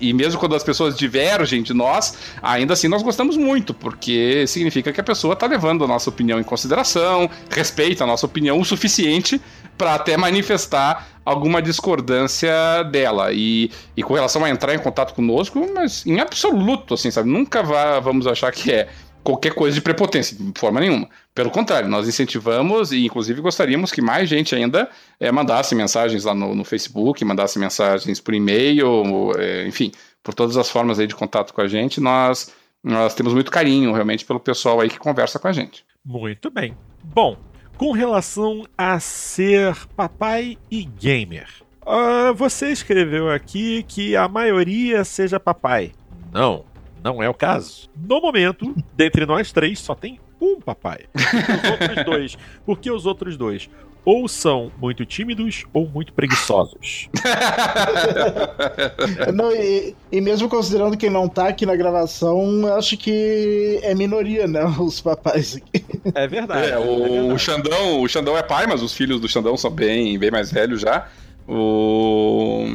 [0.00, 4.46] e, e, mesmo quando as pessoas divergem de nós, ainda assim nós gostamos muito, porque
[4.46, 8.58] significa que a pessoa está levando a nossa opinião em consideração, respeita a nossa opinião
[8.58, 9.40] o suficiente
[9.76, 13.32] para até manifestar alguma discordância dela.
[13.32, 17.28] E, e com relação a entrar em contato conosco, mas em absoluto, assim, sabe?
[17.28, 18.88] Nunca vá, vamos achar que é
[19.24, 21.08] qualquer coisa de prepotência, de forma nenhuma.
[21.34, 24.88] Pelo contrário, nós incentivamos e, inclusive, gostaríamos que mais gente ainda
[25.18, 29.90] é, mandasse mensagens lá no, no, Facebook, mandasse mensagens por e-mail, é, enfim,
[30.22, 32.00] por todas as formas aí de contato com a gente.
[32.00, 32.52] Nós,
[32.82, 35.84] nós temos muito carinho, realmente, pelo pessoal aí que conversa com a gente.
[36.04, 36.76] Muito bem.
[37.02, 37.38] Bom,
[37.76, 41.48] com relação a ser papai e gamer.
[41.82, 45.92] Uh, você escreveu aqui que a maioria seja papai.
[46.32, 46.64] Não,
[47.02, 47.90] não é o caso.
[47.94, 51.04] No momento, dentre nós três, só tem um papai.
[51.14, 52.38] Os outros dois.
[52.64, 53.68] Por que os outros dois?
[54.04, 57.08] Ou são muito tímidos ou muito preguiçosos.
[59.32, 64.46] não, e, e, mesmo considerando quem não tá aqui na gravação, acho que é minoria,
[64.46, 64.64] né?
[64.78, 65.84] Os papais aqui.
[66.14, 66.70] É verdade.
[66.70, 67.32] É, o, é verdade.
[67.32, 70.52] o, Xandão, o Xandão é pai, mas os filhos do Xandão são bem, bem mais
[70.52, 71.08] velhos já.
[71.48, 72.66] O,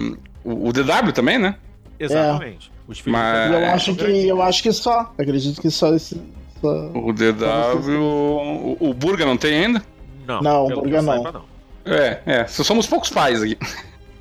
[0.44, 1.56] o, o DW também, né?
[2.00, 2.72] Exatamente.
[2.76, 2.92] É.
[2.92, 3.52] Os filhos mas...
[3.52, 5.14] eu acho que eu acho que só.
[5.16, 6.20] Acredito que só esse.
[6.60, 6.92] Só...
[6.96, 8.00] O DW.
[8.00, 9.84] O, o Burga não tem ainda?
[10.30, 11.14] Não, não Burga não.
[11.14, 11.94] Saiba, não.
[11.94, 12.48] É, é.
[12.48, 13.58] Somos poucos pais aqui.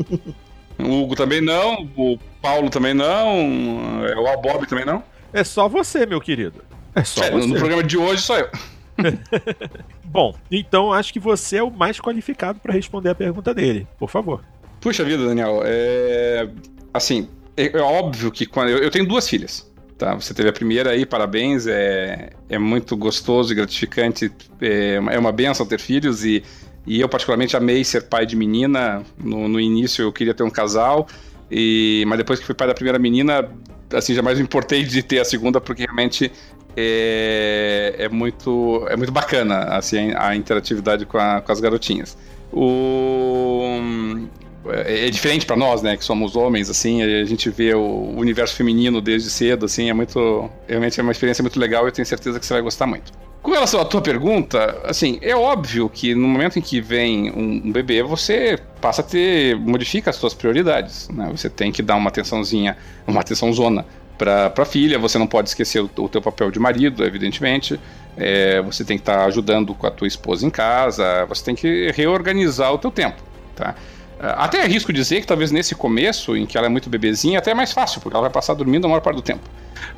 [0.79, 5.03] o Hugo também não, o Paulo também não, é, o Albob também não.
[5.33, 6.65] É só você, meu querido.
[6.95, 7.47] É só é, você.
[7.47, 8.49] No programa de hoje só eu.
[10.05, 13.87] Bom, então acho que você é o mais qualificado para responder a pergunta dele.
[13.99, 14.43] Por favor.
[14.81, 15.61] Puxa vida, Daniel.
[15.65, 16.49] É...
[16.95, 18.71] Assim, é, é óbvio que quando.
[18.71, 19.69] Eu tenho duas filhas.
[19.99, 21.67] Tá, você teve a primeira aí, parabéns.
[21.67, 24.31] É, é muito gostoso e gratificante.
[24.61, 26.45] É, é uma benção ter filhos e,
[26.87, 29.03] e eu, particularmente, amei ser pai de menina.
[29.19, 31.09] No, no início eu queria ter um casal,
[31.51, 33.51] e, mas depois que fui pai da primeira menina,
[33.93, 36.31] assim, jamais me importei de ter a segunda, porque realmente
[36.77, 42.17] é, é, muito, é muito bacana assim, a interatividade com, a, com as garotinhas.
[42.53, 44.29] O,
[44.73, 48.55] é, é diferente para nós, né, que somos homens, assim, a gente vê o universo
[48.55, 52.07] feminino desde cedo, assim, é muito, realmente é uma experiência muito legal e eu tenho
[52.07, 53.13] certeza que você vai gostar muito.
[53.43, 57.71] Com relação à tua pergunta, assim, é óbvio que no momento em que vem um,
[57.73, 62.09] bebê, você passa a ter, modifica as suas prioridades, né, você tem que dar uma
[62.09, 62.77] atençãozinha,
[63.07, 63.87] uma atenção zona
[64.19, 67.79] para a filha, você não pode esquecer o, o teu papel de marido, evidentemente,
[68.17, 71.55] é, você tem que estar tá ajudando com a tua esposa em casa, você tem
[71.55, 73.23] que reorganizar o teu tempo.
[73.55, 73.77] tá?
[74.21, 77.55] Até arrisco dizer que talvez nesse começo, em que ela é muito bebezinha, até é
[77.55, 79.49] mais fácil, porque ela vai passar dormindo a maior parte do tempo.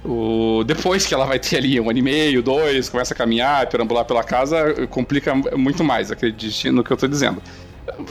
[0.05, 3.67] O, depois que ela vai ter ali um ano e meio, dois, começa a caminhar,
[3.69, 7.43] perambular pela casa, complica muito mais, acredite no que eu estou dizendo.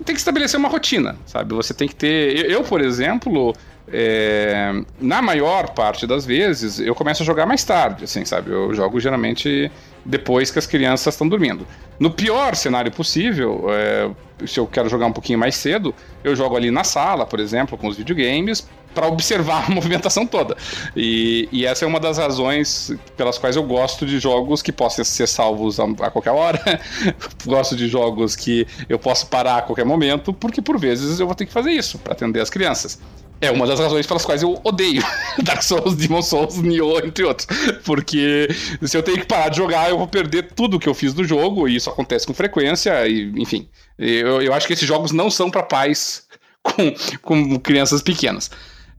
[0.03, 1.53] Tem que estabelecer uma rotina, sabe?
[1.53, 2.49] Você tem que ter.
[2.49, 3.55] Eu, por exemplo,
[3.91, 8.51] é, na maior parte das vezes, eu começo a jogar mais tarde, assim, sabe?
[8.51, 9.71] Eu jogo geralmente
[10.05, 11.67] depois que as crianças estão dormindo.
[11.99, 14.09] No pior cenário possível, é,
[14.47, 15.93] se eu quero jogar um pouquinho mais cedo,
[16.23, 20.55] eu jogo ali na sala, por exemplo, com os videogames, para observar a movimentação toda.
[20.95, 25.03] E, e, essa é uma das razões pelas quais eu gosto de jogos que possam
[25.03, 26.59] ser salvos a, a qualquer hora.
[27.45, 31.35] gosto de jogos que eu posso parar a qualquer momento, porque por vezes eu vou
[31.35, 32.99] ter que fazer isso para atender as crianças.
[33.41, 35.01] É uma das razões pelas quais eu odeio
[35.43, 37.47] Dark Souls, Demon Souls, Nioh, entre outros.
[37.85, 38.49] Porque
[38.83, 41.23] se eu tenho que parar de jogar, eu vou perder tudo que eu fiz no
[41.23, 43.69] jogo, e isso acontece com frequência, e enfim.
[43.97, 46.27] Eu, eu acho que esses jogos não são para pais
[46.61, 48.51] com, com crianças pequenas.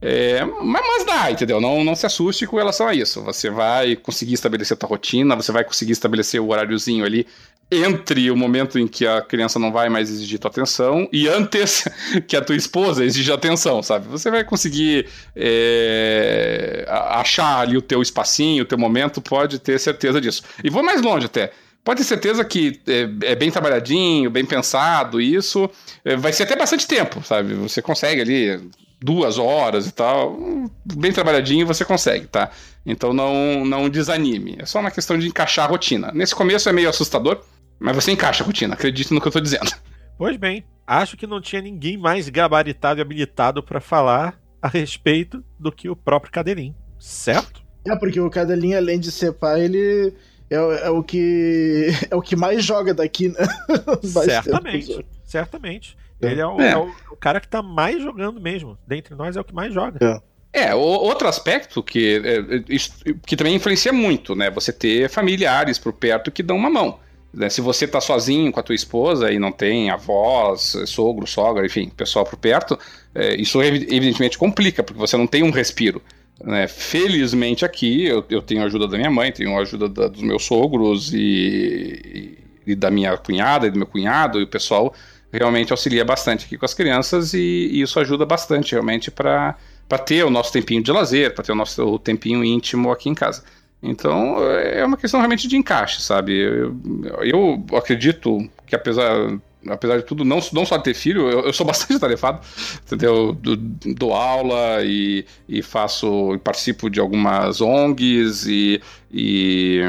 [0.02, 1.60] É, mas, mas, dá, entendeu?
[1.60, 3.22] Não, não se assuste com relação a isso.
[3.22, 7.26] Você vai conseguir estabelecer a tua rotina, você vai conseguir estabelecer o horáriozinho ali
[7.70, 11.84] entre o momento em que a criança não vai mais exigir tua atenção e antes
[12.26, 14.08] que a tua esposa exija atenção, sabe?
[14.08, 15.06] Você vai conseguir
[15.36, 20.42] é, achar ali o teu espacinho, o teu momento, pode ter certeza disso.
[20.64, 21.52] E vou mais longe até.
[21.84, 25.70] Pode ter certeza que é, é bem trabalhadinho, bem pensado, isso
[26.04, 27.54] é, vai ser até bastante tempo, sabe?
[27.54, 28.70] Você consegue ali
[29.02, 30.38] duas horas e tal,
[30.84, 32.50] bem trabalhadinho você consegue, tá?
[32.84, 34.56] Então não, não desanime.
[34.58, 36.10] É só uma questão de encaixar a rotina.
[36.12, 37.40] Nesse começo é meio assustador,
[37.80, 39.70] mas você encaixa a rotina, acredite no que eu tô dizendo.
[40.18, 45.42] Pois bem, acho que não tinha ninguém mais gabaritado e habilitado para falar a respeito
[45.58, 47.62] do que o próprio Cadelinho, certo?
[47.86, 50.14] É, porque o Cadelinho, além de ser pai, ele
[50.50, 53.38] é, é o que é o que mais joga daqui, né?
[54.02, 55.96] certamente, certamente.
[56.20, 56.32] É.
[56.32, 56.72] Ele é o, é.
[56.72, 58.76] é o, o, cara que tá mais jogando mesmo.
[58.86, 59.98] Dentre nós é o que mais joga.
[60.04, 60.30] É.
[60.52, 62.78] É, outro aspecto que, é,
[63.24, 64.50] que também influencia muito, né?
[64.50, 66.98] Você ter familiares por perto que dão uma mão.
[67.32, 67.48] Né?
[67.48, 71.88] Se você tá sozinho com a tua esposa e não tem avós, sogro, sogra, enfim,
[71.88, 72.78] pessoal por perto,
[73.14, 76.02] é, isso evidentemente complica, porque você não tem um respiro.
[76.42, 76.66] Né?
[76.66, 80.22] Felizmente aqui eu, eu tenho a ajuda da minha mãe, tenho a ajuda da, dos
[80.22, 84.94] meus sogros e, e, e da minha cunhada e do meu cunhado, e o pessoal
[85.32, 87.38] realmente auxilia bastante aqui com as crianças e,
[87.72, 89.56] e isso ajuda bastante realmente para
[90.04, 93.44] ter o nosso tempinho de lazer, para ter o nosso tempinho íntimo aqui em casa.
[93.82, 96.36] Então é uma questão realmente de encaixe, sabe?
[96.38, 96.76] Eu,
[97.22, 99.38] eu acredito que apesar
[99.68, 102.40] apesar de tudo, não, não só de ter filho, eu, eu sou bastante tarefado,
[102.86, 103.32] entendeu?
[103.32, 108.80] Do, dou aula e, e faço, participo de algumas ONGs e,
[109.12, 109.82] e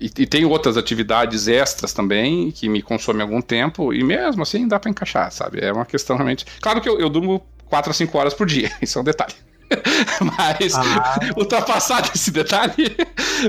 [0.00, 4.66] e, e tem outras atividades extras também que me consomem algum tempo, e mesmo assim
[4.66, 5.60] dá para encaixar, sabe?
[5.60, 6.46] É uma questão realmente.
[6.60, 9.34] Claro que eu, eu durmo 4 a 5 horas por dia, isso é um detalhe.
[10.36, 11.18] Mas, ah.
[11.36, 12.96] ultrapassado esse detalhe,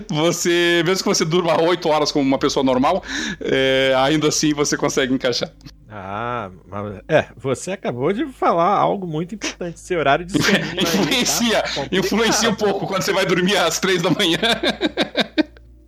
[0.10, 3.04] você, mesmo que você durma 8 horas como uma pessoa normal,
[3.40, 5.52] é, ainda assim você consegue encaixar.
[5.94, 9.78] Ah, mas, é, você acabou de falar algo muito importante.
[9.78, 10.58] Seu horário de sono.
[10.82, 14.40] influencia, tá influencia um pouco quando você vai dormir às 3 da manhã.